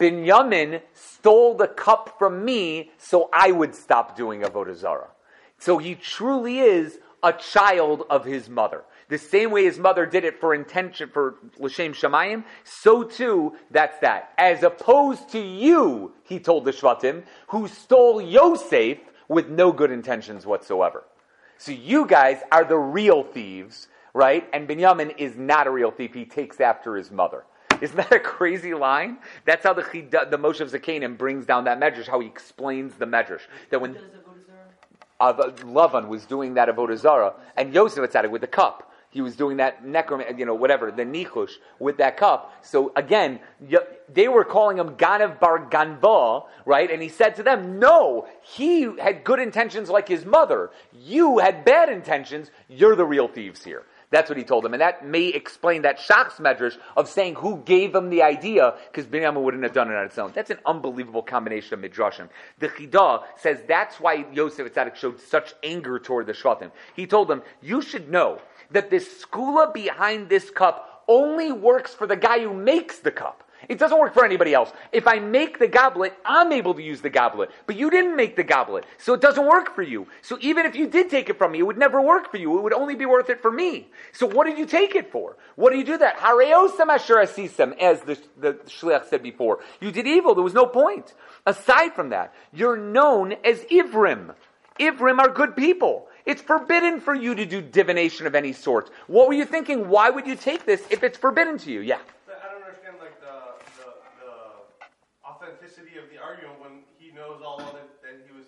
Binyamin 0.00 0.80
stole 0.94 1.54
the 1.54 1.68
cup 1.68 2.16
from 2.18 2.42
me 2.42 2.90
so 2.96 3.28
I 3.34 3.52
would 3.52 3.74
stop 3.74 4.16
doing 4.16 4.40
Avodah 4.40 4.74
Zarah. 4.74 5.10
So 5.58 5.76
he 5.76 5.94
truly 5.94 6.60
is 6.60 6.98
a 7.22 7.34
child 7.34 8.04
of 8.08 8.24
his 8.24 8.48
mother. 8.48 8.84
The 9.08 9.18
same 9.18 9.50
way 9.50 9.64
his 9.64 9.78
mother 9.78 10.06
did 10.06 10.24
it 10.24 10.40
for 10.40 10.54
intention 10.54 11.10
for 11.10 11.34
L'Shem 11.58 11.92
Shemayim, 11.92 12.44
so 12.64 13.02
too 13.02 13.56
that's 13.70 13.98
that. 13.98 14.32
As 14.38 14.62
opposed 14.62 15.28
to 15.30 15.38
you, 15.38 16.12
he 16.22 16.40
told 16.40 16.64
the 16.64 16.72
Shvatim, 16.72 17.24
who 17.48 17.68
stole 17.68 18.22
Yosef 18.22 18.98
with 19.28 19.50
no 19.50 19.70
good 19.70 19.90
intentions 19.90 20.46
whatsoever. 20.46 21.04
So 21.58 21.72
you 21.72 22.06
guys 22.06 22.40
are 22.52 22.64
the 22.64 22.76
real 22.76 23.22
thieves, 23.22 23.88
right? 24.12 24.48
And 24.52 24.68
Binyamin 24.68 25.18
is 25.18 25.36
not 25.36 25.66
a 25.66 25.70
real 25.70 25.90
thief. 25.90 26.14
He 26.14 26.24
takes 26.24 26.60
after 26.60 26.96
his 26.96 27.10
mother. 27.10 27.44
Isn't 27.80 27.96
that 27.96 28.12
a 28.12 28.20
crazy 28.20 28.74
line? 28.74 29.18
That's 29.44 29.64
how 29.64 29.72
the 29.72 29.82
the 29.82 30.38
Moshav 30.38 30.70
Zekenim 30.70 31.18
brings 31.18 31.44
down 31.44 31.64
that 31.64 31.80
medrash. 31.80 32.06
How 32.06 32.20
he 32.20 32.26
explains 32.26 32.94
the 32.94 33.06
medrash 33.06 33.42
that 33.70 33.80
when 33.80 33.96
uh, 35.20 35.32
Lavan 35.32 36.08
was 36.08 36.24
doing 36.26 36.54
that 36.54 36.68
avodah 36.68 36.96
zara, 36.96 37.34
and 37.56 37.74
Yosef 37.74 38.14
it 38.14 38.30
with 38.30 38.40
the 38.40 38.46
cup. 38.46 38.93
He 39.14 39.20
was 39.20 39.36
doing 39.36 39.58
that 39.58 39.84
necrom, 39.84 40.36
you 40.36 40.44
know, 40.44 40.56
whatever 40.56 40.90
the 40.90 41.04
nichush 41.04 41.52
with 41.78 41.98
that 41.98 42.16
cup. 42.16 42.52
So 42.62 42.92
again, 42.96 43.38
they 44.12 44.26
were 44.26 44.44
calling 44.44 44.76
him 44.76 44.96
Ganav 44.96 45.38
Bar 45.38 45.70
Ganva, 45.70 46.46
right? 46.66 46.90
And 46.90 47.00
he 47.00 47.08
said 47.08 47.36
to 47.36 47.44
them, 47.44 47.78
"No, 47.78 48.26
he 48.42 48.82
had 48.98 49.22
good 49.22 49.38
intentions 49.38 49.88
like 49.88 50.08
his 50.08 50.26
mother. 50.26 50.72
You 50.92 51.38
had 51.38 51.64
bad 51.64 51.90
intentions. 51.90 52.50
You're 52.68 52.96
the 52.96 53.04
real 53.04 53.28
thieves 53.28 53.62
here." 53.62 53.84
That's 54.10 54.28
what 54.28 54.36
he 54.36 54.44
told 54.44 54.64
them. 54.64 54.74
And 54.74 54.80
that 54.80 55.04
may 55.04 55.28
explain 55.28 55.82
that 55.82 55.98
Shach's 55.98 56.38
medrash 56.38 56.76
of 56.96 57.08
saying 57.08 57.36
who 57.36 57.58
gave 57.64 57.94
him 57.94 58.10
the 58.10 58.22
idea, 58.22 58.74
because 58.90 59.06
Binyamin 59.06 59.42
wouldn't 59.42 59.62
have 59.62 59.72
done 59.72 59.90
it 59.90 59.96
on 59.96 60.06
its 60.06 60.18
own. 60.18 60.32
That's 60.34 60.50
an 60.50 60.58
unbelievable 60.66 61.22
combination 61.22 61.74
of 61.74 61.80
midrashim. 61.80 62.28
The 62.58 62.68
Chidah 62.68 63.22
says 63.36 63.62
that's 63.66 64.00
why 64.00 64.24
Yosef 64.32 64.72
Atzadik 64.72 64.96
showed 64.96 65.20
such 65.20 65.54
anger 65.62 65.98
toward 66.00 66.26
the 66.26 66.32
Shvatim. 66.32 66.72
He 66.94 67.06
told 67.06 67.28
them, 67.28 67.42
you 67.60 67.80
should 67.80 68.08
know 68.08 68.40
that 68.70 68.90
this 68.90 69.24
segula 69.24 69.72
behind 69.72 70.28
this 70.28 70.50
cup 70.50 71.04
only 71.08 71.52
works 71.52 71.94
for 71.94 72.06
the 72.06 72.16
guy 72.16 72.40
who 72.40 72.54
makes 72.54 72.98
the 72.98 73.10
cup. 73.10 73.44
It 73.68 73.78
doesn't 73.78 73.98
work 73.98 74.14
for 74.14 74.24
anybody 74.24 74.52
else. 74.52 74.72
If 74.92 75.06
I 75.06 75.18
make 75.18 75.58
the 75.58 75.68
goblet, 75.68 76.14
I'm 76.24 76.52
able 76.52 76.74
to 76.74 76.82
use 76.82 77.00
the 77.00 77.10
goblet. 77.10 77.50
But 77.66 77.76
you 77.76 77.90
didn't 77.90 78.16
make 78.16 78.36
the 78.36 78.44
goblet, 78.44 78.84
so 78.98 79.14
it 79.14 79.20
doesn't 79.20 79.46
work 79.46 79.74
for 79.74 79.82
you. 79.82 80.06
So 80.22 80.38
even 80.40 80.66
if 80.66 80.74
you 80.76 80.86
did 80.86 81.10
take 81.10 81.30
it 81.30 81.38
from 81.38 81.52
me, 81.52 81.60
it 81.60 81.62
would 81.62 81.78
never 81.78 82.00
work 82.00 82.30
for 82.30 82.36
you. 82.36 82.58
It 82.58 82.62
would 82.62 82.72
only 82.72 82.94
be 82.94 83.06
worth 83.06 83.30
it 83.30 83.40
for 83.40 83.50
me. 83.50 83.88
So 84.12 84.26
what 84.26 84.46
did 84.46 84.58
you 84.58 84.66
take 84.66 84.94
it 84.94 85.10
for? 85.10 85.36
What 85.56 85.72
do 85.72 85.78
you 85.78 85.84
do 85.84 85.98
that? 85.98 86.18
Hareosam 86.18 86.88
asher 86.88 87.16
asisam, 87.16 87.78
as 87.78 88.00
the, 88.02 88.18
the 88.38 88.54
shliach 88.66 89.08
said 89.08 89.22
before. 89.22 89.60
You 89.80 89.90
did 89.90 90.06
evil. 90.06 90.34
There 90.34 90.44
was 90.44 90.54
no 90.54 90.66
point. 90.66 91.14
Aside 91.46 91.94
from 91.94 92.10
that, 92.10 92.34
you're 92.52 92.76
known 92.76 93.34
as 93.44 93.60
Ivrim. 93.64 94.34
Ivrim 94.78 95.20
are 95.20 95.28
good 95.28 95.56
people. 95.56 96.08
It's 96.26 96.40
forbidden 96.40 97.00
for 97.00 97.14
you 97.14 97.34
to 97.34 97.44
do 97.44 97.60
divination 97.60 98.26
of 98.26 98.34
any 98.34 98.52
sort. 98.52 98.90
What 99.08 99.28
were 99.28 99.34
you 99.34 99.44
thinking? 99.44 99.88
Why 99.88 100.08
would 100.08 100.26
you 100.26 100.36
take 100.36 100.64
this 100.64 100.82
if 100.90 101.02
it's 101.02 101.18
forbidden 101.18 101.58
to 101.58 101.70
you? 101.70 101.80
Yeah. 101.80 101.98
I 102.28 102.52
don't 102.52 102.62
understand 102.62 102.96
like 102.98 103.20
the, 103.20 103.26
the, 103.76 103.90
the 104.24 105.28
authenticity 105.28 105.98
of 105.98 106.08
the 106.10 106.18
argument 106.22 106.60
when 106.60 106.70
he 106.98 107.12
knows 107.12 107.42
all 107.44 107.60
of 107.60 107.74
it. 107.76 107.90
Then 108.02 108.20
he 108.26 108.34
was 108.34 108.46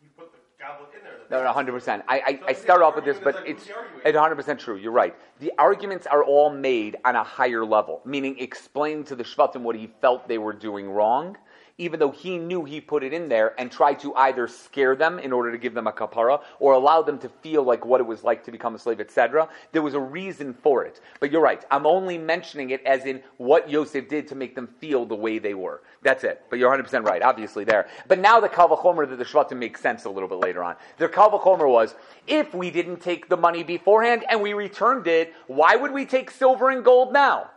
he 0.00 0.08
put 0.08 0.32
the 0.32 0.38
goblet 0.62 0.90
in 0.98 1.02
there. 1.02 1.12
No, 1.30 1.42
no, 1.42 1.52
hundred 1.52 1.72
percent. 1.72 2.04
I, 2.08 2.18
I, 2.18 2.40
I 2.48 2.52
start 2.52 2.82
off 2.82 2.94
with 2.94 3.06
this, 3.06 3.18
but 3.22 3.36
like, 3.36 3.48
it's 3.48 3.68
it's 4.04 4.18
hundred 4.18 4.36
percent 4.36 4.60
true. 4.60 4.76
You're 4.76 4.92
right. 4.92 5.14
The 5.40 5.50
arguments 5.58 6.06
are 6.06 6.22
all 6.22 6.50
made 6.50 6.96
on 7.06 7.16
a 7.16 7.24
higher 7.24 7.64
level, 7.64 8.02
meaning 8.04 8.38
explaining 8.38 9.04
to 9.04 9.16
the 9.16 9.24
Shvatim 9.24 9.62
what 9.62 9.76
he 9.76 9.88
felt 10.02 10.28
they 10.28 10.38
were 10.38 10.52
doing 10.52 10.90
wrong, 10.90 11.38
even 11.76 11.98
though 11.98 12.10
he 12.10 12.38
knew 12.38 12.64
he 12.64 12.80
put 12.80 13.02
it 13.02 13.12
in 13.12 13.28
there 13.28 13.58
and 13.58 13.70
tried 13.70 13.98
to 13.98 14.14
either 14.14 14.46
scare 14.46 14.94
them 14.94 15.18
in 15.18 15.32
order 15.32 15.50
to 15.50 15.58
give 15.58 15.74
them 15.74 15.88
a 15.88 15.92
kapara 15.92 16.40
or 16.60 16.72
allow 16.72 17.02
them 17.02 17.18
to 17.18 17.28
feel 17.28 17.64
like 17.64 17.84
what 17.84 18.00
it 18.00 18.06
was 18.06 18.22
like 18.22 18.44
to 18.44 18.52
become 18.52 18.76
a 18.76 18.78
slave, 18.78 19.00
etc. 19.00 19.48
There 19.72 19.82
was 19.82 19.94
a 19.94 20.00
reason 20.00 20.54
for 20.54 20.84
it. 20.84 21.00
But 21.18 21.32
you're 21.32 21.42
right. 21.42 21.64
I'm 21.72 21.86
only 21.86 22.16
mentioning 22.16 22.70
it 22.70 22.80
as 22.84 23.06
in 23.06 23.22
what 23.38 23.68
Yosef 23.68 24.08
did 24.08 24.28
to 24.28 24.36
make 24.36 24.54
them 24.54 24.68
feel 24.78 25.04
the 25.04 25.16
way 25.16 25.38
they 25.38 25.54
were. 25.54 25.82
That's 26.02 26.22
it. 26.22 26.42
But 26.48 26.60
you're 26.60 26.70
100% 26.70 27.04
right, 27.04 27.22
obviously 27.22 27.64
there. 27.64 27.88
But 28.06 28.20
now 28.20 28.38
the 28.38 28.48
Kalvachomer 28.48 29.08
that 29.08 29.16
the 29.16 29.24
Shvatim 29.24 29.58
makes 29.58 29.80
sense 29.80 30.04
a 30.04 30.10
little 30.10 30.28
bit 30.28 30.38
later 30.38 30.62
on. 30.62 30.76
Their 30.98 31.08
Kalvachomer 31.08 31.68
was, 31.68 31.96
if 32.28 32.54
we 32.54 32.70
didn't 32.70 33.00
take 33.00 33.28
the 33.28 33.36
money 33.36 33.64
beforehand 33.64 34.24
and 34.30 34.40
we 34.40 34.52
returned 34.52 35.08
it, 35.08 35.34
why 35.48 35.74
would 35.74 35.90
we 35.90 36.06
take 36.06 36.30
silver 36.30 36.70
and 36.70 36.84
gold 36.84 37.12
now? 37.12 37.50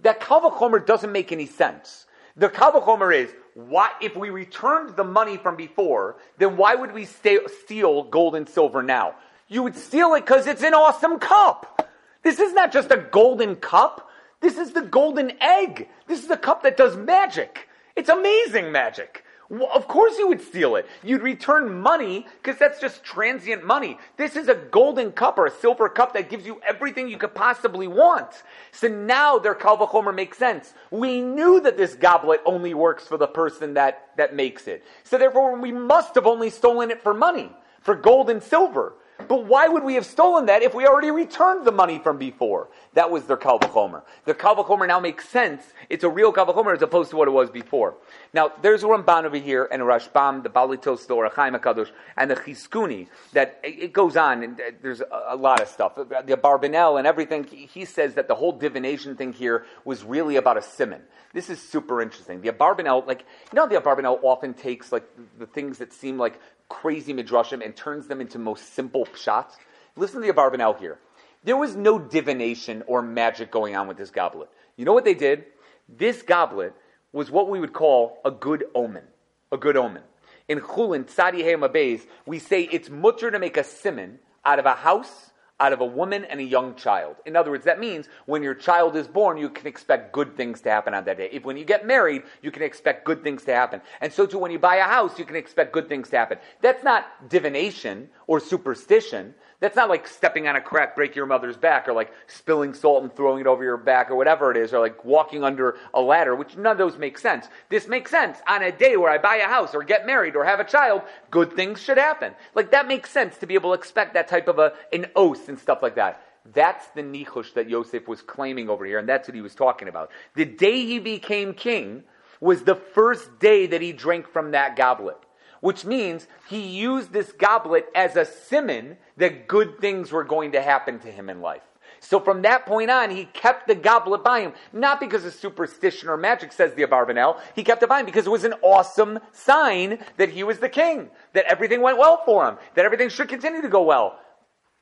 That 0.00 0.20
Kalvachomer 0.20 0.84
doesn't 0.84 1.12
make 1.12 1.30
any 1.30 1.46
sense. 1.46 2.06
The 2.36 2.48
Kalvachomer 2.48 3.14
is, 3.14 3.32
why, 3.54 3.90
if 4.00 4.16
we 4.16 4.30
returned 4.30 4.96
the 4.96 5.04
money 5.04 5.36
from 5.36 5.56
before, 5.56 6.16
then 6.38 6.56
why 6.56 6.74
would 6.74 6.92
we 6.92 7.04
steal 7.04 8.04
gold 8.04 8.34
and 8.34 8.48
silver 8.48 8.82
now? 8.82 9.14
You 9.48 9.62
would 9.62 9.76
steal 9.76 10.14
it 10.14 10.22
because 10.22 10.46
it's 10.46 10.62
an 10.62 10.74
awesome 10.74 11.18
cup. 11.18 11.90
This 12.22 12.38
is 12.38 12.54
not 12.54 12.72
just 12.72 12.90
a 12.90 12.96
golden 12.96 13.56
cup. 13.56 14.08
This 14.40 14.56
is 14.56 14.72
the 14.72 14.82
golden 14.82 15.32
egg. 15.40 15.88
This 16.06 16.24
is 16.24 16.30
a 16.30 16.36
cup 16.36 16.62
that 16.62 16.76
does 16.76 16.96
magic. 16.96 17.68
It's 17.94 18.08
amazing 18.08 18.72
magic. 18.72 19.24
Well, 19.52 19.68
of 19.74 19.86
course 19.86 20.16
you 20.18 20.28
would 20.28 20.40
steal 20.40 20.76
it. 20.76 20.88
You'd 21.02 21.20
return 21.20 21.78
money 21.78 22.26
because 22.42 22.58
that's 22.58 22.80
just 22.80 23.04
transient 23.04 23.66
money. 23.66 23.98
This 24.16 24.34
is 24.34 24.48
a 24.48 24.54
golden 24.54 25.12
cup 25.12 25.36
or 25.36 25.44
a 25.44 25.50
silver 25.50 25.90
cup 25.90 26.14
that 26.14 26.30
gives 26.30 26.46
you 26.46 26.58
everything 26.66 27.06
you 27.06 27.18
could 27.18 27.34
possibly 27.34 27.86
want. 27.86 28.44
So 28.70 28.88
now 28.88 29.38
their 29.38 29.54
Kalvachomer 29.54 30.14
makes 30.14 30.38
sense. 30.38 30.72
We 30.90 31.20
knew 31.20 31.60
that 31.60 31.76
this 31.76 31.94
goblet 31.94 32.40
only 32.46 32.72
works 32.72 33.06
for 33.06 33.18
the 33.18 33.26
person 33.26 33.74
that, 33.74 34.08
that 34.16 34.34
makes 34.34 34.66
it. 34.66 34.86
So 35.04 35.18
therefore 35.18 35.60
we 35.60 35.70
must 35.70 36.14
have 36.14 36.26
only 36.26 36.48
stolen 36.48 36.90
it 36.90 37.02
for 37.02 37.12
money, 37.12 37.52
for 37.82 37.94
gold 37.94 38.30
and 38.30 38.42
silver. 38.42 38.94
But 39.28 39.44
why 39.44 39.68
would 39.68 39.84
we 39.84 39.94
have 39.94 40.06
stolen 40.06 40.46
that 40.46 40.62
if 40.62 40.74
we 40.74 40.86
already 40.86 41.10
returned 41.10 41.64
the 41.64 41.72
money 41.72 41.98
from 41.98 42.18
before? 42.18 42.68
That 42.94 43.10
was 43.10 43.24
their 43.24 43.36
Kal 43.36 43.58
V'chomer. 43.58 44.02
The 44.24 44.34
Kal 44.34 44.56
V'chomer 44.56 44.86
now 44.86 45.00
makes 45.00 45.28
sense. 45.28 45.62
It's 45.88 46.04
a 46.04 46.08
real 46.08 46.32
Kal 46.32 46.46
V'chomer 46.46 46.74
as 46.74 46.82
opposed 46.82 47.10
to 47.10 47.16
what 47.16 47.28
it 47.28 47.32
was 47.32 47.50
before. 47.50 47.94
Now, 48.34 48.52
there's 48.62 48.82
a 48.82 48.86
Ramban 48.86 49.24
over 49.24 49.36
here, 49.36 49.68
and 49.70 49.82
a 49.82 49.84
Rashbam, 49.84 50.42
the 50.42 50.48
Balitos, 50.48 51.06
the 51.06 51.14
Ohr 51.14 51.28
HaChaim 51.28 51.58
HaKadosh, 51.58 51.90
and 52.16 52.30
the 52.30 52.36
Chizkuni, 52.36 53.08
that 53.32 53.60
it 53.62 53.92
goes 53.92 54.16
on, 54.16 54.42
and 54.42 54.60
uh, 54.60 54.64
there's 54.82 55.00
a, 55.00 55.22
a 55.28 55.36
lot 55.36 55.60
of 55.60 55.68
stuff. 55.68 55.96
Uh, 55.98 56.22
the 56.22 56.36
Abarbanel 56.36 56.98
and 56.98 57.06
everything, 57.06 57.44
he 57.44 57.84
says 57.84 58.14
that 58.14 58.28
the 58.28 58.34
whole 58.34 58.52
divination 58.52 59.16
thing 59.16 59.32
here 59.32 59.66
was 59.84 60.04
really 60.04 60.36
about 60.36 60.56
a 60.56 60.62
simon. 60.62 61.02
This 61.32 61.48
is 61.48 61.60
super 61.60 62.02
interesting. 62.02 62.42
The 62.42 62.50
Abarbanel, 62.50 63.06
like, 63.06 63.24
you 63.52 63.56
know, 63.56 63.66
the 63.66 63.76
Abarbanel 63.76 64.18
often 64.22 64.52
takes, 64.52 64.92
like, 64.92 65.04
the 65.38 65.46
things 65.46 65.78
that 65.78 65.92
seem 65.92 66.18
like 66.18 66.38
crazy 66.72 67.12
midrashim 67.12 67.62
and 67.62 67.76
turns 67.76 68.06
them 68.06 68.22
into 68.22 68.38
most 68.38 68.72
simple 68.72 69.04
pshat. 69.04 69.46
Listen 69.94 70.22
to 70.22 70.26
the 70.26 70.32
Abarbanel 70.32 70.78
here. 70.78 70.98
There 71.44 71.56
was 71.56 71.76
no 71.76 71.98
divination 71.98 72.82
or 72.86 73.02
magic 73.02 73.50
going 73.50 73.76
on 73.76 73.88
with 73.88 73.98
this 73.98 74.10
goblet. 74.10 74.48
You 74.76 74.86
know 74.86 74.94
what 74.94 75.04
they 75.04 75.14
did? 75.14 75.44
This 75.86 76.22
goblet 76.22 76.72
was 77.12 77.30
what 77.30 77.50
we 77.50 77.60
would 77.60 77.74
call 77.74 78.18
a 78.24 78.30
good 78.30 78.64
omen. 78.74 79.04
A 79.52 79.58
good 79.58 79.76
omen. 79.76 80.02
In 80.48 80.60
Chulin, 80.60 81.04
Tzadi 81.04 81.42
Beis, 81.72 82.06
we 82.24 82.38
say 82.38 82.62
it's 82.62 82.88
mutter 82.88 83.30
to 83.30 83.38
make 83.38 83.58
a 83.58 83.64
simon 83.64 84.18
out 84.42 84.58
of 84.58 84.64
a 84.64 84.74
house 84.74 85.31
out 85.60 85.72
of 85.72 85.80
a 85.80 85.86
woman 85.86 86.24
and 86.24 86.40
a 86.40 86.44
young 86.44 86.74
child. 86.74 87.16
In 87.24 87.36
other 87.36 87.50
words, 87.50 87.64
that 87.64 87.78
means 87.78 88.08
when 88.26 88.42
your 88.42 88.54
child 88.54 88.96
is 88.96 89.06
born, 89.06 89.38
you 89.38 89.48
can 89.48 89.66
expect 89.66 90.12
good 90.12 90.36
things 90.36 90.60
to 90.62 90.70
happen 90.70 90.92
on 90.94 91.04
that 91.04 91.18
day. 91.18 91.28
If 91.30 91.44
when 91.44 91.56
you 91.56 91.64
get 91.64 91.86
married, 91.86 92.22
you 92.42 92.50
can 92.50 92.62
expect 92.62 93.04
good 93.04 93.22
things 93.22 93.44
to 93.44 93.54
happen. 93.54 93.80
And 94.00 94.12
so 94.12 94.26
too, 94.26 94.38
when 94.38 94.50
you 94.50 94.58
buy 94.58 94.76
a 94.76 94.84
house, 94.84 95.18
you 95.18 95.24
can 95.24 95.36
expect 95.36 95.72
good 95.72 95.88
things 95.88 96.08
to 96.10 96.18
happen. 96.18 96.38
That's 96.60 96.82
not 96.82 97.28
divination 97.28 98.08
or 98.26 98.40
superstition. 98.40 99.34
That's 99.62 99.76
not 99.76 99.88
like 99.88 100.08
stepping 100.08 100.48
on 100.48 100.56
a 100.56 100.60
crack, 100.60 100.96
break 100.96 101.14
your 101.14 101.24
mother's 101.24 101.56
back, 101.56 101.86
or 101.86 101.92
like 101.92 102.12
spilling 102.26 102.74
salt 102.74 103.04
and 103.04 103.14
throwing 103.14 103.42
it 103.42 103.46
over 103.46 103.62
your 103.62 103.76
back, 103.76 104.10
or 104.10 104.16
whatever 104.16 104.50
it 104.50 104.56
is, 104.56 104.74
or 104.74 104.80
like 104.80 105.04
walking 105.04 105.44
under 105.44 105.76
a 105.94 106.00
ladder, 106.00 106.34
which 106.34 106.56
none 106.56 106.72
of 106.72 106.78
those 106.78 106.98
make 106.98 107.16
sense. 107.16 107.46
This 107.68 107.86
makes 107.86 108.10
sense. 108.10 108.38
On 108.48 108.60
a 108.60 108.72
day 108.72 108.96
where 108.96 109.12
I 109.12 109.18
buy 109.18 109.36
a 109.36 109.46
house, 109.46 109.72
or 109.72 109.84
get 109.84 110.04
married, 110.04 110.34
or 110.34 110.44
have 110.44 110.58
a 110.58 110.64
child, 110.64 111.02
good 111.30 111.52
things 111.52 111.80
should 111.80 111.96
happen. 111.96 112.32
Like 112.56 112.72
that 112.72 112.88
makes 112.88 113.12
sense 113.12 113.38
to 113.38 113.46
be 113.46 113.54
able 113.54 113.70
to 113.70 113.78
expect 113.78 114.14
that 114.14 114.26
type 114.26 114.48
of 114.48 114.58
a, 114.58 114.72
an 114.92 115.06
oath 115.14 115.48
and 115.48 115.56
stuff 115.56 115.78
like 115.80 115.94
that. 115.94 116.20
That's 116.52 116.84
the 116.96 117.02
nichush 117.02 117.54
that 117.54 117.70
Yosef 117.70 118.08
was 118.08 118.20
claiming 118.20 118.68
over 118.68 118.84
here, 118.84 118.98
and 118.98 119.08
that's 119.08 119.28
what 119.28 119.36
he 119.36 119.42
was 119.42 119.54
talking 119.54 119.86
about. 119.86 120.10
The 120.34 120.44
day 120.44 120.84
he 120.84 120.98
became 120.98 121.54
king 121.54 122.02
was 122.40 122.64
the 122.64 122.74
first 122.74 123.38
day 123.38 123.68
that 123.68 123.80
he 123.80 123.92
drank 123.92 124.26
from 124.26 124.50
that 124.50 124.74
goblet 124.74 125.18
which 125.62 125.84
means 125.84 126.26
he 126.48 126.60
used 126.60 127.12
this 127.12 127.30
goblet 127.30 127.86
as 127.94 128.16
a 128.16 128.24
siman 128.24 128.96
that 129.16 129.46
good 129.46 129.78
things 129.78 130.10
were 130.10 130.24
going 130.24 130.50
to 130.50 130.60
happen 130.60 130.98
to 130.98 131.06
him 131.06 131.30
in 131.30 131.40
life. 131.40 131.62
So 132.00 132.18
from 132.18 132.42
that 132.42 132.66
point 132.66 132.90
on, 132.90 133.10
he 133.10 133.26
kept 133.26 133.68
the 133.68 133.76
goblet 133.76 134.24
by 134.24 134.40
him, 134.40 134.54
not 134.72 134.98
because 134.98 135.24
of 135.24 135.32
superstition 135.32 136.08
or 136.08 136.16
magic, 136.16 136.50
says 136.50 136.74
the 136.74 136.82
Abarbanel. 136.82 137.38
He 137.54 137.62
kept 137.62 137.80
it 137.80 137.88
by 137.88 138.00
him 138.00 138.06
because 138.06 138.26
it 138.26 138.30
was 138.30 138.42
an 138.42 138.54
awesome 138.60 139.20
sign 139.30 140.00
that 140.16 140.30
he 140.30 140.42
was 140.42 140.58
the 140.58 140.68
king, 140.68 141.10
that 141.32 141.44
everything 141.48 141.80
went 141.80 141.96
well 141.96 142.20
for 142.26 142.48
him, 142.48 142.56
that 142.74 142.84
everything 142.84 143.08
should 143.08 143.28
continue 143.28 143.62
to 143.62 143.68
go 143.68 143.84
well. 143.84 144.18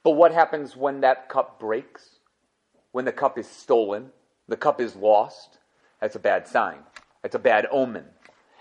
But 0.03 0.13
what 0.13 0.33
happens 0.33 0.75
when 0.75 1.03
that 1.03 1.29
cup 1.29 1.61
breaks? 1.61 2.09
When 2.93 3.05
the 3.05 3.13
cup 3.13 3.37
is 3.37 3.47
stolen, 3.47 4.13
the 4.49 4.57
cup 4.57 4.81
is 4.81 4.97
lost? 4.97 5.59
That's 6.01 6.17
a 6.17 6.21
bad 6.21 6.49
sign. 6.49 6.79
That's 7.23 7.35
a 7.35 7.39
bad 7.39 7.67
omen. 7.71 8.07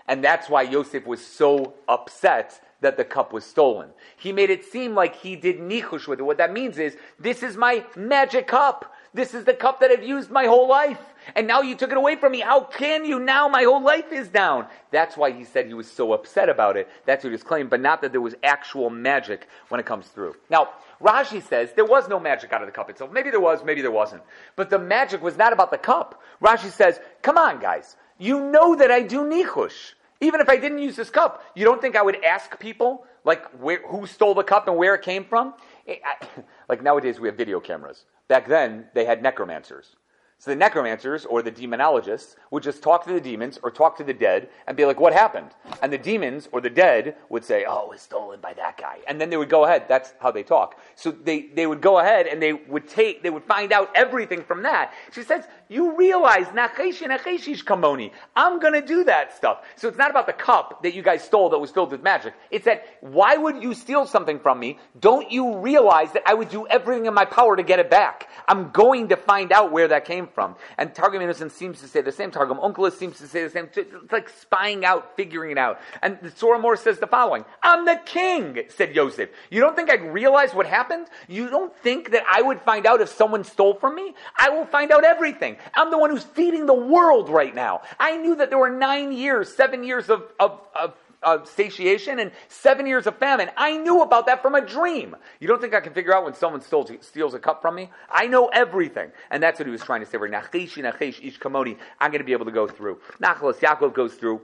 And 0.08 0.24
that's 0.24 0.48
why 0.48 0.62
Yosef 0.62 1.06
was 1.06 1.24
so 1.24 1.74
upset 1.88 2.60
that 2.80 2.96
the 2.96 3.04
cup 3.04 3.32
was 3.32 3.44
stolen. 3.44 3.90
He 4.16 4.32
made 4.32 4.50
it 4.50 4.64
seem 4.64 4.94
like 4.94 5.14
he 5.16 5.36
did 5.36 5.58
nichush 5.58 6.08
with 6.08 6.18
it. 6.18 6.22
What 6.22 6.38
that 6.38 6.52
means 6.52 6.78
is, 6.78 6.96
this 7.18 7.42
is 7.42 7.56
my 7.56 7.84
magic 7.94 8.46
cup. 8.48 8.94
This 9.12 9.34
is 9.34 9.44
the 9.44 9.54
cup 9.54 9.80
that 9.80 9.90
I've 9.90 10.04
used 10.04 10.30
my 10.30 10.46
whole 10.46 10.68
life. 10.68 11.00
And 11.34 11.46
now 11.46 11.60
you 11.60 11.74
took 11.74 11.90
it 11.90 11.96
away 11.96 12.16
from 12.16 12.32
me. 12.32 12.40
How 12.40 12.60
can 12.62 13.04
you? 13.04 13.18
Now 13.18 13.48
my 13.48 13.64
whole 13.64 13.82
life 13.82 14.12
is 14.12 14.28
down. 14.28 14.66
That's 14.90 15.16
why 15.16 15.32
he 15.32 15.44
said 15.44 15.66
he 15.66 15.74
was 15.74 15.90
so 15.90 16.12
upset 16.12 16.48
about 16.48 16.76
it. 16.76 16.88
That's 17.04 17.24
what 17.24 17.32
his 17.32 17.42
claim, 17.42 17.68
but 17.68 17.80
not 17.80 18.00
that 18.02 18.12
there 18.12 18.20
was 18.20 18.34
actual 18.42 18.88
magic 18.88 19.48
when 19.68 19.80
it 19.80 19.86
comes 19.86 20.06
through. 20.06 20.36
Now, 20.48 20.70
Rashi 21.02 21.42
says 21.42 21.72
there 21.74 21.84
was 21.84 22.08
no 22.08 22.18
magic 22.18 22.52
out 22.52 22.62
of 22.62 22.68
the 22.68 22.72
cup 22.72 22.88
itself. 22.88 23.12
Maybe 23.12 23.30
there 23.30 23.40
was, 23.40 23.64
maybe 23.64 23.82
there 23.82 23.90
wasn't. 23.90 24.22
But 24.56 24.70
the 24.70 24.78
magic 24.78 25.22
was 25.22 25.36
not 25.36 25.52
about 25.52 25.70
the 25.70 25.78
cup. 25.78 26.22
Rashi 26.40 26.70
says, 26.70 27.00
come 27.20 27.36
on, 27.36 27.60
guys. 27.60 27.96
You 28.20 28.38
know 28.50 28.76
that 28.76 28.90
I 28.90 29.00
do 29.00 29.20
nichush. 29.22 29.94
Even 30.20 30.42
if 30.42 30.50
I 30.50 30.58
didn't 30.58 30.80
use 30.80 30.94
this 30.94 31.08
cup, 31.08 31.42
you 31.54 31.64
don't 31.64 31.80
think 31.80 31.96
I 31.96 32.02
would 32.02 32.22
ask 32.22 32.58
people 32.60 33.06
like 33.24 33.46
where, 33.58 33.80
who 33.88 34.06
stole 34.06 34.34
the 34.34 34.44
cup 34.44 34.68
and 34.68 34.76
where 34.76 34.94
it 34.94 35.00
came 35.00 35.24
from? 35.24 35.54
It, 35.86 36.02
I, 36.04 36.26
like 36.68 36.82
nowadays 36.82 37.18
we 37.18 37.28
have 37.28 37.36
video 37.38 37.60
cameras. 37.60 38.04
Back 38.28 38.46
then 38.46 38.84
they 38.94 39.06
had 39.06 39.22
necromancers. 39.22 39.96
So 40.40 40.50
the 40.50 40.56
necromancers 40.56 41.26
or 41.26 41.42
the 41.42 41.52
demonologists 41.52 42.36
would 42.50 42.62
just 42.62 42.82
talk 42.82 43.04
to 43.06 43.12
the 43.12 43.20
demons 43.20 43.58
or 43.62 43.70
talk 43.70 43.98
to 43.98 44.04
the 44.04 44.14
dead 44.14 44.48
and 44.66 44.74
be 44.74 44.86
like, 44.86 44.98
what 44.98 45.12
happened? 45.12 45.50
And 45.82 45.92
the 45.92 45.98
demons 45.98 46.48
or 46.50 46.62
the 46.62 46.70
dead 46.70 47.16
would 47.28 47.44
say, 47.44 47.66
oh, 47.68 47.84
it 47.84 47.90
was 47.90 48.00
stolen 48.00 48.40
by 48.40 48.54
that 48.54 48.78
guy. 48.78 49.00
And 49.06 49.20
then 49.20 49.28
they 49.28 49.36
would 49.36 49.50
go 49.50 49.66
ahead. 49.66 49.84
That's 49.86 50.14
how 50.18 50.30
they 50.30 50.42
talk. 50.42 50.80
So 50.94 51.10
they, 51.10 51.48
they 51.54 51.66
would 51.66 51.82
go 51.82 51.98
ahead 51.98 52.26
and 52.26 52.40
they 52.40 52.54
would 52.54 52.88
take, 52.88 53.22
they 53.22 53.28
would 53.28 53.44
find 53.44 53.70
out 53.70 53.90
everything 53.94 54.42
from 54.42 54.62
that. 54.62 54.94
She 55.12 55.22
says, 55.22 55.44
you 55.70 55.96
realize, 55.96 56.46
kamoni. 56.48 58.10
I'm 58.34 58.58
going 58.58 58.72
to 58.74 58.82
do 58.82 59.04
that 59.04 59.36
stuff. 59.36 59.64
So 59.76 59.86
it's 59.86 59.96
not 59.96 60.10
about 60.10 60.26
the 60.26 60.32
cup 60.32 60.82
that 60.82 60.94
you 60.94 61.02
guys 61.02 61.22
stole 61.22 61.48
that 61.50 61.58
was 61.58 61.70
filled 61.70 61.92
with 61.92 62.02
magic. 62.02 62.34
It's 62.50 62.64
that, 62.64 62.84
why 63.00 63.36
would 63.36 63.62
you 63.62 63.72
steal 63.72 64.04
something 64.04 64.40
from 64.40 64.58
me? 64.58 64.78
Don't 64.98 65.30
you 65.30 65.58
realize 65.58 66.12
that 66.12 66.24
I 66.26 66.34
would 66.34 66.48
do 66.48 66.66
everything 66.66 67.06
in 67.06 67.14
my 67.14 67.24
power 67.24 67.54
to 67.56 67.62
get 67.62 67.78
it 67.78 67.88
back? 67.88 68.28
I'm 68.48 68.70
going 68.72 69.08
to 69.10 69.16
find 69.16 69.52
out 69.52 69.70
where 69.70 69.86
that 69.88 70.04
came 70.04 70.26
from. 70.26 70.56
And 70.76 70.92
Targum 70.92 71.22
Innocent 71.22 71.52
seems 71.52 71.80
to 71.80 71.86
say 71.86 72.00
the 72.00 72.10
same. 72.10 72.32
Targum 72.32 72.58
Onkelos 72.58 72.98
seems 72.98 73.18
to 73.18 73.28
say 73.28 73.44
the 73.44 73.50
same. 73.50 73.68
It's 73.72 74.12
like 74.12 74.28
spying 74.28 74.84
out, 74.84 75.16
figuring 75.16 75.52
it 75.52 75.58
out. 75.58 75.80
And 76.02 76.18
the 76.20 76.30
Tzror 76.30 76.60
HaMor 76.60 76.76
says 76.76 76.98
the 76.98 77.06
following 77.06 77.44
I'm 77.62 77.84
the 77.84 78.00
king, 78.04 78.60
said 78.70 78.96
Yosef. 78.96 79.28
You 79.50 79.60
don't 79.60 79.76
think 79.76 79.88
I'd 79.88 80.02
realize 80.02 80.52
what 80.52 80.66
happened? 80.66 81.06
You 81.28 81.48
don't 81.48 81.74
think 81.76 82.10
that 82.10 82.24
I 82.28 82.42
would 82.42 82.60
find 82.62 82.86
out 82.86 83.00
if 83.00 83.08
someone 83.08 83.44
stole 83.44 83.74
from 83.74 83.94
me? 83.94 84.14
I 84.36 84.50
will 84.50 84.66
find 84.66 84.90
out 84.90 85.04
everything. 85.04 85.58
I'm 85.74 85.90
the 85.90 85.98
one 85.98 86.10
who's 86.10 86.24
feeding 86.24 86.66
the 86.66 86.74
world 86.74 87.28
right 87.28 87.54
now. 87.54 87.82
I 87.98 88.16
knew 88.16 88.36
that 88.36 88.50
there 88.50 88.58
were 88.58 88.70
nine 88.70 89.12
years, 89.12 89.54
seven 89.54 89.84
years 89.84 90.08
of, 90.08 90.24
of, 90.38 90.60
of 90.74 90.94
of 91.22 91.46
satiation 91.48 92.18
and 92.18 92.32
seven 92.48 92.86
years 92.86 93.06
of 93.06 93.16
famine. 93.18 93.50
I 93.56 93.76
knew 93.76 94.02
about 94.02 94.26
that 94.26 94.42
from 94.42 94.54
a 94.54 94.60
dream. 94.60 95.16
You 95.38 95.48
don't 95.48 95.60
think 95.60 95.74
I 95.74 95.80
can 95.80 95.92
figure 95.92 96.14
out 96.14 96.24
when 96.24 96.34
someone 96.34 96.60
stole, 96.62 96.88
steals 97.00 97.34
a 97.34 97.38
cup 97.38 97.60
from 97.60 97.74
me? 97.74 97.90
I 98.10 98.26
know 98.26 98.48
everything. 98.48 99.10
And 99.30 99.42
that's 99.42 99.58
what 99.58 99.66
he 99.66 99.72
was 99.72 99.82
trying 99.82 100.00
to 100.00 100.06
say. 100.06 100.16
ish 100.16 101.38
kamoni. 101.38 101.76
I'm 102.00 102.10
going 102.10 102.20
to 102.20 102.24
be 102.24 102.32
able 102.32 102.46
to 102.46 102.52
go 102.52 102.66
through. 102.66 103.00
Nachalos 103.22 103.56
Yaakov 103.56 103.94
goes 103.94 104.14
through. 104.14 104.40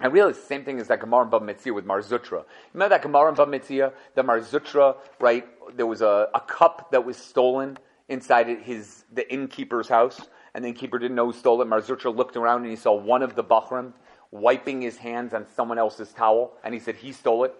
And 0.00 0.12
really, 0.12 0.30
it's 0.30 0.40
the 0.40 0.46
same 0.46 0.64
thing 0.64 0.80
as 0.80 0.88
that 0.88 1.00
Gemara 1.00 1.24
in 1.24 1.30
Bava 1.30 1.42
Metzia 1.42 1.74
with 1.74 1.86
Mar 1.86 2.02
Zutra. 2.02 2.44
Remember 2.74 2.94
that 2.94 3.02
Gemara 3.02 3.30
in 3.30 3.36
Bava 3.36 3.48
Metzia? 3.48 3.92
The 4.16 4.22
Mar 4.22 4.40
Zutra, 4.40 4.96
right? 5.18 5.46
There 5.76 5.86
was 5.86 6.02
a, 6.02 6.28
a 6.34 6.40
cup 6.40 6.90
that 6.92 7.06
was 7.06 7.16
stolen 7.16 7.78
inside 8.08 8.48
his 8.62 9.04
the 9.12 9.30
innkeeper's 9.32 9.88
house, 9.88 10.20
and 10.54 10.64
the 10.64 10.68
innkeeper 10.68 10.98
didn't 10.98 11.16
know 11.16 11.26
who 11.26 11.32
stole 11.32 11.60
it. 11.62 11.66
Mar 11.66 11.80
looked 11.80 12.36
around 12.36 12.62
and 12.62 12.70
he 12.70 12.76
saw 12.76 12.92
one 12.92 13.22
of 13.22 13.34
the 13.34 13.44
Bachrim 13.44 13.92
wiping 14.30 14.82
his 14.82 14.96
hands 14.96 15.34
on 15.34 15.46
someone 15.54 15.78
else's 15.78 16.12
towel, 16.12 16.54
and 16.64 16.74
he 16.74 16.80
said 16.80 16.96
he 16.96 17.12
stole 17.12 17.44
it? 17.44 17.54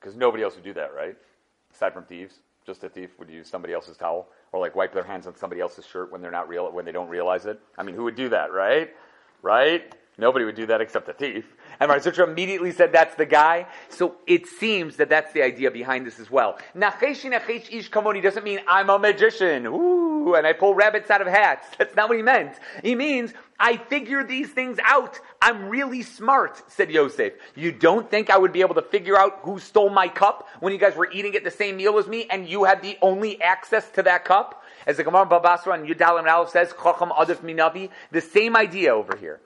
Because 0.00 0.16
nobody 0.16 0.42
else 0.42 0.54
would 0.54 0.64
do 0.64 0.72
that, 0.74 0.94
right? 0.94 1.16
Aside 1.74 1.92
from 1.92 2.04
thieves, 2.04 2.40
just 2.66 2.84
a 2.84 2.88
thief 2.88 3.10
would 3.18 3.28
use 3.28 3.48
somebody 3.48 3.74
else's 3.74 3.96
towel, 3.96 4.28
or 4.52 4.60
like 4.60 4.74
wipe 4.74 4.92
their 4.92 5.04
hands 5.04 5.26
on 5.26 5.34
somebody 5.36 5.60
else's 5.60 5.86
shirt 5.86 6.10
when 6.12 6.20
they're 6.20 6.30
not 6.30 6.48
real, 6.48 6.70
when 6.72 6.84
they 6.84 6.92
don't 6.92 7.08
realize 7.08 7.46
it. 7.46 7.60
I 7.76 7.82
mean, 7.82 7.94
who 7.94 8.04
would 8.04 8.16
do 8.16 8.28
that, 8.28 8.52
right? 8.52 8.90
Right? 9.42 9.94
Nobody 10.20 10.44
would 10.44 10.54
do 10.54 10.66
that 10.66 10.82
except 10.82 11.08
a 11.08 11.14
thief. 11.14 11.46
And 11.80 11.88
Mar 11.88 11.98
Zutra 11.98 12.28
immediately 12.28 12.72
said 12.72 12.92
that's 12.92 13.14
the 13.14 13.24
guy. 13.24 13.66
So 13.88 14.16
it 14.26 14.46
seems 14.46 14.96
that 14.96 15.08
that's 15.08 15.32
the 15.32 15.42
idea 15.42 15.70
behind 15.70 16.06
this 16.06 16.20
as 16.20 16.30
well. 16.30 16.58
Nacheshi 16.76 17.32
nachesh 17.32 17.72
ish 17.72 17.90
kamoni 17.90 18.22
doesn't 18.22 18.44
mean 18.44 18.60
I'm 18.68 18.90
a 18.90 18.98
magician. 18.98 19.66
Ooh, 19.66 20.34
and 20.34 20.46
I 20.46 20.52
pull 20.52 20.74
rabbits 20.74 21.10
out 21.10 21.22
of 21.22 21.26
hats. 21.26 21.66
That's 21.78 21.96
not 21.96 22.10
what 22.10 22.16
he 22.18 22.22
meant. 22.22 22.52
He 22.84 22.94
means 22.94 23.32
I 23.58 23.78
figure 23.78 24.22
these 24.22 24.50
things 24.50 24.78
out. 24.84 25.18
I'm 25.40 25.70
really 25.70 26.02
smart, 26.02 26.62
said 26.70 26.90
Yosef. 26.90 27.32
You 27.54 27.72
don't 27.72 28.10
think 28.10 28.28
I 28.28 28.36
would 28.36 28.52
be 28.52 28.60
able 28.60 28.74
to 28.74 28.82
figure 28.82 29.18
out 29.18 29.40
who 29.42 29.58
stole 29.58 29.88
my 29.88 30.08
cup 30.08 30.46
when 30.60 30.74
you 30.74 30.78
guys 30.78 30.94
were 30.94 31.10
eating 31.10 31.34
at 31.34 31.44
the 31.44 31.50
same 31.50 31.78
meal 31.78 31.98
as 31.98 32.06
me 32.06 32.26
and 32.30 32.46
you 32.46 32.64
had 32.64 32.82
the 32.82 32.98
only 33.00 33.40
access 33.40 33.88
to 33.92 34.02
that 34.02 34.26
cup? 34.26 34.62
As 34.86 34.98
the 34.98 35.04
Gemara 35.04 35.26
Bava 35.26 35.42
Basra 35.42 35.72
and 35.74 35.88
Yudalim 35.88 36.30
Aleph 36.30 36.50
says, 36.50 36.74
Chacham 36.82 37.10
Adif 37.10 37.38
Minavi, 37.38 37.90
the 38.10 38.20
same 38.20 38.56
idea 38.56 38.94
over 38.94 39.16
here. 39.16 39.40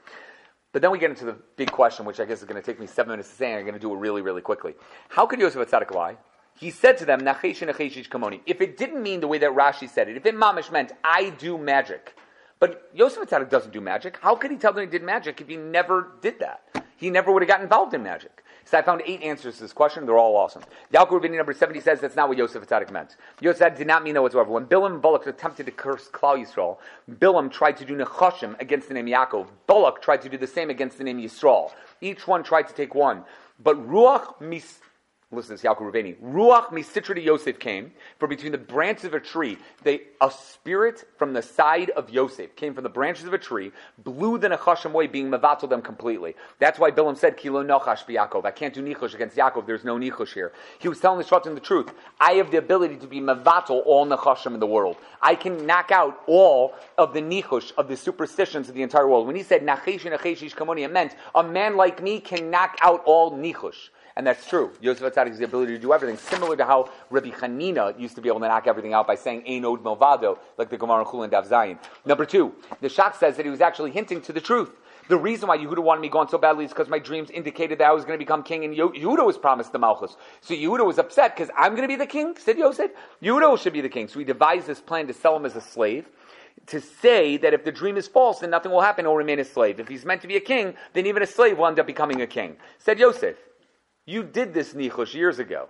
But 0.74 0.82
then 0.82 0.90
we 0.90 0.98
get 0.98 1.10
into 1.10 1.24
the 1.24 1.36
big 1.54 1.70
question, 1.70 2.04
which 2.04 2.18
I 2.18 2.24
guess 2.24 2.40
is 2.40 2.46
going 2.46 2.60
to 2.60 2.66
take 2.66 2.80
me 2.80 2.88
seven 2.88 3.12
minutes 3.12 3.30
to 3.30 3.36
say, 3.36 3.46
and 3.46 3.60
I'm 3.60 3.64
going 3.64 3.74
to 3.74 3.80
do 3.80 3.94
it 3.94 3.96
really, 3.96 4.22
really 4.22 4.42
quickly. 4.42 4.74
How 5.08 5.24
could 5.24 5.38
Yosef 5.38 5.70
Atzadik 5.70 5.94
lie? 5.94 6.16
He 6.58 6.70
said 6.70 6.98
to 6.98 7.04
them, 7.04 7.20
kamoni. 7.20 8.40
If 8.44 8.60
it 8.60 8.76
didn't 8.76 9.00
mean 9.00 9.20
the 9.20 9.28
way 9.28 9.38
that 9.38 9.52
Rashi 9.52 9.88
said 9.88 10.08
it, 10.08 10.16
if 10.16 10.26
it 10.26 10.34
mamish 10.34 10.72
meant, 10.72 10.90
I 11.04 11.30
do 11.30 11.56
magic. 11.56 12.16
But 12.58 12.90
Yosef 12.92 13.28
Atzadik 13.28 13.50
doesn't 13.50 13.72
do 13.72 13.80
magic. 13.80 14.18
How 14.20 14.34
could 14.34 14.50
he 14.50 14.56
tell 14.56 14.72
them 14.72 14.84
he 14.84 14.90
did 14.90 15.04
magic 15.04 15.40
if 15.40 15.46
he 15.46 15.56
never 15.56 16.10
did 16.20 16.40
that? 16.40 16.64
He 16.96 17.08
never 17.08 17.30
would 17.30 17.42
have 17.42 17.48
got 17.48 17.60
involved 17.60 17.94
in 17.94 18.02
magic. 18.02 18.42
So 18.66 18.78
I 18.78 18.82
found 18.82 19.02
eight 19.06 19.22
answers 19.22 19.56
to 19.56 19.62
this 19.62 19.72
question. 19.72 20.06
They're 20.06 20.18
all 20.18 20.36
awesome. 20.36 20.62
Yalkut 20.92 21.20
Reuveni 21.20 21.36
number 21.36 21.52
70 21.52 21.80
says 21.80 22.00
that's 22.00 22.16
not 22.16 22.28
what 22.28 22.38
Yosef 22.38 22.66
Atzadik 22.66 22.90
meant. 22.90 23.16
Yosef 23.40 23.76
did 23.76 23.86
not 23.86 24.02
mean 24.02 24.14
that 24.14 24.22
whatsoever. 24.22 24.50
When 24.50 24.66
Bilam 24.66 25.04
and 25.04 25.26
attempted 25.26 25.66
to 25.66 25.72
curse 25.72 26.08
Klal 26.08 26.38
Yisrael, 26.38 26.78
Bilam 27.10 27.50
tried 27.50 27.76
to 27.78 27.84
do 27.84 27.96
Nechashim 27.96 28.58
against 28.60 28.88
the 28.88 28.94
name 28.94 29.06
Yaakov. 29.06 29.48
Balak 29.66 30.00
tried 30.00 30.22
to 30.22 30.28
do 30.28 30.38
the 30.38 30.46
same 30.46 30.70
against 30.70 30.98
the 30.98 31.04
name 31.04 31.20
Yisrael. 31.20 31.72
Each 32.00 32.26
one 32.26 32.42
tried 32.42 32.68
to 32.68 32.74
take 32.74 32.94
one. 32.94 33.24
But 33.62 33.76
Ruach 33.88 34.40
mis 34.40 34.80
listen 35.32 35.56
to 35.56 35.62
this, 35.62 35.70
Yalkut 35.70 35.92
Reuveni. 35.92 36.16
Ruach 36.22 36.68
misitra 36.68 37.22
Yosef 37.22 37.58
came 37.58 37.92
from 38.18 38.30
between 38.30 38.52
the 38.52 38.58
branches 38.58 39.04
of 39.04 39.14
a 39.14 39.20
tree. 39.20 39.58
They, 39.82 40.02
a 40.20 40.30
spirit 40.30 41.04
from 41.18 41.32
the 41.32 41.42
side 41.42 41.90
of 41.90 42.10
Yosef 42.10 42.54
came 42.56 42.74
from 42.74 42.84
the 42.84 42.90
branches 42.90 43.24
of 43.26 43.34
a 43.34 43.38
tree, 43.38 43.72
blew 43.98 44.38
the 44.38 44.48
Nechashim 44.48 44.92
away, 44.92 45.06
being 45.06 45.30
mevatel 45.30 45.68
them 45.68 45.82
completely. 45.82 46.34
That's 46.58 46.78
why 46.78 46.90
Bilam 46.90 47.16
said, 47.16 47.36
Kilo 47.36 47.64
Nochash 47.64 48.04
Yaakov. 48.06 48.44
I 48.44 48.50
can't 48.50 48.74
do 48.74 48.82
Nichush 48.82 49.14
against 49.14 49.36
Yaakov. 49.36 49.66
There's 49.66 49.84
no 49.84 49.98
Nichush 49.98 50.32
here. 50.32 50.52
He 50.78 50.88
was 50.88 51.00
telling 51.00 51.18
the 51.18 51.24
Shvatim 51.24 51.54
the 51.54 51.60
truth. 51.60 51.92
I 52.20 52.32
have 52.34 52.50
the 52.50 52.58
ability 52.58 52.96
to 52.96 53.06
be 53.06 53.20
mevatel 53.20 53.82
all 53.84 54.06
Nechashim 54.06 54.54
in 54.54 54.60
the 54.60 54.66
world. 54.66 54.96
I 55.20 55.34
can 55.34 55.66
knock 55.66 55.90
out 55.90 56.22
all 56.26 56.74
of 56.98 57.14
the 57.14 57.20
Nichush, 57.20 57.72
of 57.76 57.88
the 57.88 57.96
superstitions 57.96 58.68
of 58.68 58.74
the 58.74 58.82
entire 58.82 59.08
world. 59.08 59.26
When 59.26 59.36
he 59.36 59.42
said, 59.42 59.62
Nachesh 59.62 60.00
Nacheshish 60.00 60.54
Kamoni, 60.54 60.84
it 60.84 60.92
meant 60.92 61.14
a 61.34 61.42
man 61.42 61.76
like 61.76 62.02
me 62.02 62.20
can 62.20 62.50
knock 62.50 62.78
out 62.82 63.02
all 63.04 63.32
Nichush. 63.32 63.88
And 64.16 64.26
that's 64.26 64.46
true. 64.46 64.70
Yosef 64.80 65.12
Atzadik 65.12 65.28
has 65.28 65.38
the 65.38 65.44
ability 65.44 65.72
to 65.72 65.78
do 65.78 65.92
everything, 65.92 66.16
similar 66.16 66.56
to 66.56 66.64
how 66.64 66.90
Rabbi 67.10 67.30
Hanina 67.30 67.98
used 67.98 68.14
to 68.14 68.20
be 68.20 68.28
able 68.28 68.40
to 68.40 68.46
knock 68.46 68.66
everything 68.66 68.94
out 68.94 69.08
by 69.08 69.16
saying 69.16 69.42
Einod 69.42 69.82
Milvado, 69.82 70.38
like 70.56 70.70
the 70.70 70.76
Gemara 70.76 71.04
Chullin 71.04 71.30
Daf 71.30 71.48
Zayin. 71.48 71.78
Number 72.04 72.24
two, 72.24 72.54
the 72.80 72.88
Shach 72.88 73.16
says 73.16 73.36
that 73.36 73.44
he 73.44 73.50
was 73.50 73.60
actually 73.60 73.90
hinting 73.90 74.20
to 74.22 74.32
the 74.32 74.40
truth. 74.40 74.70
The 75.08 75.18
reason 75.18 75.48
why 75.48 75.58
Yehuda 75.58 75.80
wanted 75.80 76.00
me 76.00 76.08
gone 76.08 76.28
so 76.28 76.38
badly 76.38 76.64
is 76.64 76.70
because 76.70 76.88
my 76.88 76.98
dreams 76.98 77.28
indicated 77.30 77.78
that 77.78 77.88
I 77.88 77.92
was 77.92 78.04
going 78.04 78.18
to 78.18 78.24
become 78.24 78.42
king, 78.42 78.64
and 78.64 78.74
Yehuda 78.74 79.26
was 79.26 79.36
promised 79.36 79.72
the 79.72 79.78
Malchus. 79.78 80.16
So 80.40 80.54
Yehuda 80.54 80.86
was 80.86 80.98
upset 80.98 81.36
because 81.36 81.50
I'm 81.58 81.72
going 81.72 81.82
to 81.82 81.88
be 81.88 81.96
the 81.96 82.06
king, 82.06 82.36
said 82.38 82.56
Yosef. 82.56 82.92
Yehuda 83.20 83.58
should 83.58 83.72
be 83.72 83.80
the 83.80 83.88
king. 83.88 84.08
So 84.08 84.18
he 84.20 84.24
devised 84.24 84.66
this 84.66 84.80
plan 84.80 85.06
to 85.08 85.12
sell 85.12 85.36
him 85.36 85.44
as 85.44 85.56
a 85.56 85.60
slave 85.60 86.08
to 86.66 86.80
say 86.80 87.36
that 87.36 87.52
if 87.52 87.64
the 87.64 87.72
dream 87.72 87.96
is 87.96 88.08
false, 88.08 88.38
then 88.38 88.50
nothing 88.50 88.72
will 88.72 88.80
happen, 88.80 89.04
he'll 89.04 89.16
remain 89.16 89.38
a 89.40 89.44
slave. 89.44 89.80
If 89.80 89.88
he's 89.88 90.04
meant 90.04 90.22
to 90.22 90.28
be 90.28 90.36
a 90.36 90.40
king, 90.40 90.74
then 90.92 91.04
even 91.06 91.22
a 91.22 91.26
slave 91.26 91.58
will 91.58 91.66
end 91.66 91.78
up 91.78 91.86
becoming 91.86 92.22
a 92.22 92.26
king. 92.26 92.56
Said 92.78 92.98
Yosef, 92.98 93.36
you 94.06 94.22
did 94.22 94.52
this 94.52 94.74
nichush 94.74 95.14
years 95.14 95.38
ago. 95.38 95.68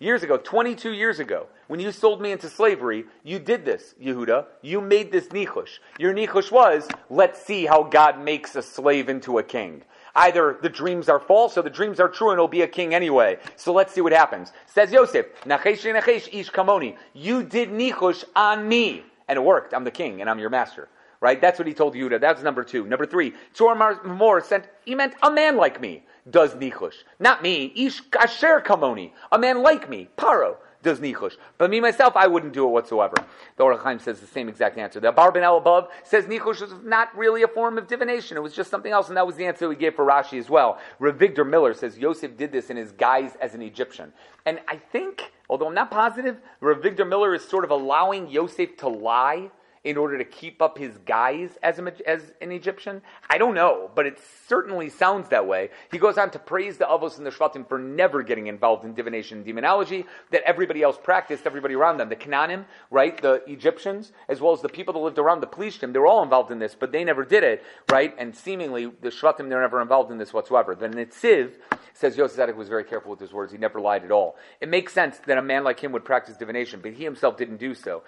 Years 0.00 0.22
ago, 0.22 0.36
22 0.36 0.92
years 0.92 1.18
ago, 1.18 1.48
when 1.66 1.80
you 1.80 1.90
sold 1.90 2.20
me 2.20 2.30
into 2.30 2.48
slavery, 2.48 3.04
you 3.24 3.40
did 3.40 3.64
this, 3.64 3.96
Yehuda. 4.00 4.46
You 4.62 4.80
made 4.80 5.10
this 5.10 5.26
nichush. 5.28 5.80
Your 5.98 6.14
nichush 6.14 6.52
was, 6.52 6.86
let's 7.10 7.44
see 7.44 7.66
how 7.66 7.82
God 7.82 8.20
makes 8.20 8.54
a 8.54 8.62
slave 8.62 9.08
into 9.08 9.38
a 9.38 9.42
king. 9.42 9.82
Either 10.14 10.56
the 10.62 10.68
dreams 10.68 11.08
are 11.08 11.18
false 11.18 11.58
or 11.58 11.62
the 11.62 11.70
dreams 11.70 11.98
are 11.98 12.08
true 12.08 12.30
and 12.30 12.38
he'll 12.38 12.46
be 12.46 12.62
a 12.62 12.68
king 12.68 12.94
anyway. 12.94 13.38
So 13.56 13.72
let's 13.72 13.92
see 13.92 14.00
what 14.00 14.12
happens. 14.12 14.52
Says 14.66 14.92
Yosef, 14.92 15.26
Nachesh 15.42 15.82
Nachesh 15.82 16.28
Ish 16.32 16.50
Kamoni. 16.50 16.96
You 17.12 17.42
did 17.42 17.70
nichush 17.70 18.24
on 18.36 18.68
me. 18.68 19.02
And 19.26 19.36
it 19.36 19.42
worked. 19.42 19.74
I'm 19.74 19.84
the 19.84 19.90
king 19.90 20.20
and 20.20 20.30
I'm 20.30 20.38
your 20.38 20.50
master. 20.50 20.88
Right? 21.20 21.40
That's 21.40 21.58
what 21.58 21.66
he 21.66 21.74
told 21.74 21.94
Yehuda. 21.94 22.20
That's 22.20 22.42
number 22.44 22.62
two. 22.62 22.86
Number 22.86 23.04
three, 23.04 23.32
Tzror 23.52 23.76
HaMor 23.76 24.44
sent, 24.44 24.68
he 24.84 24.94
meant 24.94 25.14
a 25.24 25.32
man 25.32 25.56
like 25.56 25.80
me 25.80 26.04
does 26.30 26.54
nichush. 26.54 26.94
Not 27.18 27.42
me. 27.42 27.72
Ish 27.74 28.02
kasher 28.04 28.64
kamoni. 28.64 29.12
A 29.32 29.38
man 29.38 29.62
like 29.62 29.88
me, 29.88 30.08
paro, 30.16 30.56
does 30.82 31.00
nichush. 31.00 31.36
But 31.56 31.70
me 31.70 31.80
myself, 31.80 32.16
I 32.16 32.26
wouldn't 32.26 32.52
do 32.52 32.64
it 32.64 32.70
whatsoever. 32.70 33.16
The 33.56 33.64
Ohr 33.64 33.76
HaChaim 33.76 34.00
says 34.00 34.20
the 34.20 34.26
same 34.26 34.48
exact 34.48 34.78
answer. 34.78 35.00
The 35.00 35.12
Bar 35.12 35.30
above 35.56 35.88
says 36.04 36.24
nichush 36.24 36.62
is 36.62 36.72
not 36.84 37.16
really 37.16 37.42
a 37.42 37.48
form 37.48 37.78
of 37.78 37.86
divination. 37.86 38.36
It 38.36 38.40
was 38.40 38.52
just 38.52 38.70
something 38.70 38.92
else, 38.92 39.08
and 39.08 39.16
that 39.16 39.26
was 39.26 39.36
the 39.36 39.46
answer 39.46 39.68
we 39.68 39.76
gave 39.76 39.94
for 39.94 40.04
Rashi 40.04 40.38
as 40.38 40.48
well. 40.48 40.78
Rav 40.98 41.16
Avigdor 41.16 41.48
Miller 41.48 41.74
says 41.74 41.98
Yosef 41.98 42.36
did 42.36 42.52
this 42.52 42.70
in 42.70 42.76
his 42.76 42.92
guise 42.92 43.36
as 43.40 43.54
an 43.54 43.62
Egyptian. 43.62 44.12
And 44.46 44.60
I 44.68 44.76
think, 44.76 45.32
although 45.50 45.66
I'm 45.66 45.74
not 45.74 45.90
positive, 45.90 46.38
Rav 46.60 46.78
Avigdor 46.78 47.08
Miller 47.08 47.34
is 47.34 47.44
sort 47.44 47.64
of 47.64 47.70
allowing 47.70 48.28
Yosef 48.28 48.76
to 48.78 48.88
lie 48.88 49.50
in 49.88 49.96
order 49.96 50.18
to 50.18 50.24
keep 50.24 50.60
up 50.60 50.76
his 50.76 50.98
guise 51.06 51.56
as, 51.62 51.78
a, 51.78 51.92
as 52.06 52.20
an 52.42 52.52
Egyptian? 52.52 53.00
I 53.30 53.38
don't 53.38 53.54
know, 53.54 53.90
but 53.94 54.04
it 54.04 54.20
certainly 54.46 54.90
sounds 54.90 55.30
that 55.30 55.46
way. 55.46 55.70
He 55.90 55.96
goes 55.96 56.18
on 56.18 56.30
to 56.32 56.38
praise 56.38 56.76
the 56.76 56.84
Avos 56.84 57.16
and 57.16 57.24
the 57.24 57.30
Shvatim 57.30 57.66
for 57.66 57.78
never 57.78 58.22
getting 58.22 58.48
involved 58.48 58.84
in 58.84 58.92
divination 58.92 59.38
and 59.38 59.46
demonology 59.46 60.04
that 60.30 60.42
everybody 60.44 60.82
else 60.82 60.98
practiced, 61.02 61.46
everybody 61.46 61.74
around 61.74 61.96
them. 61.96 62.10
The 62.10 62.16
Canaanim, 62.16 62.66
right? 62.90 63.20
The 63.20 63.42
Egyptians, 63.46 64.12
as 64.28 64.42
well 64.42 64.52
as 64.52 64.60
the 64.60 64.68
people 64.68 64.92
that 64.92 65.00
lived 65.00 65.18
around 65.18 65.40
the 65.40 65.46
Plishtim, 65.46 65.94
they 65.94 65.98
were 65.98 66.06
all 66.06 66.22
involved 66.22 66.50
in 66.50 66.58
this, 66.58 66.76
but 66.78 66.92
they 66.92 67.02
never 67.02 67.24
did 67.24 67.42
it, 67.42 67.64
right? 67.90 68.14
And 68.18 68.36
seemingly, 68.36 68.92
the 69.00 69.08
Shvatim, 69.08 69.48
they're 69.48 69.62
never 69.62 69.80
involved 69.80 70.10
in 70.10 70.18
this 70.18 70.34
whatsoever. 70.34 70.74
The 70.74 70.88
Netziv 70.88 71.52
says 71.94 72.18
Yosef 72.18 72.36
Tzedek 72.36 72.56
was 72.56 72.68
very 72.68 72.84
careful 72.84 73.10
with 73.10 73.20
his 73.20 73.32
words. 73.32 73.52
He 73.52 73.58
never 73.58 73.80
lied 73.80 74.04
at 74.04 74.12
all. 74.12 74.36
It 74.60 74.68
makes 74.68 74.92
sense 74.92 75.18
that 75.26 75.38
a 75.38 75.42
man 75.42 75.64
like 75.64 75.80
him 75.80 75.92
would 75.92 76.04
practice 76.04 76.36
divination, 76.36 76.80
but 76.80 76.92
he 76.92 77.04
himself 77.04 77.38
didn't 77.38 77.56
do 77.56 77.74
so. 77.74 78.02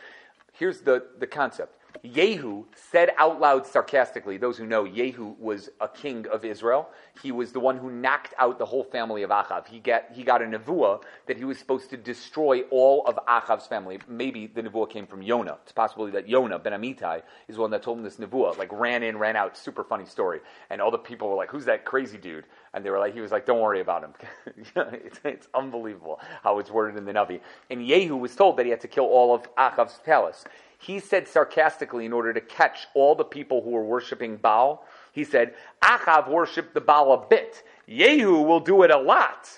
Here's 0.61 0.83
the, 0.83 1.07
the 1.19 1.27
concept. 1.27 1.79
Yehu 2.05 2.65
said 2.75 3.13
out 3.17 3.41
loud 3.41 3.67
sarcastically, 3.67 4.37
those 4.37 4.59
who 4.59 4.67
know, 4.67 4.85
Yehu 4.85 5.39
was 5.39 5.71
a 5.81 5.89
king 5.89 6.27
of 6.27 6.45
Israel. 6.45 6.91
He 7.23 7.33
was 7.33 7.53
the 7.53 7.61
one 7.61 7.79
who 7.79 7.91
knocked 7.91 8.35
out 8.39 8.59
the 8.59 8.67
whole 8.67 8.85
family 8.85 9.23
of 9.23 9.31
Achav. 9.31 9.67
He, 9.67 9.81
get, 9.81 10.11
he 10.15 10.23
got 10.23 10.43
a 10.43 10.45
nevuah 10.45 11.03
that 11.27 11.39
he 11.39 11.45
was 11.45 11.59
supposed 11.59 11.89
to 11.91 11.97
destroy 11.97 12.61
all 12.71 13.07
of 13.07 13.19
Achav's 13.27 13.67
family. 13.67 14.01
Maybe 14.07 14.47
the 14.49 14.63
nevuah 14.63 14.91
came 14.91 15.07
from 15.07 15.23
Yonah. 15.23 15.59
It's 15.63 15.73
possible 15.73 16.11
that 16.11 16.29
Yonah, 16.29 16.59
Ben 16.59 16.75
Amittai, 16.79 17.23
is 17.49 17.57
the 17.57 17.63
one 17.63 17.71
that 17.71 17.83
told 17.83 17.97
him 17.97 18.05
this 18.05 18.17
nevuah. 18.17 18.59
Like, 18.59 18.71
ran 18.71 19.03
in, 19.03 19.17
ran 19.17 19.37
out. 19.37 19.57
Super 19.57 19.83
funny 19.83 20.05
story. 20.05 20.41
And 20.69 20.83
all 20.83 20.91
the 20.91 20.99
people 20.99 21.31
were 21.31 21.37
like, 21.37 21.51
who's 21.51 21.65
that 21.65 21.87
crazy 21.87 22.19
dude? 22.19 22.45
And 22.73 22.85
they 22.85 22.91
were 22.91 22.99
like, 22.99 23.15
he 23.15 23.21
was 23.21 23.33
like, 23.33 23.47
don't 23.47 23.61
worry 23.61 23.81
about 23.81 24.05
him. 24.05 24.15
it's, 24.77 25.21
it's, 25.25 25.49
unbelievable 25.55 26.21
how 26.43 26.59
it's 26.61 26.71
worded 26.71 26.97
in 26.97 27.05
the 27.05 27.13
Navi. 27.13 27.41
And 27.69 27.81
Yehu 27.81 28.19
was 28.19 28.37
told 28.37 28.57
that 28.57 28.65
he 28.65 28.71
had 28.71 28.81
to 28.83 28.89
kill 28.89 29.07
all 29.07 29.35
of 29.35 29.53
Achav's 29.57 29.99
palace. 30.05 30.45
He 30.79 31.01
said 31.01 31.27
sarcastically, 31.27 32.07
in 32.07 32.13
order 32.13 32.33
to 32.33 32.41
catch 32.41 32.87
all 32.95 33.15
the 33.15 33.25
people 33.25 33.61
who 33.61 33.71
were 33.71 33.85
worshiping 33.85 34.37
Baal, 34.37 34.87
he 35.13 35.25
said, 35.25 35.55
Achav 35.83 36.29
worshipped 36.29 36.75
the 36.75 36.81
Baal 36.81 37.13
a 37.13 37.27
bit. 37.27 37.63
Yehu 37.89 38.47
will 38.47 38.61
do 38.61 38.83
it 38.85 38.91
a 38.91 38.99
lot. 38.99 39.49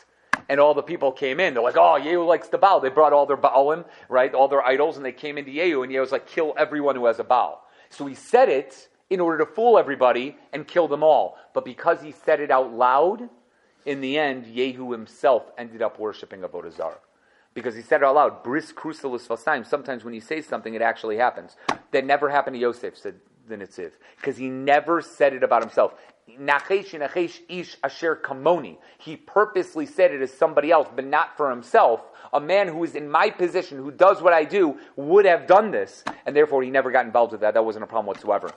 And 0.48 0.58
all 0.58 0.74
the 0.74 0.82
people 0.82 1.12
came 1.12 1.38
in. 1.38 1.54
They're 1.54 1.62
like, 1.62 1.76
oh, 1.76 1.98
Yehu 2.00 2.26
likes 2.26 2.48
the 2.48 2.58
Baal. 2.58 2.80
They 2.80 2.88
brought 2.88 3.12
all 3.12 3.26
their 3.26 3.36
Baalim, 3.36 3.84
right, 4.08 4.34
all 4.34 4.48
their 4.48 4.64
idols, 4.64 4.96
and 4.96 5.04
they 5.04 5.12
came 5.12 5.36
into 5.36 5.50
Yehu, 5.50 5.84
and 5.84 5.92
Yehu 5.92 6.00
was 6.00 6.12
like, 6.12 6.26
kill 6.26 6.54
everyone 6.56 6.96
who 6.96 7.06
has 7.06 7.18
a 7.18 7.24
Baal. 7.24 7.62
So 7.90 8.06
he 8.06 8.14
said 8.14 8.48
it 8.48 8.88
in 9.12 9.20
order 9.20 9.44
to 9.44 9.46
fool 9.46 9.78
everybody 9.78 10.34
and 10.54 10.66
kill 10.66 10.88
them 10.88 11.02
all. 11.02 11.36
But 11.52 11.66
because 11.66 12.00
he 12.00 12.12
said 12.12 12.40
it 12.40 12.50
out 12.50 12.72
loud, 12.72 13.28
in 13.84 14.00
the 14.00 14.16
end, 14.16 14.46
Yehu 14.46 14.90
himself 14.90 15.42
ended 15.58 15.82
up 15.82 15.98
worshiping 15.98 16.40
Avodah 16.40 16.74
Zarah 16.74 16.98
because 17.52 17.74
he 17.74 17.82
said 17.82 18.00
it 18.00 18.04
out 18.04 18.14
loud. 18.14 18.42
Bris 18.42 18.72
krusa 18.72 19.04
lasfasayim. 19.04 19.66
Sometimes 19.66 20.02
when 20.02 20.14
you 20.14 20.20
say 20.22 20.40
something, 20.40 20.72
it 20.72 20.80
actually 20.80 21.18
happens. 21.18 21.56
That 21.90 22.06
never 22.06 22.30
happened 22.30 22.54
to 22.54 22.60
Yosef, 22.60 22.96
said 22.96 23.16
the 23.48 23.56
Netziv, 23.56 23.92
because 24.16 24.38
he 24.38 24.48
never 24.48 25.02
said 25.02 25.34
it 25.34 25.42
about 25.42 25.62
himself. 25.62 25.94
Nachesh 26.30 26.98
nachesh 26.98 27.40
ish 27.50 27.76
asher 27.84 28.16
kamoni. 28.16 28.78
He 28.96 29.16
purposely 29.16 29.84
said 29.84 30.12
it 30.12 30.22
as 30.22 30.32
somebody 30.32 30.70
else, 30.70 30.88
but 30.96 31.04
not 31.04 31.36
for 31.36 31.50
himself. 31.50 32.00
A 32.32 32.40
man 32.40 32.68
who 32.68 32.82
is 32.82 32.94
in 32.94 33.10
my 33.10 33.28
position, 33.28 33.76
who 33.76 33.90
does 33.90 34.22
what 34.22 34.32
I 34.32 34.44
do, 34.44 34.78
would 34.96 35.26
have 35.26 35.46
done 35.46 35.70
this, 35.70 36.02
and 36.24 36.34
therefore 36.34 36.62
he 36.62 36.70
never 36.70 36.90
got 36.90 37.04
involved 37.04 37.32
with 37.32 37.42
that. 37.42 37.52
That 37.52 37.64
wasn't 37.66 37.84
a 37.84 37.88
problem 37.88 38.06
whatsoever 38.06 38.50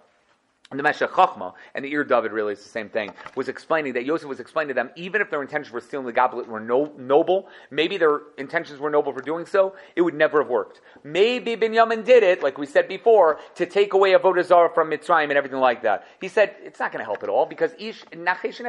the 0.77 0.83
Meshech 0.83 1.11
Chachma 1.11 1.53
and 1.73 1.83
the 1.83 1.91
Ir 1.91 2.03
David 2.03 2.31
really 2.31 2.53
is 2.53 2.63
the 2.63 2.69
same 2.69 2.89
thing, 2.89 3.11
was 3.35 3.47
explaining 3.47 3.93
that 3.93 4.05
Yosef 4.05 4.27
was 4.27 4.39
explaining 4.39 4.69
to 4.69 4.73
them, 4.73 4.89
even 4.95 5.21
if 5.21 5.29
their 5.29 5.41
intentions 5.41 5.71
for 5.71 5.79
stealing 5.79 6.05
the 6.05 6.13
goblet 6.13 6.47
were 6.47 6.59
no, 6.59 6.91
noble, 6.97 7.47
maybe 7.71 7.97
their 7.97 8.21
intentions 8.37 8.79
were 8.79 8.89
noble 8.89 9.13
for 9.13 9.21
doing 9.21 9.45
so, 9.45 9.75
it 9.95 10.01
would 10.01 10.13
never 10.13 10.41
have 10.41 10.49
worked. 10.49 10.81
Maybe 11.03 11.55
Binyamin 11.55 12.03
did 12.03 12.23
it, 12.23 12.43
like 12.43 12.57
we 12.57 12.65
said 12.65 12.87
before, 12.87 13.39
to 13.55 13.65
take 13.65 13.93
away 13.93 14.13
a 14.13 14.43
Zarah 14.43 14.71
from 14.73 14.89
Mitzrayim 14.89 15.25
and 15.25 15.33
everything 15.33 15.59
like 15.59 15.83
that. 15.83 16.05
He 16.19 16.27
said, 16.27 16.55
it's 16.63 16.79
not 16.79 16.91
going 16.91 16.99
to 16.99 17.05
help 17.05 17.23
at 17.23 17.29
all, 17.29 17.45
because 17.45 17.71
Ish, 17.77 18.03
Nachesh 18.05 18.61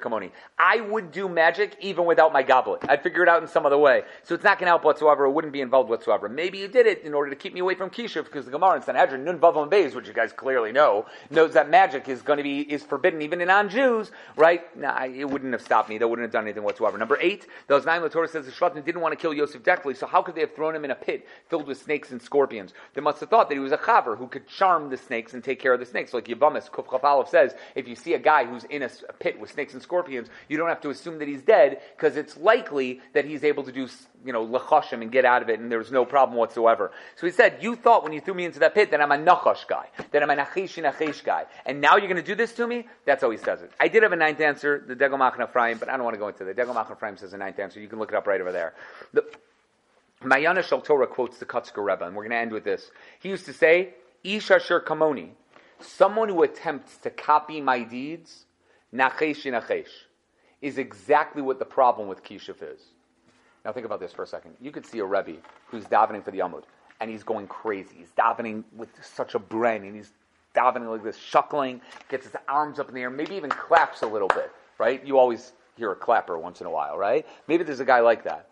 Kamoni. 0.00 0.30
I 0.58 0.80
would 0.80 1.12
do 1.12 1.28
magic 1.28 1.76
even 1.80 2.04
without 2.04 2.32
my 2.32 2.42
goblet. 2.42 2.82
I'd 2.88 3.02
figure 3.02 3.22
it 3.22 3.28
out 3.28 3.42
in 3.42 3.48
some 3.48 3.66
other 3.66 3.78
way. 3.78 4.02
So 4.22 4.34
it's 4.34 4.44
not 4.44 4.58
going 4.58 4.66
to 4.66 4.70
help 4.70 4.84
whatsoever, 4.84 5.26
it 5.26 5.30
wouldn't 5.30 5.52
be 5.52 5.60
involved 5.60 5.90
whatsoever. 5.90 6.28
Maybe 6.28 6.58
you 6.58 6.68
did 6.68 6.86
it 6.86 7.02
in 7.02 7.14
order 7.14 7.30
to 7.30 7.36
keep 7.36 7.52
me 7.52 7.60
away 7.60 7.74
from 7.74 7.90
Kishuf, 7.90 8.24
because 8.24 8.44
the 8.44 8.50
Gemara 8.50 8.76
in 8.76 8.82
Sanhedrin, 8.82 9.24
Nun 9.24 9.38
Vavam 9.38 9.70
Beis, 9.70 9.94
which 9.94 10.06
you 10.06 10.12
guys 10.12 10.32
clearly 10.32 10.72
know, 10.72 11.06
that 11.50 11.68
magic 11.68 12.08
is 12.08 12.22
going 12.22 12.36
to 12.38 12.42
be 12.42 12.60
is 12.60 12.82
forbidden 12.82 13.20
even 13.22 13.40
in 13.40 13.48
non-Jews, 13.48 14.10
right? 14.36 14.64
Nah, 14.76 15.04
it 15.04 15.28
wouldn't 15.28 15.52
have 15.52 15.62
stopped 15.62 15.88
me. 15.88 15.98
That 15.98 16.08
wouldn't 16.08 16.24
have 16.24 16.32
done 16.32 16.44
anything 16.44 16.62
whatsoever. 16.62 16.96
Number 16.96 17.18
eight, 17.20 17.46
the 17.66 17.78
Oznayim 17.78 18.08
LaTorah 18.08 18.30
says 18.30 18.46
the 18.46 18.52
Shvatim 18.52 18.84
didn't 18.84 19.00
want 19.00 19.12
to 19.12 19.16
kill 19.16 19.34
Yosef 19.34 19.62
directly, 19.62 19.94
so 19.94 20.06
how 20.06 20.22
could 20.22 20.34
they 20.34 20.40
have 20.40 20.54
thrown 20.54 20.74
him 20.74 20.84
in 20.84 20.90
a 20.90 20.94
pit 20.94 21.26
filled 21.48 21.66
with 21.66 21.82
snakes 21.82 22.12
and 22.12 22.22
scorpions? 22.22 22.72
They 22.94 23.00
must 23.00 23.20
have 23.20 23.28
thought 23.28 23.48
that 23.48 23.54
he 23.54 23.60
was 23.60 23.72
a 23.72 23.78
chaver 23.78 24.16
who 24.16 24.28
could 24.28 24.46
charm 24.46 24.88
the 24.88 24.96
snakes 24.96 25.34
and 25.34 25.42
take 25.42 25.60
care 25.60 25.74
of 25.74 25.80
the 25.80 25.86
snakes. 25.86 26.14
Like 26.14 26.26
Yevamos 26.26 26.70
Kuf 26.70 26.86
Chafalov 26.86 27.28
says, 27.28 27.54
if 27.74 27.88
you 27.88 27.96
see 27.96 28.14
a 28.14 28.18
guy 28.18 28.44
who's 28.44 28.64
in 28.64 28.82
a 28.82 28.88
pit 29.18 29.38
with 29.40 29.50
snakes 29.50 29.74
and 29.74 29.82
scorpions, 29.82 30.28
you 30.48 30.56
don't 30.56 30.68
have 30.68 30.80
to 30.82 30.90
assume 30.90 31.18
that 31.18 31.28
he's 31.28 31.42
dead 31.42 31.80
because 31.96 32.16
it's 32.16 32.36
likely 32.36 33.00
that 33.12 33.24
he's 33.24 33.44
able 33.44 33.64
to 33.64 33.72
do 33.72 33.88
you 34.24 34.32
know, 34.32 34.46
lechashim 34.46 35.02
and 35.02 35.10
get 35.10 35.24
out 35.24 35.42
of 35.42 35.48
it, 35.48 35.60
and 35.60 35.70
there's 35.70 35.90
no 35.90 36.04
problem 36.04 36.36
whatsoever. 36.36 36.92
So 37.16 37.26
he 37.26 37.32
said, 37.32 37.58
you 37.60 37.76
thought 37.76 38.04
when 38.04 38.12
you 38.12 38.20
threw 38.20 38.34
me 38.34 38.44
into 38.44 38.60
that 38.60 38.74
pit 38.74 38.90
that 38.90 39.00
I'm 39.00 39.12
a 39.12 39.16
nachash 39.16 39.66
guy, 39.66 39.88
that 40.10 40.22
I'm 40.22 40.30
a 40.30 40.36
nachish 40.36 40.82
nachish 40.82 41.24
guy, 41.24 41.46
and 41.66 41.80
now 41.80 41.96
you're 41.96 42.08
going 42.08 42.16
to 42.16 42.22
do 42.22 42.34
this 42.34 42.52
to 42.54 42.66
me? 42.66 42.86
That's 43.04 43.22
how 43.22 43.30
he 43.30 43.38
says 43.38 43.62
it. 43.62 43.72
I 43.80 43.88
did 43.88 44.02
have 44.02 44.12
a 44.12 44.16
ninth 44.16 44.40
answer, 44.40 44.82
the 44.86 44.94
Degel 44.94 45.18
Machaneh 45.18 45.48
Ephraim, 45.48 45.78
but 45.78 45.88
I 45.88 45.96
don't 45.96 46.04
want 46.04 46.14
to 46.14 46.20
go 46.20 46.28
into 46.28 46.44
the 46.44 46.54
Degel 46.54 46.74
Machaneh 46.74 46.96
Ephraim 46.96 47.16
says 47.16 47.32
a 47.32 47.38
ninth 47.38 47.58
answer. 47.58 47.80
You 47.80 47.88
can 47.88 47.98
look 47.98 48.10
it 48.10 48.14
up 48.14 48.26
right 48.26 48.40
over 48.40 48.52
there. 48.52 48.74
The, 49.12 49.24
Mayanah 50.22 50.62
Shel 50.62 50.80
Torah 50.80 51.06
quotes 51.06 51.38
the 51.38 51.46
Kotzker 51.46 51.84
Rebbe, 51.84 52.06
and 52.06 52.14
we're 52.14 52.22
going 52.22 52.30
to 52.30 52.36
end 52.36 52.52
with 52.52 52.64
this. 52.64 52.90
He 53.20 53.28
used 53.28 53.46
to 53.46 53.52
say, 53.52 53.94
Ish 54.22 54.50
Asher 54.50 54.80
Kamoni, 54.80 55.30
someone 55.80 56.28
who 56.28 56.42
attempts 56.42 56.96
to 56.98 57.10
copy 57.10 57.60
my 57.60 57.82
deeds, 57.82 58.44
nachesh 58.94 59.44
nachesh, 59.50 59.88
is 60.60 60.78
exactly 60.78 61.42
what 61.42 61.58
the 61.58 61.64
problem 61.64 62.08
with 62.08 62.22
Kishuf 62.22 62.62
is. 62.62 62.80
Now 63.64 63.72
think 63.72 63.86
about 63.86 64.00
this 64.00 64.12
for 64.12 64.22
a 64.22 64.26
second. 64.26 64.54
You 64.60 64.70
could 64.70 64.86
see 64.86 64.98
a 64.98 65.04
Rebbe 65.04 65.36
who's 65.66 65.84
davening 65.84 66.24
for 66.24 66.30
the 66.30 66.38
Yamud, 66.38 66.64
and 67.00 67.10
he's 67.10 67.22
going 67.22 67.46
crazy. 67.46 67.96
He's 67.98 68.12
davening 68.18 68.64
with 68.76 68.88
such 69.02 69.34
a 69.34 69.38
brain, 69.38 69.84
and 69.84 69.94
he's 69.94 70.12
davening 70.54 70.90
like 70.90 71.02
this, 71.02 71.16
shuckling, 71.16 71.80
gets 72.08 72.26
his 72.26 72.36
arms 72.48 72.78
up 72.78 72.88
in 72.88 72.94
the 72.94 73.00
air, 73.00 73.10
maybe 73.10 73.34
even 73.34 73.50
claps 73.50 74.02
a 74.02 74.06
little 74.06 74.28
bit, 74.28 74.50
right? 74.78 75.04
You 75.06 75.18
always 75.18 75.52
hear 75.76 75.92
a 75.92 75.96
clapper 75.96 76.38
once 76.38 76.60
in 76.60 76.66
a 76.66 76.70
while, 76.70 76.98
right? 76.98 77.26
Maybe 77.48 77.64
there's 77.64 77.80
a 77.80 77.84
guy 77.84 78.00
like 78.00 78.24
that. 78.24 78.50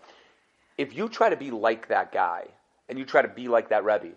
If 0.79 0.97
you 0.97 1.09
try 1.09 1.29
to 1.29 1.37
be 1.37 1.51
like 1.51 1.89
that 1.89 2.13
guy, 2.13 2.47
and 2.89 2.99
you 2.99 3.05
try 3.05 3.23
to 3.23 3.29
be 3.29 3.49
like 3.49 3.69
that 3.71 3.85
Rebbe, 3.85 4.15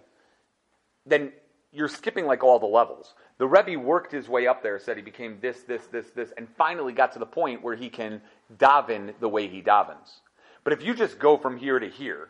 then 1.06 1.32
you're 1.72 1.88
skipping 1.88 2.26
like 2.26 2.44
all 2.44 2.60
the 2.60 2.66
levels. 2.66 3.14
The 3.38 3.48
Rebbe 3.48 3.80
worked 3.80 4.12
his 4.12 4.30
way 4.30 4.48
up 4.48 4.64
there, 4.64 4.80
said 4.80 4.96
he 4.96 5.04
became 5.04 5.38
this, 5.42 5.62
this, 5.64 5.88
this, 5.88 6.12
this, 6.16 6.32
and 6.38 6.48
finally 6.58 6.94
got 6.94 7.12
to 7.14 7.20
the 7.20 7.26
point 7.26 7.62
where 7.62 7.76
he 7.76 7.90
can 7.90 8.22
daven 8.58 9.14
the 9.20 9.30
way 9.30 9.48
he 9.48 9.62
davens. 9.62 10.20
But 10.64 10.74
if 10.74 10.84
you 10.84 10.94
just 10.94 11.20
go 11.20 11.38
from 11.38 11.58
here 11.58 11.80
to 11.80 11.90
here, 11.90 12.30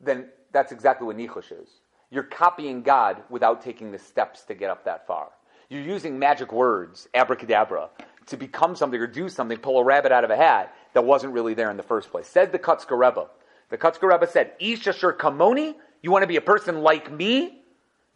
then 0.00 0.28
that's 0.52 0.72
exactly 0.72 1.06
what 1.06 1.16
Nichush 1.16 1.52
is. 1.52 1.68
You're 2.10 2.24
copying 2.24 2.82
God 2.82 3.22
without 3.28 3.62
taking 3.62 3.92
the 3.92 3.98
steps 3.98 4.42
to 4.44 4.54
get 4.54 4.70
up 4.70 4.84
that 4.84 5.06
far. 5.06 5.28
You're 5.68 5.82
using 5.82 6.18
magic 6.18 6.52
words, 6.52 7.08
abracadabra, 7.14 7.90
to 8.26 8.36
become 8.36 8.74
something 8.74 9.00
or 9.00 9.06
do 9.06 9.28
something, 9.28 9.58
pull 9.58 9.78
a 9.78 9.84
rabbit 9.84 10.10
out 10.10 10.24
of 10.24 10.30
a 10.30 10.36
hat 10.36 10.74
that 10.94 11.04
wasn't 11.04 11.32
really 11.32 11.54
there 11.54 11.70
in 11.70 11.76
the 11.76 11.82
first 11.82 12.10
place. 12.10 12.26
Said 12.26 12.52
the 12.52 12.58
Rebbe. 12.90 13.26
The 13.68 13.98
Rebbe 14.02 14.26
said, 14.26 14.52
Ish 14.58 14.88
Asher 14.88 15.12
Kamoni, 15.12 15.74
you 16.02 16.10
want 16.10 16.24
to 16.24 16.26
be 16.26 16.36
a 16.36 16.40
person 16.40 16.82
like 16.82 17.12
me? 17.12 17.62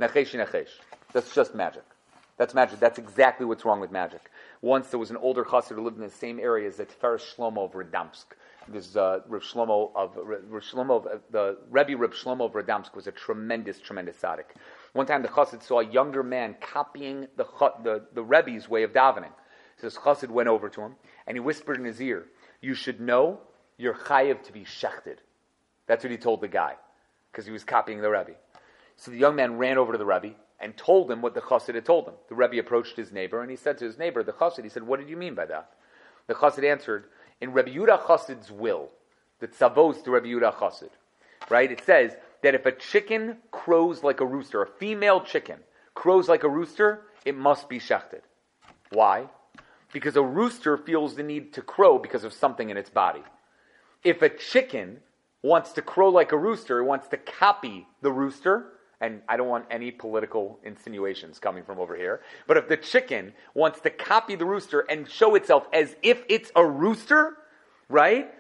Nachesh 0.01 0.35
nachesh. 0.35 0.69
That's 1.13 1.33
just 1.33 1.55
magic. 1.55 1.85
That's 2.37 2.55
magic. 2.55 2.81
That's 2.81 2.99
exactly 2.99 3.47
what's 3.47 3.65
wrong 3.65 3.79
with 3.79 3.93
magic. 3.93 4.23
Once 4.61 4.89
there 4.89 4.99
was 4.99 5.11
an 5.11 5.17
older 5.19 5.45
chassid 5.45 5.77
who 5.77 5.85
lived 5.85 5.97
in 5.97 6.03
the 6.03 6.11
same 6.11 6.41
area 6.41 6.67
as 6.67 6.77
the 6.77 6.87
Tiferes 6.87 7.23
Shlomo 7.37 7.67
of 7.67 7.73
Radomsk. 7.73 8.25
This 8.69 8.97
uh, 8.97 9.21
Reb 9.29 9.43
Shlomo 9.43 9.91
of 9.95 10.17
Reb 10.17 10.63
Shlomo 10.63 11.07
of, 11.07 11.21
the 11.31 11.59
Rebbe 11.71 11.97
Reb 11.97 12.13
Shlomo 12.13 12.47
of 12.47 12.53
Radomsk 12.53 12.95
was 12.95 13.07
a 13.07 13.13
tremendous, 13.13 13.79
tremendous 13.79 14.17
tzaddik. 14.17 14.57
One 14.95 15.07
time 15.07 15.23
the 15.23 15.29
chassid 15.29 15.63
saw 15.63 15.81
a 15.81 15.87
younger 15.87 16.23
man 16.23 16.57
copying 16.61 17.27
the 17.37 17.45
the, 17.83 18.07
the 18.15 18.23
Rebbe's 18.23 18.69
way 18.69 18.83
of 18.83 18.93
davening. 18.93 19.33
So 19.77 19.87
this 19.87 19.99
chassid 19.99 20.31
went 20.31 20.49
over 20.49 20.69
to 20.71 20.81
him 20.81 20.97
and 21.27 21.37
he 21.37 21.41
whispered 21.41 21.79
in 21.79 21.85
his 21.85 22.01
ear, 22.01 22.27
"You 22.63 22.75
should 22.75 23.01
know 23.01 23.41
you're 23.77 23.95
chayiv 23.95 24.43
to 24.45 24.53
be 24.53 24.65
shechted." 24.65 25.19
That's 25.87 26.03
what 26.03 26.11
he 26.11 26.17
told 26.17 26.41
the 26.41 26.49
guy 26.49 26.77
because 27.31 27.45
he 27.45 27.53
was 27.53 27.65
copying 27.65 28.01
the 28.01 28.11
Rebbe. 28.11 28.33
So 28.97 29.11
the 29.11 29.19
young 29.19 29.37
man 29.37 29.59
ran 29.59 29.77
over 29.77 29.93
to 29.93 29.99
the 29.99 30.07
Rebbe 30.07 30.35
and 30.61 30.75
told 30.77 31.11
him 31.11 31.21
what 31.21 31.35
the 31.35 31.43
chassid 31.43 31.75
had 31.75 31.85
told 31.85 32.09
him. 32.09 32.15
The 32.29 32.35
Rebbe 32.35 32.59
approached 32.59 32.97
his 32.97 33.13
neighbor 33.13 33.43
and 33.43 33.51
he 33.51 33.57
said 33.57 33.77
to 33.79 33.85
his 33.85 33.99
neighbor, 33.99 34.23
the 34.23 34.33
chassid, 34.33 34.65
he 34.65 34.71
said, 34.71 34.85
"What 34.85 35.01
did 35.01 35.11
you 35.11 35.19
mean 35.19 35.35
by 35.35 35.45
that?" 35.47 35.73
The 36.29 36.35
chassid 36.35 36.65
answered, 36.65 37.05
"In 37.41 37.53
Rebbe 37.53 37.71
Yudah 37.71 38.03
chassid's 38.07 38.51
will, 38.51 38.91
the 39.41 39.49
tzavos 39.49 40.03
to 40.05 40.11
Rebbe 40.11 40.27
Yudah 40.27 40.55
chassid, 40.55 40.91
right? 41.49 41.71
It 41.71 41.85
says 41.85 42.17
that 42.43 42.55
if 42.55 42.67
a 42.67 42.73
chicken 42.73 43.39
crows 43.51 44.03
like 44.03 44.21
a 44.21 44.27
rooster, 44.27 44.63
a 44.63 44.67
female 44.67 45.21
chicken 45.21 45.59
crows 45.95 46.29
like 46.29 46.43
a 46.43 46.49
rooster, 46.49 47.03
it 47.25 47.37
must 47.37 47.69
be 47.69 47.79
shechted. 47.79 48.21
Why? 48.91 49.29
Because 49.93 50.17
a 50.17 50.23
rooster 50.23 50.77
feels 50.77 51.15
the 51.15 51.23
need 51.23 51.53
to 51.55 51.63
crow 51.63 51.99
because 51.99 52.25
of 52.25 52.33
something 52.33 52.71
in 52.71 52.77
its 52.77 52.91
body. 52.91 53.23
If 54.03 54.23
a 54.23 54.29
chicken 54.29 55.01
wants 55.43 55.73
to 55.73 55.83
crow 55.83 56.09
like 56.09 56.33
a 56.33 56.37
rooster, 56.37 56.79
it 56.81 56.85
wants 56.85 57.09
to 57.09 57.17
copy 57.17 57.87
the 58.03 58.13
rooster, 58.13 58.73
and 59.01 59.23
I 59.29 59.37
don't 59.37 59.49
want 59.49 59.67
any 59.71 59.91
political 59.91 60.59
insinuations 60.65 61.39
coming 61.39 61.65
from 61.65 61.79
over 61.79 61.97
here, 61.97 62.21
but 62.47 62.57
if 62.57 62.69
the 62.69 62.77
chicken 62.77 63.33
wants 63.55 63.81
to 63.81 63.91
copy 63.91 64.35
the 64.35 64.45
rooster 64.45 64.81
and 64.81 65.09
show 65.09 65.35
itself 65.35 65.67
as 65.73 65.97
if 66.03 66.23
it's 66.29 66.51
a 66.57 66.65
rooster, 66.65 67.37
right? 67.89 68.33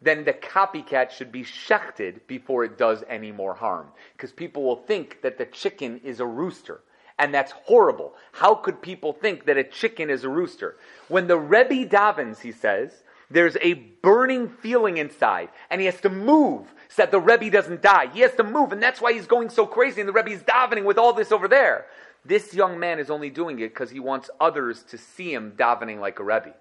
Then 0.00 0.24
the 0.24 0.32
copycat 0.32 1.10
should 1.10 1.30
be 1.30 1.44
shechted 1.44 2.26
before 2.26 2.64
it 2.64 2.76
does 2.76 3.04
any 3.08 3.30
more 3.30 3.54
harm. 3.54 3.88
Because 4.16 4.32
people 4.32 4.64
will 4.64 4.76
think 4.76 5.22
that 5.22 5.38
the 5.38 5.46
chicken 5.46 6.00
is 6.02 6.18
a 6.18 6.26
rooster. 6.26 6.80
And 7.18 7.32
that's 7.32 7.52
horrible. 7.52 8.14
How 8.32 8.54
could 8.54 8.82
people 8.82 9.12
think 9.12 9.44
that 9.46 9.56
a 9.56 9.64
chicken 9.64 10.10
is 10.10 10.24
a 10.24 10.28
rooster? 10.28 10.76
When 11.08 11.28
the 11.28 11.38
Rebbe 11.38 11.88
davens, 11.88 12.40
he 12.40 12.50
says, 12.50 13.04
there's 13.30 13.56
a 13.60 13.74
burning 13.74 14.48
feeling 14.48 14.98
inside, 14.98 15.48
and 15.70 15.80
he 15.80 15.86
has 15.86 16.00
to 16.02 16.10
move 16.10 16.74
so 16.94 17.02
that 17.02 17.10
the 17.10 17.20
Rebbe 17.20 17.50
doesn't 17.50 17.80
die. 17.80 18.08
He 18.12 18.20
has 18.20 18.34
to 18.34 18.44
move, 18.44 18.72
and 18.72 18.82
that's 18.82 19.00
why 19.00 19.14
he's 19.14 19.26
going 19.26 19.48
so 19.48 19.66
crazy, 19.66 20.00
and 20.00 20.08
the 20.08 20.12
Rebbe's 20.12 20.42
davening 20.42 20.84
with 20.84 20.98
all 20.98 21.14
this 21.14 21.32
over 21.32 21.48
there. 21.48 21.86
This 22.24 22.52
young 22.52 22.78
man 22.78 22.98
is 22.98 23.10
only 23.10 23.30
doing 23.30 23.58
it 23.60 23.70
because 23.70 23.90
he 23.90 23.98
wants 23.98 24.30
others 24.38 24.82
to 24.84 24.98
see 24.98 25.32
him 25.32 25.52
davening 25.56 26.00
like 26.00 26.18
a 26.18 26.24
Rebbe. 26.24 26.54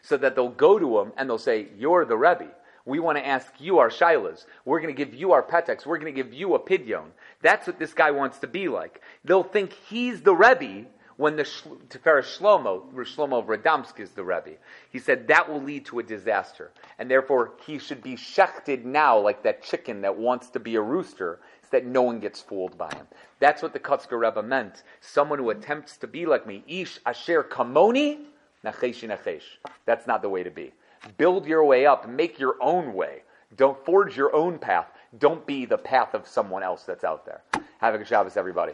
So 0.00 0.16
that 0.16 0.34
they'll 0.36 0.48
go 0.48 0.78
to 0.78 1.00
him 1.00 1.12
and 1.16 1.28
they'll 1.28 1.38
say, 1.38 1.68
You're 1.78 2.04
the 2.04 2.16
Rebbe. 2.16 2.48
We 2.86 2.98
want 2.98 3.16
to 3.16 3.26
ask 3.26 3.52
you 3.58 3.78
our 3.78 3.88
shilas. 3.88 4.44
We're 4.66 4.80
going 4.80 4.94
to 4.94 5.04
give 5.04 5.14
you 5.14 5.32
our 5.32 5.42
petex. 5.42 5.86
We're 5.86 5.98
going 5.98 6.14
to 6.14 6.22
give 6.22 6.34
you 6.34 6.54
a 6.54 6.58
pidyon. 6.58 7.06
That's 7.40 7.66
what 7.66 7.78
this 7.78 7.94
guy 7.94 8.10
wants 8.10 8.38
to 8.40 8.46
be 8.46 8.68
like. 8.68 9.00
They'll 9.24 9.42
think 9.42 9.72
he's 9.72 10.20
the 10.20 10.34
Rebbe 10.34 10.86
when 11.16 11.36
the 11.36 11.44
Tiferes 11.44 12.38
Shlomo, 12.38 12.92
Shlomo 12.92 13.38
of 13.38 13.46
Radomsk 13.46 14.00
is 14.00 14.10
the 14.10 14.24
Rebbe. 14.24 14.56
He 14.90 14.98
said 14.98 15.28
that 15.28 15.48
will 15.48 15.62
lead 15.62 15.84
to 15.86 16.00
a 16.00 16.02
disaster. 16.02 16.72
And 16.98 17.10
therefore, 17.10 17.52
he 17.66 17.78
should 17.78 18.02
be 18.02 18.16
shechted 18.16 18.84
now 18.84 19.18
like 19.18 19.42
that 19.42 19.62
chicken 19.62 20.00
that 20.02 20.16
wants 20.16 20.50
to 20.50 20.60
be 20.60 20.74
a 20.74 20.80
rooster 20.80 21.40
so 21.62 21.68
that 21.72 21.86
no 21.86 22.02
one 22.02 22.20
gets 22.20 22.40
fooled 22.40 22.76
by 22.76 22.92
him. 22.94 23.06
That's 23.38 23.62
what 23.62 23.72
the 23.72 23.80
Kotzker 23.80 24.18
Rebbe 24.18 24.42
meant. 24.42 24.82
Someone 25.00 25.38
who 25.38 25.50
attempts 25.50 25.96
to 25.98 26.06
be 26.06 26.26
like 26.26 26.46
me. 26.46 26.64
Ish 26.66 26.98
asher 27.06 27.44
kamoni, 27.44 28.24
nachesh 28.64 29.08
nachesh. 29.08 29.42
That's 29.86 30.06
not 30.06 30.22
the 30.22 30.28
way 30.28 30.42
to 30.42 30.50
be. 30.50 30.72
Build 31.16 31.46
your 31.46 31.64
way 31.64 31.86
up. 31.86 32.08
Make 32.08 32.38
your 32.38 32.56
own 32.60 32.94
way. 32.94 33.22
Don't 33.56 33.82
forge 33.84 34.16
your 34.16 34.34
own 34.34 34.58
path. 34.58 34.86
Don't 35.18 35.46
be 35.46 35.64
the 35.64 35.78
path 35.78 36.14
of 36.14 36.26
someone 36.26 36.64
else 36.64 36.82
that's 36.82 37.04
out 37.04 37.24
there. 37.24 37.42
Have 37.78 37.94
a 37.94 37.98
good 37.98 38.08
Shabbos, 38.08 38.36
everybody. 38.36 38.72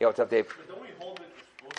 Yo, 0.00 0.06
what's 0.06 0.20
up, 0.20 0.30
Dave? 0.30 0.46